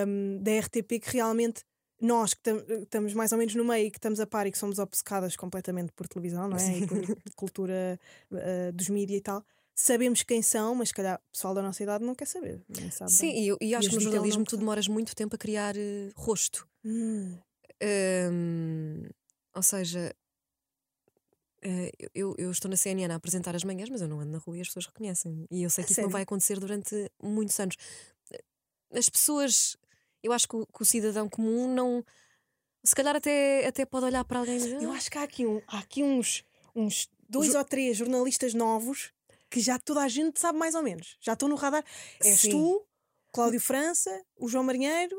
um, 0.06 0.38
da 0.42 0.58
RTP 0.58 1.00
que 1.00 1.12
realmente 1.14 1.62
nós 2.00 2.34
que 2.34 2.50
estamos 2.82 3.14
mais 3.14 3.32
ou 3.32 3.38
menos 3.38 3.54
no 3.54 3.64
meio 3.64 3.86
e 3.86 3.90
que 3.90 3.98
estamos 3.98 4.20
a 4.20 4.26
par 4.26 4.46
e 4.46 4.52
que 4.52 4.58
somos 4.58 4.78
obcecadas 4.78 5.36
completamente 5.36 5.92
por 5.92 6.08
televisão, 6.08 6.48
não 6.48 6.56
é? 6.56 6.78
E 6.78 6.86
por 6.86 6.98
cultura 7.34 7.98
uh, 8.30 8.72
dos 8.72 8.88
mídias 8.88 9.18
e 9.18 9.22
tal, 9.22 9.44
sabemos 9.74 10.22
quem 10.22 10.42
são, 10.42 10.74
mas 10.74 10.88
se 10.88 10.94
calhar 10.94 11.16
o 11.16 11.32
pessoal 11.32 11.54
da 11.54 11.62
nossa 11.62 11.82
idade 11.82 12.04
não 12.04 12.14
quer 12.14 12.26
saber. 12.26 12.60
Sabe 12.92 13.10
Sim, 13.10 13.32
e 13.32 13.48
eu, 13.48 13.58
e 13.60 13.74
acho 13.74 13.88
que 13.88 13.94
no 13.96 14.00
jornalismo 14.00 14.44
tu 14.44 14.56
demoras 14.56 14.88
muito 14.88 15.14
tempo 15.14 15.34
a 15.34 15.38
criar 15.38 15.74
uh, 15.76 16.12
rosto. 16.14 16.66
Hum. 16.84 17.36
Um, 17.82 19.02
ou 19.54 19.62
seja, 19.62 20.14
uh, 21.64 22.08
eu, 22.14 22.34
eu 22.38 22.50
estou 22.50 22.70
na 22.70 22.76
CNN 22.76 23.12
a 23.12 23.16
apresentar 23.16 23.54
as 23.54 23.64
manhãs, 23.64 23.88
mas 23.88 24.00
eu 24.00 24.08
não 24.08 24.20
ando 24.20 24.32
na 24.32 24.38
rua 24.38 24.58
e 24.58 24.60
as 24.60 24.68
pessoas 24.68 24.86
reconhecem. 24.86 25.46
E 25.50 25.62
eu 25.62 25.70
sei 25.70 25.84
que 25.84 25.92
isso 25.92 26.02
não 26.02 26.08
vai 26.08 26.22
acontecer 26.22 26.58
durante 26.58 27.10
muitos 27.22 27.58
anos. 27.58 27.76
As 28.92 29.08
pessoas 29.08 29.76
eu 30.24 30.32
acho 30.32 30.48
que 30.48 30.56
o, 30.56 30.66
que 30.66 30.82
o 30.82 30.84
cidadão 30.84 31.28
comum 31.28 31.72
não. 31.72 32.04
Se 32.82 32.94
calhar 32.94 33.14
até, 33.14 33.66
até 33.66 33.84
pode 33.84 34.06
olhar 34.06 34.24
para 34.24 34.40
alguém. 34.40 34.58
Eu 34.82 34.90
acho 34.92 35.10
que 35.10 35.18
há 35.18 35.22
aqui, 35.22 35.46
um, 35.46 35.60
há 35.68 35.78
aqui 35.78 36.02
uns, 36.02 36.44
uns 36.74 37.08
dois 37.28 37.52
jo... 37.52 37.58
ou 37.58 37.64
três 37.64 37.96
jornalistas 37.96 38.54
novos 38.54 39.12
que 39.50 39.60
já 39.60 39.78
toda 39.78 40.00
a 40.00 40.08
gente 40.08 40.40
sabe 40.40 40.58
mais 40.58 40.74
ou 40.74 40.82
menos. 40.82 41.16
Já 41.20 41.34
estão 41.34 41.48
no 41.48 41.54
radar. 41.54 41.84
És 42.22 42.40
Sim. 42.40 42.50
tu 42.50 42.86
Cláudio 43.32 43.60
França, 43.60 44.24
o 44.36 44.48
João 44.48 44.64
Marinheiro, 44.64 45.16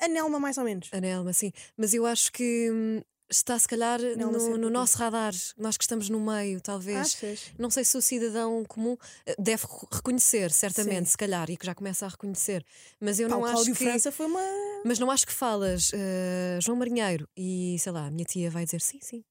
a 0.00 0.08
Nelma, 0.08 0.40
mais 0.40 0.58
ou 0.58 0.64
menos. 0.64 0.88
A 0.92 1.00
Nelma, 1.00 1.32
sim. 1.32 1.52
Mas 1.76 1.94
eu 1.94 2.06
acho 2.06 2.32
que 2.32 2.70
hum, 2.70 3.02
está 3.36 3.58
se 3.58 3.66
calhar 3.68 4.00
Não, 4.16 4.30
no, 4.32 4.56
no 4.58 4.70
nosso 4.70 4.96
radar, 4.98 5.32
nós 5.56 5.76
que 5.76 5.84
estamos 5.84 6.08
no 6.08 6.20
meio, 6.20 6.60
talvez. 6.60 7.14
Achas? 7.14 7.40
Não 7.58 7.70
sei 7.70 7.84
se 7.84 7.96
o 7.96 8.02
cidadão 8.02 8.64
comum 8.66 8.96
eh, 9.26 9.34
deve 9.38 9.64
re- 9.64 9.86
reconhecer, 9.92 10.50
certamente, 10.52 11.06
Sim. 11.06 11.10
se 11.12 11.16
calhar, 11.16 11.50
e 11.50 11.56
que 11.56 11.66
já 11.66 11.74
começa 11.74 12.06
a 12.06 12.08
reconhecer. 12.08 12.64
Mas 13.00 13.18
eu 13.20 13.28
Pá, 13.28 13.36
não 13.36 13.44
acho 13.44 13.52
Cláudio 13.54 13.74
que. 13.76 13.84
França 13.84 14.10
foi 14.12 14.26
uma. 14.26 14.40
Mas 14.84 14.98
não 14.98 15.10
acho 15.10 15.26
que 15.26 15.32
falas 15.32 15.90
eh, 15.94 16.58
João 16.62 16.76
Marinheiro 16.78 17.28
e 17.36 17.76
sei 17.78 17.92
lá, 17.92 18.06
a 18.06 18.10
minha 18.10 18.24
tia 18.24 18.50
vai 18.50 18.64
dizer 18.64 18.80
sim, 18.80 18.98
sim. 19.00 19.24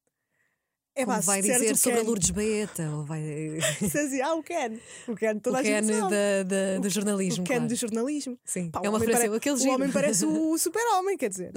É 0.96 1.06
Como 1.06 1.22
vai 1.22 1.42
dizer 1.42 1.72
o 1.72 1.76
sobre 1.76 2.00
a 2.00 2.04
Lourdes 2.04 2.30
Baeta, 2.30 2.88
ou 2.92 3.04
vai. 3.04 3.20
assim, 3.82 4.22
ah, 4.22 4.36
o 4.36 4.44
Ken. 4.44 4.78
O 5.08 5.16
Ken, 5.16 5.40
toda 5.40 5.58
o 5.58 5.60
a 5.60 5.64
gente 5.64 5.88
Ken 5.88 6.00
sabe. 6.00 6.12
da, 6.12 6.44
da- 6.44 6.80
do 6.80 6.88
O 6.88 6.90
jornalismo. 6.90 7.44
Ken 7.44 7.54
claro. 7.56 7.68
do 7.68 7.76
jornalismo. 7.76 8.40
Sim, 8.46 8.70
Pá, 8.70 8.80
é 8.84 8.88
o 8.88 8.92
uma 8.92 8.98
homem 8.98 9.08
referência. 9.08 9.28
pare- 9.30 9.38
Aquele 9.38 9.56
O 9.56 9.58
giro. 9.58 9.74
homem 9.74 9.92
parece 9.92 10.26
o 10.26 10.56
super-homem, 10.60 11.18
quer 11.18 11.30
dizer. 11.30 11.52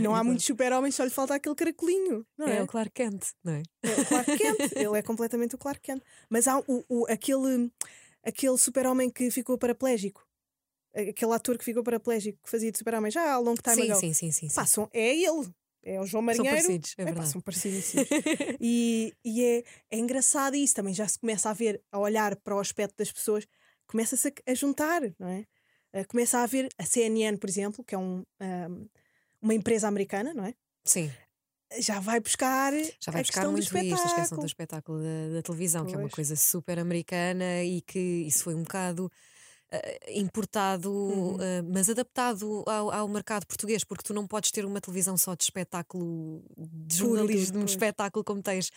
Não 0.00 0.14
há 0.14 0.24
muitos 0.24 0.46
super-homens, 0.46 0.94
só 0.94 1.04
lhe 1.04 1.10
falta 1.10 1.34
aquele 1.34 1.54
caracolinho. 1.54 2.24
Não 2.38 2.46
é? 2.48 2.56
É 2.56 2.62
o 2.62 2.66
Clark 2.66 2.90
Kent, 2.92 3.22
não 3.44 3.52
é? 3.52 3.62
É 3.82 4.00
o 4.00 4.06
Clark 4.06 4.36
Kent. 4.38 4.72
Ele 4.74 4.98
é 4.98 5.02
completamente 5.02 5.54
o 5.54 5.58
Clark 5.58 5.80
Kent. 5.82 6.02
Mas 6.30 6.48
há 6.48 6.58
o, 6.60 6.84
o- 6.88 7.06
aquele, 7.10 7.70
aquele 8.24 8.56
super-homem 8.56 9.10
que 9.10 9.30
ficou 9.30 9.58
paraplégico. 9.58 10.26
Aquele 10.94 11.32
ator 11.34 11.56
que 11.58 11.64
ficou 11.64 11.84
paraplégico, 11.84 12.38
que 12.42 12.50
fazia 12.50 12.72
de 12.72 12.78
super-homem 12.78 13.12
já 13.12 13.34
há 13.34 13.38
long 13.38 13.54
time 13.54 13.76
Sim, 13.76 13.90
ago. 13.92 14.00
sim, 14.00 14.12
sim, 14.14 14.32
sim. 14.32 14.48
são- 14.66 14.88
é 14.92 15.14
ele. 15.16 15.48
É 15.82 16.00
o 16.00 16.06
João 16.06 16.22
São 16.28 16.46
Marinheiro. 16.46 16.46
parecidos, 16.46 16.94
é 16.98 17.04
Epá, 17.04 17.04
verdade. 17.04 17.26
são 17.26 17.40
parecidíssimos. 17.40 18.08
e 18.60 19.14
e 19.24 19.44
é, 19.44 19.64
é 19.90 19.98
engraçado 19.98 20.54
isso. 20.56 20.74
Também 20.74 20.94
já 20.94 21.06
se 21.08 21.18
começa 21.18 21.50
a 21.50 21.52
ver, 21.54 21.82
a 21.92 21.98
olhar 21.98 22.36
para 22.36 22.56
o 22.56 22.60
aspecto 22.60 22.96
das 22.98 23.12
pessoas, 23.12 23.46
começa-se 23.86 24.28
a, 24.28 24.52
a 24.52 24.54
juntar, 24.54 25.02
não 25.18 25.28
é? 25.28 25.46
Eh, 25.92 26.04
começa 26.04 26.38
a 26.38 26.44
haver 26.44 26.68
a 26.78 26.84
CNN, 26.86 27.38
por 27.38 27.48
exemplo, 27.48 27.84
que 27.84 27.94
é 27.94 27.98
um, 27.98 28.24
ahm, 28.40 28.86
uma 29.42 29.54
empresa 29.54 29.88
americana, 29.88 30.34
não 30.34 30.44
é? 30.44 30.54
Sim, 30.84 31.10
Já 31.78 32.00
vai 32.00 32.18
buscar. 32.20 32.72
já 33.00 33.12
vai 33.12 33.22
buscar 33.22 33.46
muito 33.48 33.76
isto, 33.78 34.08
a 34.08 34.10
questão 34.10 34.38
do 34.38 34.46
espetáculo 34.46 34.98
da, 34.98 35.34
da 35.34 35.42
televisão, 35.42 35.86
que 35.86 35.94
é 35.94 35.98
uma 35.98 36.08
Pois. 36.08 36.14
coisa 36.14 36.34
super 36.36 36.78
americana 36.80 37.62
e 37.62 37.80
que 37.80 37.98
isso 38.26 38.42
foi 38.44 38.54
um 38.54 38.62
bocado 38.62 39.10
importado, 40.08 40.90
Uhum. 40.90 41.36
eh, 41.40 41.62
mas 41.62 41.88
adaptado 41.88 42.64
ao, 42.66 42.90
ao 42.92 43.08
mercado 43.08 43.46
português, 43.46 43.84
porque 43.84 44.02
tu 44.04 44.12
não 44.14 44.26
podes 44.26 44.50
ter 44.50 44.64
uma 44.64 44.80
televisão 44.80 45.16
só 45.16 45.34
de 45.34 45.44
espetáculo, 45.44 46.42
de 46.56 46.96
jornalismo, 46.96 47.58
de 47.58 47.62
um 47.62 47.66
espetáculo 47.66 48.24
como 48.24 48.42
tens. 48.42 48.70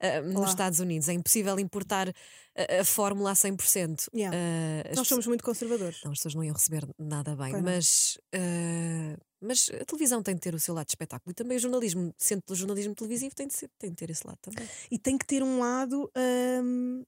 eh, 0.00 0.20
nos. 0.22 0.50
Estados 0.50 0.78
Unidos 0.78 1.08
é 1.08 1.12
impossível 1.12 1.58
importar 1.58 2.08
a, 2.08 2.80
a 2.80 2.84
fórmula 2.84 3.32
a 3.32 3.34
100%. 3.34 4.06
Yeah. 4.14 4.36
Eh, 4.36 4.90
as 4.92 4.96
Nós 4.96 5.08
somos 5.08 5.26
muito 5.26 5.42
conservadores. 5.42 6.00
Não, 6.04 6.12
as 6.12 6.18
pessoas 6.18 6.34
não 6.36 6.44
iam 6.44 6.54
receber 6.54 6.86
nada 6.96 7.34
bem, 7.34 7.60
mas, 7.60 8.16
eh, 8.32 9.16
mas 9.40 9.68
a 9.80 9.84
televisão 9.84 10.22
tem 10.22 10.34
de 10.36 10.40
ter 10.40 10.54
o 10.54 10.60
seu 10.60 10.72
lado 10.72 10.86
de 10.86 10.92
espetáculo 10.92 11.32
e 11.32 11.34
também 11.34 11.56
o 11.56 11.60
jornalismo, 11.60 12.14
sendo 12.16 12.42
jornalismo 12.52 12.94
televisivo, 12.94 13.34
tem 13.34 13.48
de, 13.48 13.54
ser- 13.54 13.70
tem 13.76 13.90
de 13.90 13.96
ter 13.96 14.08
esse 14.10 14.24
lado 14.24 14.38
também. 14.40 14.68
E 14.88 14.98
tem 15.00 15.18
que 15.18 15.26
ter 15.26 15.42
um 15.42 15.58
lado 15.58 16.08
ahm, 16.14 17.02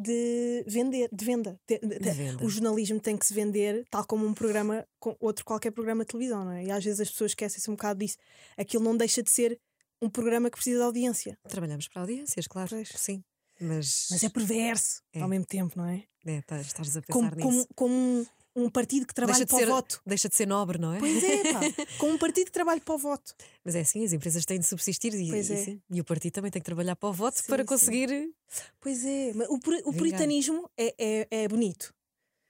de 0.00 0.64
vender, 0.66 1.08
de 1.12 1.24
venda. 1.24 1.60
De- 1.68 1.78
de- 1.78 1.98
De 1.98 2.10
venda. 2.10 2.44
O 2.44 2.48
jornalismo 2.48 2.98
tem 3.00 3.16
que 3.16 3.26
se 3.26 3.34
vender, 3.34 3.84
tal 3.90 4.04
como 4.06 4.26
um 4.26 4.34
programa, 4.34 4.84
com 4.98 5.16
outro 5.20 5.44
qualquer 5.44 5.70
programa 5.70 6.04
de 6.04 6.08
televisão, 6.08 6.44
não 6.44 6.52
é? 6.52 6.64
E 6.64 6.70
às 6.70 6.84
vezes 6.84 7.00
as 7.00 7.10
pessoas 7.10 7.32
esquecem-se 7.32 7.70
um 7.70 7.74
bocado 7.74 8.00
disso. 8.00 8.16
Aquilo 8.56 8.82
não 8.84 8.96
deixa 8.96 9.22
de 9.22 9.30
ser 9.30 9.58
um 10.02 10.08
programa 10.08 10.48
que 10.50 10.56
precisa 10.56 10.78
de 10.78 10.84
audiência. 10.84 11.36
Trabalhamos 11.48 11.86
para 11.88 12.02
audiências, 12.02 12.46
claro, 12.46 12.70
Pois. 12.70 12.88
sim. 12.96 13.22
Mas, 13.60 14.06
Mas 14.10 14.24
é 14.24 14.28
perverso 14.30 15.02
É. 15.12 15.20
ao 15.20 15.28
mesmo 15.28 15.44
tempo, 15.44 15.74
não 15.76 15.84
é? 15.86 16.04
é, 16.26 16.40
tá- 16.42 16.60
estás 16.60 16.96
a 16.96 17.02
pensar 17.02 17.12
Como, 17.12 17.30
nisso. 17.52 17.66
como, 17.74 17.90
como 18.22 18.26
um, 18.60 18.64
um 18.66 18.70
partido 18.70 19.06
que 19.06 19.14
trabalha 19.14 19.38
deixa, 19.38 19.48
para 19.48 19.58
ser, 19.58 19.68
o 19.70 19.74
voto. 19.74 20.02
deixa 20.06 20.28
de 20.28 20.34
ser 20.36 20.46
nobre, 20.46 20.78
não 20.78 20.92
é? 20.92 20.98
Pois 20.98 21.22
é, 21.22 21.52
pá. 21.52 21.60
como 21.98 22.12
um 22.14 22.18
partido 22.18 22.46
que 22.46 22.52
trabalha 22.52 22.80
para 22.80 22.94
o 22.94 22.98
voto. 22.98 23.34
Mas 23.64 23.74
é 23.74 23.80
assim, 23.80 24.04
as 24.04 24.12
empresas 24.12 24.44
têm 24.44 24.58
de 24.58 24.66
subsistir 24.66 25.14
e, 25.14 25.28
Pois 25.28 25.48
e 25.50 25.52
é. 25.54 25.56
sim, 25.56 25.82
e 25.90 26.00
o 26.00 26.04
partido 26.04 26.32
também 26.32 26.50
tem 26.50 26.60
que 26.60 26.66
trabalhar 26.66 26.96
para 26.96 27.08
o 27.08 27.12
voto 27.12 27.38
Sim, 27.38 27.46
para 27.48 27.62
sim. 27.62 27.66
conseguir. 27.66 28.32
Pois 28.80 29.04
é, 29.04 29.32
mas 29.34 29.48
o, 29.48 29.54
o 29.84 29.92
puritanismo 29.92 30.68
é, 30.76 30.94
é, 30.98 31.26
é 31.30 31.48
bonito. 31.48 31.92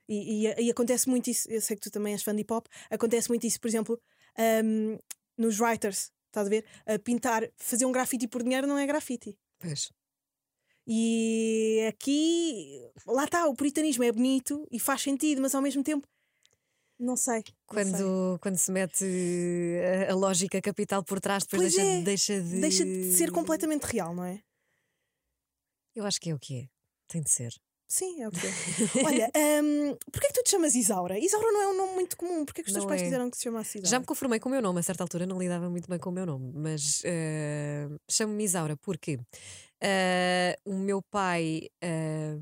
E, 0.09 0.47
e- 0.49 0.63
e 0.65 0.71
acontece 0.71 1.09
muito 1.09 1.31
isso, 1.31 1.49
eu 1.51 1.61
sei 1.61 1.77
que 1.77 1.83
tu 1.83 1.91
também 1.91 2.13
és 2.15 2.23
fã 2.23 2.35
de 2.35 2.41
hip 2.43 2.53
hop, 2.53 2.67
acontece 2.91 3.29
muito 3.29 3.47
isso, 3.47 3.61
por 3.61 3.69
exemplo, 3.69 4.01
ahm, 4.37 4.99
nos 5.39 5.61
writers, 5.61 6.11
estás 6.27 6.47
a 6.49 6.51
ver? 6.51 6.65
A 6.85 6.99
pintar, 6.99 7.49
fazer 7.57 7.87
um 7.87 7.93
grafite 7.93 8.27
por 8.27 8.43
dinheiro 8.43 8.67
não 8.67 8.77
é 8.77 8.87
grafite. 8.87 9.39
Pois. 9.61 9.93
E 10.93 11.87
aqui, 11.89 12.81
lá 13.07 13.23
está, 13.23 13.47
o 13.47 13.55
puritanismo 13.55 14.03
é 14.03 14.11
bonito 14.11 14.67
e 14.73 14.81
faz 14.81 15.03
sentido, 15.03 15.41
mas 15.41 15.55
ao 15.55 15.63
mesmo 15.63 15.85
tempo, 15.85 16.05
não 16.99 17.15
sei. 17.15 17.37
não 17.37 17.45
sei. 17.45 17.55
Quando, 17.65 18.39
quando 18.41 18.57
se 18.57 18.73
mete 18.73 19.05
a, 20.09 20.11
a 20.11 20.17
lógica 20.17 20.61
capital 20.61 21.05
por 21.05 21.21
trás, 21.21 21.45
depois 21.45 21.63
Pois 21.63 21.75
deixa, 21.77 21.89
é, 21.89 22.03
deixa 22.03 22.43
de. 22.43 22.61
Deixa 22.61 22.85
de 22.85 23.13
ser 23.13 23.31
completamente 23.31 23.85
real, 23.85 24.13
não 24.13 24.25
é? 24.25 24.43
Eu 25.95 26.05
acho 26.05 26.21
que 26.21 26.31
é 26.31 26.35
o 26.35 26.41
que 26.41 26.63
é. 26.63 26.69
Tem 27.07 27.23
de 27.23 27.31
ser. 27.31 27.53
Sim, 27.89 28.23
é 28.23 28.29
o 28.29 28.33
que 28.33 28.45
é. 28.45 28.51
Olha, 29.07 29.31
um, 29.63 29.97
porquê 30.13 30.27
que 30.27 30.35
tu 30.35 30.43
te 30.43 30.51
chamas 30.51 30.75
Isaura? 30.75 31.21
Isaura 31.21 31.53
não 31.53 31.63
é 31.63 31.69
um 31.69 31.77
nome 31.77 31.95
muito 31.95 32.17
comum. 32.17 32.45
Porquê 32.45 32.65
que 32.65 32.69
os 32.69 32.73
teus 32.73 32.85
pais 32.85 33.01
é. 33.01 33.05
quiseram 33.05 33.31
que 33.31 33.37
se 33.37 33.45
chamasse 33.45 33.79
Isaura? 33.79 33.91
Já 33.91 34.01
me 34.01 34.07
conformei 34.07 34.41
com 34.41 34.49
o 34.49 34.53
meu 34.53 34.63
nome, 34.63 34.81
a 34.81 34.83
certa 34.83 35.05
altura 35.05 35.25
não 35.25 35.39
lidava 35.39 35.71
muito 35.71 35.89
bem 35.89 36.01
com 36.01 36.11
o 36.11 36.13
meu 36.13 36.27
nome, 36.27 36.53
mas 36.53 37.01
eh, 37.05 37.89
chamo-me 38.09 38.45
Isaura 38.45 38.77
porque 38.77 39.19
eh, 39.83 40.59
o 40.65 40.75
meu 40.75 41.03
pai, 41.03 41.69
eh, 41.83 42.37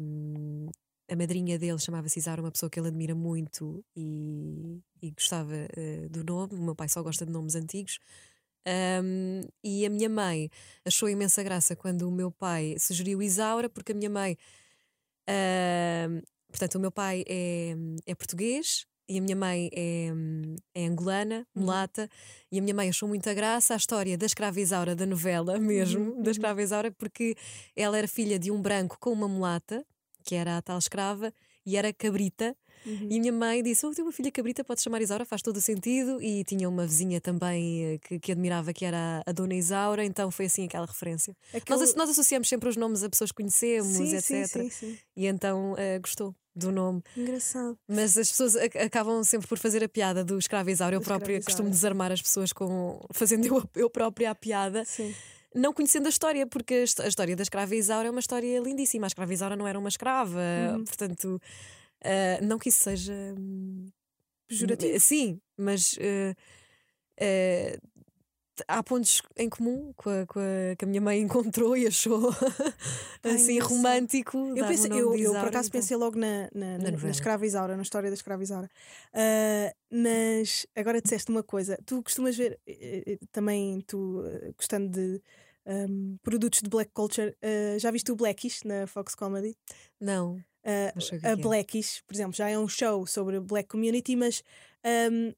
a 1.11 1.17
madrinha 1.17 1.59
dele 1.59 1.79
chamava-se 1.79 2.19
Isaura, 2.19 2.43
uma 2.43 2.51
pessoa 2.51 2.69
que 2.69 2.79
ele 2.79 2.89
admira 2.89 3.15
muito 3.15 3.85
e, 3.97 4.81
e 5.03 5.11
gostava 5.13 5.55
eh, 5.55 6.09
do 6.11 6.25
nome. 6.25 6.55
O 6.55 6.63
meu 6.63 6.75
pai 6.75 6.89
só 6.89 7.03
gosta 7.03 7.25
de 7.25 7.33
nomes 7.33 7.55
antigos. 7.55 7.99
Um, 9.03 9.41
e 9.65 9.87
a 9.87 9.91
minha 9.91 10.11
mãe 10.11 10.51
achou 10.85 11.09
imensa 11.09 11.43
graça 11.43 11.75
quando 11.75 12.07
o 12.07 12.13
meu 12.13 12.31
pai 12.31 12.77
sugeriu 12.79 13.23
Isaura, 13.23 13.71
porque 13.71 13.93
a 13.93 13.95
minha 13.95 14.11
mãe, 14.11 14.37
um, 15.29 16.21
portanto, 16.49 16.75
o 16.75 16.81
meu 16.81 16.93
pai 16.93 17.25
é, 17.27 17.75
é 18.07 18.15
português 18.15 18.87
e 19.09 19.19
a 19.19 19.23
minha 19.23 19.37
mãe 19.37 19.71
é, 19.73 20.09
é 20.75 20.87
angolana, 20.87 21.47
Uhum. 21.55 21.63
mulata, 21.63 22.09
e 22.53 22.59
a 22.59 22.63
minha 22.63 22.75
mãe 22.75 22.89
achou 22.89 23.09
muita 23.09 23.33
graça 23.35 23.75
a 23.75 23.77
história 23.77 24.17
da 24.19 24.27
escrava 24.27 24.61
Isaura, 24.61 24.95
da 24.95 25.07
novela 25.07 25.59
mesmo, 25.59 26.13
Uhum, 26.17 26.23
da 26.23 26.31
escrava 26.31 26.63
Isaura, 26.63 26.91
porque 26.93 27.35
ela 27.77 27.97
era 27.99 28.07
filha 28.09 28.39
de 28.39 28.51
um 28.51 28.61
branco 28.61 28.97
com 29.01 29.11
uma 29.13 29.29
mulata, 29.29 29.85
que 30.25 30.35
era 30.35 30.59
a 30.59 30.63
tal 30.63 30.79
escrava, 30.79 31.33
e 31.65 31.77
era 31.77 31.93
cabrita. 31.93 32.57
Uhum. 32.87 33.09
E 33.11 33.17
a 33.17 33.21
minha 33.21 33.33
mãe 33.33 33.63
disse: 33.63 33.85
Oh, 33.85 33.91
tenho 33.91 34.07
uma 34.07 34.13
filha 34.13 34.31
cabrita, 34.31 34.63
pode 34.65 34.81
chamar 34.81 35.03
Isaura, 35.03 35.25
faz 35.27 35.43
todo 35.43 35.57
o 35.57 35.61
sentido. 35.61 36.23
E 36.23 36.45
tinha 36.45 36.69
uma 36.69 36.87
vizinha 36.87 37.21
também 37.21 37.85
eh, 37.85 37.99
que, 37.99 38.19
que 38.21 38.33
admirava, 38.33 38.73
que 38.73 38.85
era 38.85 39.23
a, 39.27 39.33
Dona 39.33 39.55
Isaura, 39.55 40.05
então 40.05 40.31
foi 40.31 40.47
assim 40.47 40.65
aquela 40.65 40.87
referência. 40.87 41.37
Aquele- 41.53 41.79
Nós, 41.81 41.95
nós 41.95 42.11
associamos 42.11 42.49
sempre 42.49 42.69
os 42.69 42.77
nomes 42.77 43.03
a 43.03 43.11
pessoas 43.11 43.31
que 43.33 43.37
conhecemos, 43.43 43.89
sim, 43.89 44.15
etc. 44.15 44.23
sim, 44.23 44.47
sim, 44.47 44.71
sim. 44.71 44.99
E 45.17 45.27
então 45.27 45.75
eh, 45.77 45.99
gostou 45.99 46.35
do 46.59 46.71
nome. 46.73 47.03
Engraçado. 47.17 47.79
Mas 47.89 48.17
as 48.19 48.29
pessoas 48.31 48.57
ac- 48.57 48.77
acabam 48.79 49.23
sempre 49.25 49.47
por 49.49 49.59
fazer 49.59 49.83
a 49.85 49.89
piada 49.89 50.25
do 50.25 50.39
escravo 50.39 50.69
Isaura. 50.71 50.97
Eu 50.97 51.01
própria 51.01 51.37
costumo 51.43 51.69
Isaura. 51.69 51.71
desarmar 51.71 52.13
as 52.13 52.21
pessoas 52.23 52.53
com 52.53 53.01
fazendo 53.13 53.47
eu, 53.47 53.63
eu 53.75 53.89
própria 53.91 54.31
a 54.31 54.35
piada, 54.35 54.85
Sim. 54.85 55.15
não 55.55 55.73
conhecendo 55.73 56.07
a 56.07 56.09
história, 56.11 56.47
porque 56.47 56.75
a, 56.75 56.83
his- 56.83 57.01
a 57.01 57.09
história 57.09 57.35
da 57.37 57.43
escrava 57.43 57.75
Isaura 57.75 58.09
é 58.09 58.11
uma 58.11 58.21
história 58.21 58.59
lindíssima. 58.61 59.07
A 59.07 59.09
escrava 59.09 59.33
Isaura 59.33 59.57
não 59.57 59.67
era 59.67 59.79
uma 59.79 59.89
escrava, 59.89 60.41
Uhum. 60.75 60.85
portanto, 60.85 61.41
eh, 62.03 62.41
não 62.43 62.59
que 62.59 62.69
isso 62.69 62.83
seja. 62.85 63.13
hum, 63.39 63.87
Pejorativo. 64.47 64.99
Sim, 65.01 65.41
mas 65.59 65.95
eh, 66.01 66.35
eh, 67.21 67.79
há 68.67 68.83
pontos 68.83 69.23
em 69.37 69.49
comum 69.49 69.93
com 69.97 70.11
a, 70.11 70.27
com 70.27 70.39
a- 70.41 70.75
que 70.77 70.85
a 70.85 70.89
minha 70.89 71.01
mãe 71.01 71.21
encontrou 71.23 71.77
e 71.77 71.87
achou 71.87 72.31
Ai, 73.23 73.35
assim 73.35 73.59
romântico. 73.59 74.39
Eu, 74.57 74.67
pensei, 74.67 74.91
eu, 74.93 75.15
eu 75.15 75.33
por 75.33 75.49
acaso 75.49 75.69
então. 75.69 75.81
pensei 75.81 75.97
logo 75.97 76.19
na, 76.19 76.49
na, 76.55 76.67
na, 76.73 76.79
na 76.79 76.91
novela. 76.91 77.11
escrava 77.11 77.47
Isaura, 77.47 77.77
na 77.77 77.83
história 77.83 78.11
da 78.11 78.15
escrava 78.15 78.43
Isaura. 78.43 78.69
Ah, 79.13 79.73
mas 79.91 80.67
agora 80.75 81.01
disseste 81.01 81.31
uma 81.31 81.43
coisa. 81.43 81.79
Tu 81.85 82.03
costumas 82.03 82.37
ver, 82.37 82.59
eh, 82.67 83.03
eh, 83.07 83.19
também 83.33 83.81
tu 83.87 84.23
eh, 84.27 84.53
gostando 84.57 84.89
de 84.91 85.23
ahm, 85.67 86.17
produtos 86.23 86.61
de 86.63 86.69
black 86.69 86.91
culture, 86.93 87.37
ah, 87.43 87.79
já 87.79 87.91
viste 87.91 88.11
o 88.13 88.17
Blackish 88.17 88.63
na 88.65 88.87
Fox 88.87 89.15
Comedy? 89.15 89.57
Não, 90.01 90.37
que 90.63 91.27
a 91.27 91.31
é 91.31 91.33
é. 91.33 91.37
Blackish, 91.37 92.03
por 92.07 92.15
exemplo, 92.15 92.33
já 92.35 92.49
é 92.49 92.59
um 92.59 92.69
show 92.69 93.07
sobre 93.07 93.37
a 93.37 93.41
black 93.41 93.69
community, 93.69 94.17
mas 94.17 94.43
ahm, 94.85 95.33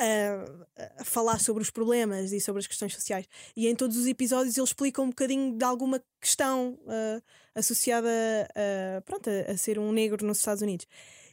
a, 0.00 1.02
a 1.02 1.04
falar 1.04 1.38
sobre 1.40 1.62
os 1.62 1.70
problemas 1.70 2.32
e 2.32 2.40
sobre 2.40 2.60
as 2.60 2.66
questões 2.66 2.94
sociais. 2.94 3.26
E 3.56 3.68
em 3.68 3.74
todos 3.76 3.96
os 3.96 4.06
episódios 4.06 4.56
ele 4.56 4.64
explica 4.64 5.02
um 5.02 5.08
bocadinho 5.10 5.56
de 5.56 5.64
alguma 5.64 6.02
questão 6.20 6.78
ah, 6.88 7.20
associada 7.54 8.08
a, 8.54 9.00
pronto, 9.02 9.28
a, 9.30 9.52
a 9.52 9.56
ser 9.56 9.78
um 9.78 9.92
negro 9.92 10.26
nos 10.26 10.38
Estados 10.38 10.62
Unidos. 10.62 10.86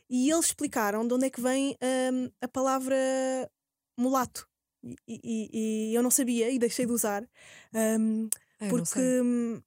E 0.10 0.30
eles 0.32 0.46
explicaram 0.48 1.06
de 1.08 1.14
onde 1.14 1.26
é 1.26 1.30
que 1.30 1.42
vem 1.42 1.76
ahm, 1.82 2.30
a 2.42 2.48
palavra 2.48 2.96
mulato. 3.98 4.48
E, 4.84 5.20
e- 5.24 5.90
e 5.92 5.96
eu 5.96 6.04
não 6.04 6.12
sabia 6.12 6.50
e 6.50 6.60
deixei 6.60 6.86
de 6.86 6.92
usar. 6.92 7.28
não 8.60 8.70
porque 8.70 9.00
hum, 9.22 9.62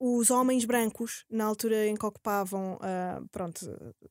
os 0.00 0.30
homens 0.30 0.64
brancos, 0.64 1.24
na 1.30 1.44
altura 1.44 1.86
em 1.86 1.94
que 1.94 2.04
ocupavam 2.04 2.74
uh, 2.76 3.28
pronto, 3.30 3.60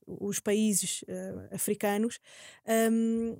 os 0.06 0.40
países 0.40 1.02
uh, 1.02 1.54
africanos, 1.54 2.18
um, 2.90 3.36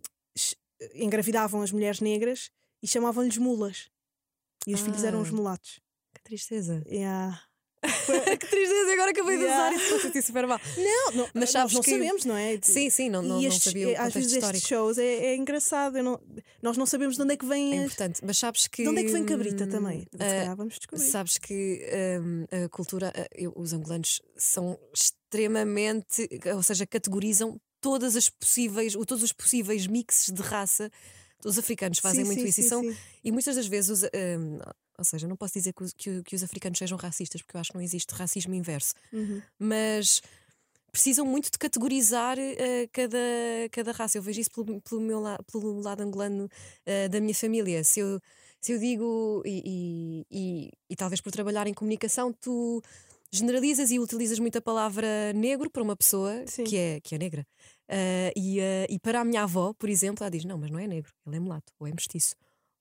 engravidavam 0.95 1.63
as 1.63 1.73
mulheres 1.73 2.01
negras 2.01 2.51
e 2.83 2.89
chamavam-lhes 2.89 3.39
mulas. 3.39 3.91
E 4.67 4.75
os 4.75 4.81
ah, 4.81 4.85
filhos 4.85 5.05
eram 5.05 5.21
os 5.21 5.31
mulatos. 5.31 5.81
Que 6.15 6.23
tristeza. 6.23 6.83
Yeah. 6.87 7.41
que 7.83 8.47
tristeza, 8.47 8.93
agora 8.93 9.11
acabei 9.11 9.37
yeah. 9.37 9.71
de 9.71 9.75
usar 9.77 9.85
isso, 9.85 10.01
senti 10.03 10.23
super 10.23 10.47
mal. 10.47 10.61
Não, 10.77 11.13
não 11.13 11.29
mas 11.35 11.51
sabes 11.51 11.73
nós 11.73 11.75
não 11.75 11.83
que... 11.83 11.91
sabemos, 11.91 12.25
não 12.25 12.37
é? 12.37 12.57
Sim, 12.63 12.89
sim, 12.91 13.11
não, 13.11 13.23
não, 13.23 13.43
estes, 13.43 13.67
não 13.67 13.73
sabia 13.73 13.89
o 13.89 13.91
eh, 13.91 13.97
Às 13.97 14.15
vezes 14.15 14.33
histórico. 14.33 14.57
estes 14.57 14.69
shows 14.69 14.99
é, 14.99 15.05
é 15.05 15.37
engraçado, 15.37 16.01
não, 16.01 16.21
nós 16.63 16.77
não 16.77 16.87
sabemos 16.87 17.17
de 17.17 17.23
onde 17.23 17.35
é 17.35 17.37
que 17.37 17.45
vem. 17.45 17.75
É 17.75 17.79
as... 17.79 17.85
importante, 17.87 18.21
mas 18.25 18.39
sabes 18.39 18.69
que. 18.69 18.85
De 18.85 18.89
onde 18.89 19.01
é 19.01 19.05
que 19.05 19.11
vem 19.11 19.25
Cabrita 19.25 19.67
também? 19.67 20.07
Uh, 20.15 20.57
vamos 20.57 20.79
descobrir. 20.79 21.05
Sabes 21.05 21.39
que 21.39 21.85
um, 22.21 22.65
a 22.65 22.69
cultura, 22.69 23.13
uh, 23.41 23.61
os 23.61 23.73
angolanos 23.73 24.23
são 24.37 24.79
extremamente, 24.95 26.29
ou 26.55 26.63
seja, 26.63 26.87
categorizam 26.87 27.61
todas 27.83 28.17
as 28.17 28.31
possíveis, 28.31 28.95
todos 28.95 29.23
os 29.23 29.33
possíveis 29.33 29.87
mixes 29.87 30.33
de 30.33 30.41
raça. 30.41 30.91
Os 31.45 31.59
africanos 31.59 31.99
fazem 31.99 32.25
sim, 32.25 32.27
muito 32.27 32.41
sim, 32.41 32.49
isso 32.49 32.61
sim, 32.63 32.67
e, 32.67 32.69
são, 32.69 32.97
e 33.25 33.33
muitas 33.33 33.57
das 33.57 33.67
vezes 33.67 33.91
os, 33.91 34.03
um, 34.05 34.61
ou 34.97 35.05
seja, 35.05 35.27
não 35.27 35.37
posso 35.37 35.55
dizer 35.55 35.73
que, 35.73 35.85
que, 35.97 36.23
que, 36.23 36.37
os 36.37 36.43
africanos 36.45 36.79
sejam 36.79 36.97
racistas, 36.97 37.43
porque 37.43 37.57
eu 37.57 37.61
acho 37.61 37.73
que 37.73 37.77
não 37.77 37.83
existe 37.83 38.15
racismo 38.15 38.55
inverso. 38.55 38.95
Uhum. 39.13 39.43
Mas 39.59 40.23
precisam 40.93 41.27
muito 41.27 41.51
de 41.51 41.59
categorizar 41.59 42.39
uh, 42.39 42.89
cada, 42.93 43.19
cada 43.73 43.91
raça. 43.91 44.19
Eu 44.19 44.23
vejo 44.23 44.41
isso 44.41 44.51
pelo, 44.51 44.81
pelo, 44.83 45.01
meu 45.01 45.19
la, 45.19 45.39
pelo 45.51 45.81
lado 45.81 46.03
angolano 46.03 46.45
uh, 46.45 47.09
da 47.09 47.21
minha 47.21 47.35
família. 47.35 47.83
Se 47.83 47.99
eu, 47.99 48.21
se 48.61 48.73
eu 48.73 48.79
digo, 48.79 49.43
e, 49.45 49.63
e, 49.67 50.27
e, 50.31 50.71
e, 50.91 50.97
talvez 50.97 51.21
por 51.21 51.33
trabalhar 51.33 51.67
em 51.67 51.75
comunicação, 51.75 52.33
tu 52.33 52.81
generalizas 53.33 53.91
e 53.91 53.99
utilizas 53.99 54.39
muito 54.39 54.59
a 54.59 54.61
palavra 54.61 55.33
negro 55.33 55.71
para 55.71 55.83
uma 55.83 55.97
pessoa 55.97 56.45
que 56.67 56.77
é, 56.77 57.01
que 57.01 57.15
é 57.15 57.19
negra. 57.19 57.47
Uh, 57.89 58.33
e, 58.37 58.59
e 58.89 58.99
para 58.99 59.21
a 59.21 59.25
minha 59.25 59.43
avó, 59.43 59.73
por 59.75 59.89
exemplo, 59.89 60.25
ela 60.25 60.31
diz: 60.31 60.45
Não, 60.45 60.57
mas 60.57 60.71
não 60.71 60.79
é 60.79 60.87
negro, 60.87 61.13
ele 61.27 61.37
é 61.37 61.41
mulato 61.41 61.73
ou 61.79 61.87
é 61.87 61.91
mestiço. 61.91 62.35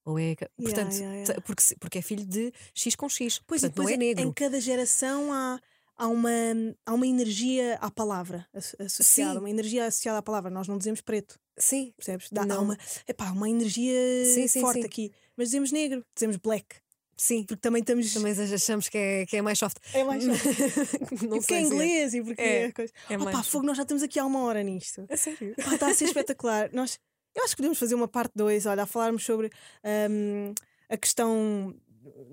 Ou 0.03 0.17
é, 0.17 0.35
portanto, 0.57 0.93
yeah, 0.93 1.15
yeah, 1.15 1.41
Porque, 1.41 1.63
porque 1.79 1.99
é 1.99 2.01
filho 2.01 2.25
de 2.25 2.51
X 2.73 2.95
com 2.95 3.07
X. 3.07 3.39
Pois 3.45 3.61
portanto, 3.61 3.83
não 3.83 3.89
é, 3.89 3.93
é 3.93 3.97
negro. 3.97 4.23
Em 4.23 4.33
cada 4.33 4.59
geração 4.59 5.31
há, 5.31 5.59
há, 5.95 6.07
uma, 6.07 6.29
há 6.85 6.93
uma 6.93 7.05
energia 7.05 7.75
à 7.75 7.91
palavra 7.91 8.47
associada, 8.79 9.33
Sim. 9.33 9.39
uma 9.39 9.49
energia 9.49 9.85
associada 9.85 10.17
à 10.17 10.21
palavra. 10.21 10.49
Nós 10.49 10.67
não 10.67 10.77
dizemos 10.77 11.01
preto. 11.01 11.39
Sim. 11.57 11.93
Percebes? 11.95 12.29
Dá, 12.31 12.45
não. 12.45 12.57
Há 12.57 12.61
uma, 12.61 12.77
epá, 13.07 13.31
uma 13.31 13.49
energia 13.49 14.25
sim, 14.25 14.47
sim, 14.47 14.61
forte 14.61 14.81
sim. 14.81 14.85
aqui. 14.85 15.11
Mas 15.37 15.49
dizemos 15.49 15.71
negro, 15.71 16.03
dizemos 16.15 16.37
black. 16.37 16.77
Sim. 17.21 17.43
Porque 17.43 17.61
também 17.61 17.81
estamos. 17.81 18.11
Também 18.11 18.31
achamos 18.31 18.89
que 18.89 18.97
é, 18.97 19.25
que 19.27 19.37
é 19.37 19.43
mais 19.43 19.59
soft. 19.59 19.77
É 19.93 20.03
mais 20.03 20.23
soft. 20.23 20.43
não 21.21 21.37
e 21.37 21.39
porque 21.39 21.53
é, 21.53 21.57
é 21.57 21.61
inglês 21.61 22.13
e 22.15 22.23
porque 22.23 22.41
é, 22.41 22.63
é 22.63 22.71
coisa. 22.71 22.91
É 23.07 23.15
mais... 23.15 23.47
fogo, 23.47 23.63
nós 23.63 23.77
já 23.77 23.83
estamos 23.83 24.01
aqui 24.01 24.17
há 24.17 24.25
uma 24.25 24.41
hora 24.43 24.63
nisto. 24.63 25.05
É 25.07 25.15
sério. 25.15 25.53
está 25.55 25.87
a 25.87 25.93
ser 25.93 26.05
espetacular. 26.05 26.71
nós, 26.73 26.97
eu 27.35 27.43
acho 27.43 27.51
que 27.51 27.57
podemos 27.57 27.77
fazer 27.77 27.93
uma 27.93 28.07
parte 28.07 28.31
2, 28.35 28.65
olha, 28.65 28.81
a 28.81 28.85
falarmos 28.87 29.23
sobre. 29.23 29.51
Um, 30.09 30.51
a 30.89 30.97
questão 30.97 31.73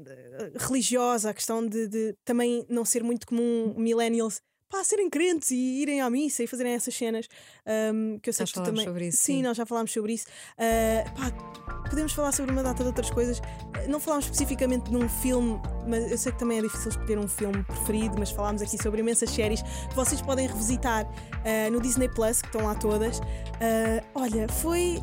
eh, 0.07 0.53
religiosa, 0.57 1.31
a 1.31 1.35
questão 1.35 1.65
de, 1.65 1.87
de, 1.87 2.17
também 2.25 2.65
não 2.69 2.85
ser 2.85 3.05
muito 3.05 3.27
comum 3.27 3.75
millennials 3.77 4.41
pá, 4.69 4.85
serem 4.85 5.09
crentes 5.09 5.51
e 5.51 5.57
irem 5.83 6.01
à 6.01 6.11
missa 6.11 6.43
e 6.43 6.47
fazerem 6.47 6.73
essas 6.73 6.95
cenas. 6.95 7.29
Um, 7.67 8.19
que 8.19 8.31
eu 8.31 8.33
sei 8.33 8.45
nós 8.45 8.53
que 8.53 8.61
tu 8.61 8.65
também. 8.65 8.85
Sobre 8.85 9.09
isso, 9.09 9.19
sim, 9.19 9.37
sim, 9.37 9.43
nós 9.43 9.57
já 9.57 9.67
falámos 9.67 9.93
sobre 9.93 10.13
isso. 10.13 10.27
Uh, 10.55 11.11
pá, 11.15 11.89
podemos 11.89 12.13
falar 12.13 12.33
sobre 12.33 12.53
uma 12.53 12.63
data 12.63 12.83
de 12.83 12.89
outras 12.89 13.11
coisas. 13.11 13.41
Não 13.89 13.99
falámos 14.01 14.27
especificamente 14.27 14.91
de 14.91 14.97
um 14.97 15.09
filme, 15.09 15.61
mas 15.87 16.11
eu 16.11 16.19
sei 16.19 16.33
que 16.33 16.39
também 16.39 16.59
é 16.59 16.63
difícil 16.63 16.91
escolher 16.91 17.19
um 17.19 17.29
filme 17.29 17.63
preferido, 17.65 18.17
mas 18.19 18.31
falámos 18.31 18.63
aqui 18.63 18.81
sobre 18.83 19.01
imensas 19.01 19.31
séries 19.31 19.63
que 19.63 19.95
vocês 19.95 20.21
podem 20.21 20.47
revisitar 20.47 21.05
uh, 21.07 21.71
no 21.71 21.81
Disney 21.81 22.09
Plus, 22.09 22.41
que 22.43 22.49
estão 22.49 22.65
lá 22.65 22.75
todas. 22.75 23.19
Uh, 23.19 24.05
olha, 24.15 24.49
foi 24.49 25.03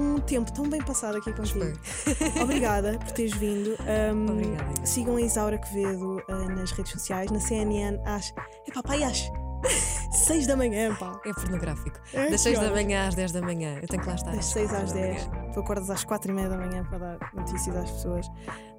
um 0.00 0.18
tempo 0.18 0.52
tão 0.52 0.68
bem 0.68 0.82
passado 0.82 1.18
aqui 1.18 1.32
contigo. 1.32 1.78
Obrigada 2.42 2.98
por 2.98 3.12
teres 3.12 3.32
vindo. 3.34 3.76
Um, 3.80 4.32
Obrigada. 4.32 4.86
Sigam 4.86 5.16
a 5.16 5.20
Isaura 5.20 5.58
Quevedo 5.58 6.22
uh, 6.28 6.48
nas 6.56 6.70
redes 6.72 6.92
sociais, 6.92 7.30
na 7.30 7.40
CNN, 7.40 7.98
às. 8.04 8.32
Epá, 8.66 8.82
pai, 8.82 9.04
às 9.04 9.30
6 10.12 10.46
da 10.46 10.56
manhã, 10.56 10.94
pá. 10.94 11.20
É 11.24 11.32
pornográfico. 11.32 11.98
É, 12.14 12.30
das 12.30 12.40
6 12.40 12.58
da 12.58 12.70
manhã 12.70 13.08
às 13.08 13.14
10 13.14 13.32
da 13.32 13.42
manhã. 13.42 13.78
Eu 13.80 13.88
tenho 13.88 14.02
que 14.02 14.08
lá 14.08 14.14
estar. 14.14 14.34
Das 14.34 14.46
6 14.46 14.74
às 14.74 14.92
10. 14.92 15.30
Tu 15.52 15.60
acordas 15.60 15.90
às 15.90 16.04
4 16.04 16.30
e 16.30 16.34
meia 16.34 16.48
da 16.48 16.56
manhã 16.56 16.84
para 16.84 16.98
dar 16.98 17.34
notícias 17.34 17.76
às 17.76 17.90
pessoas. 17.90 18.26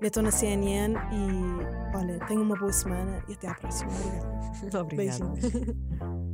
Metam 0.02 0.24
na 0.24 0.32
CNN 0.32 0.96
e 1.12 1.96
olha, 1.96 2.20
tenham 2.26 2.44
uma 2.44 2.56
boa 2.56 2.74
semana 2.74 3.24
e 3.28 3.34
até 3.34 3.48
à 3.48 3.54
próxima. 3.54 3.92
Obrigada. 3.92 4.82
Obrigada. 4.82 5.26
Beijinhos. 5.26 6.31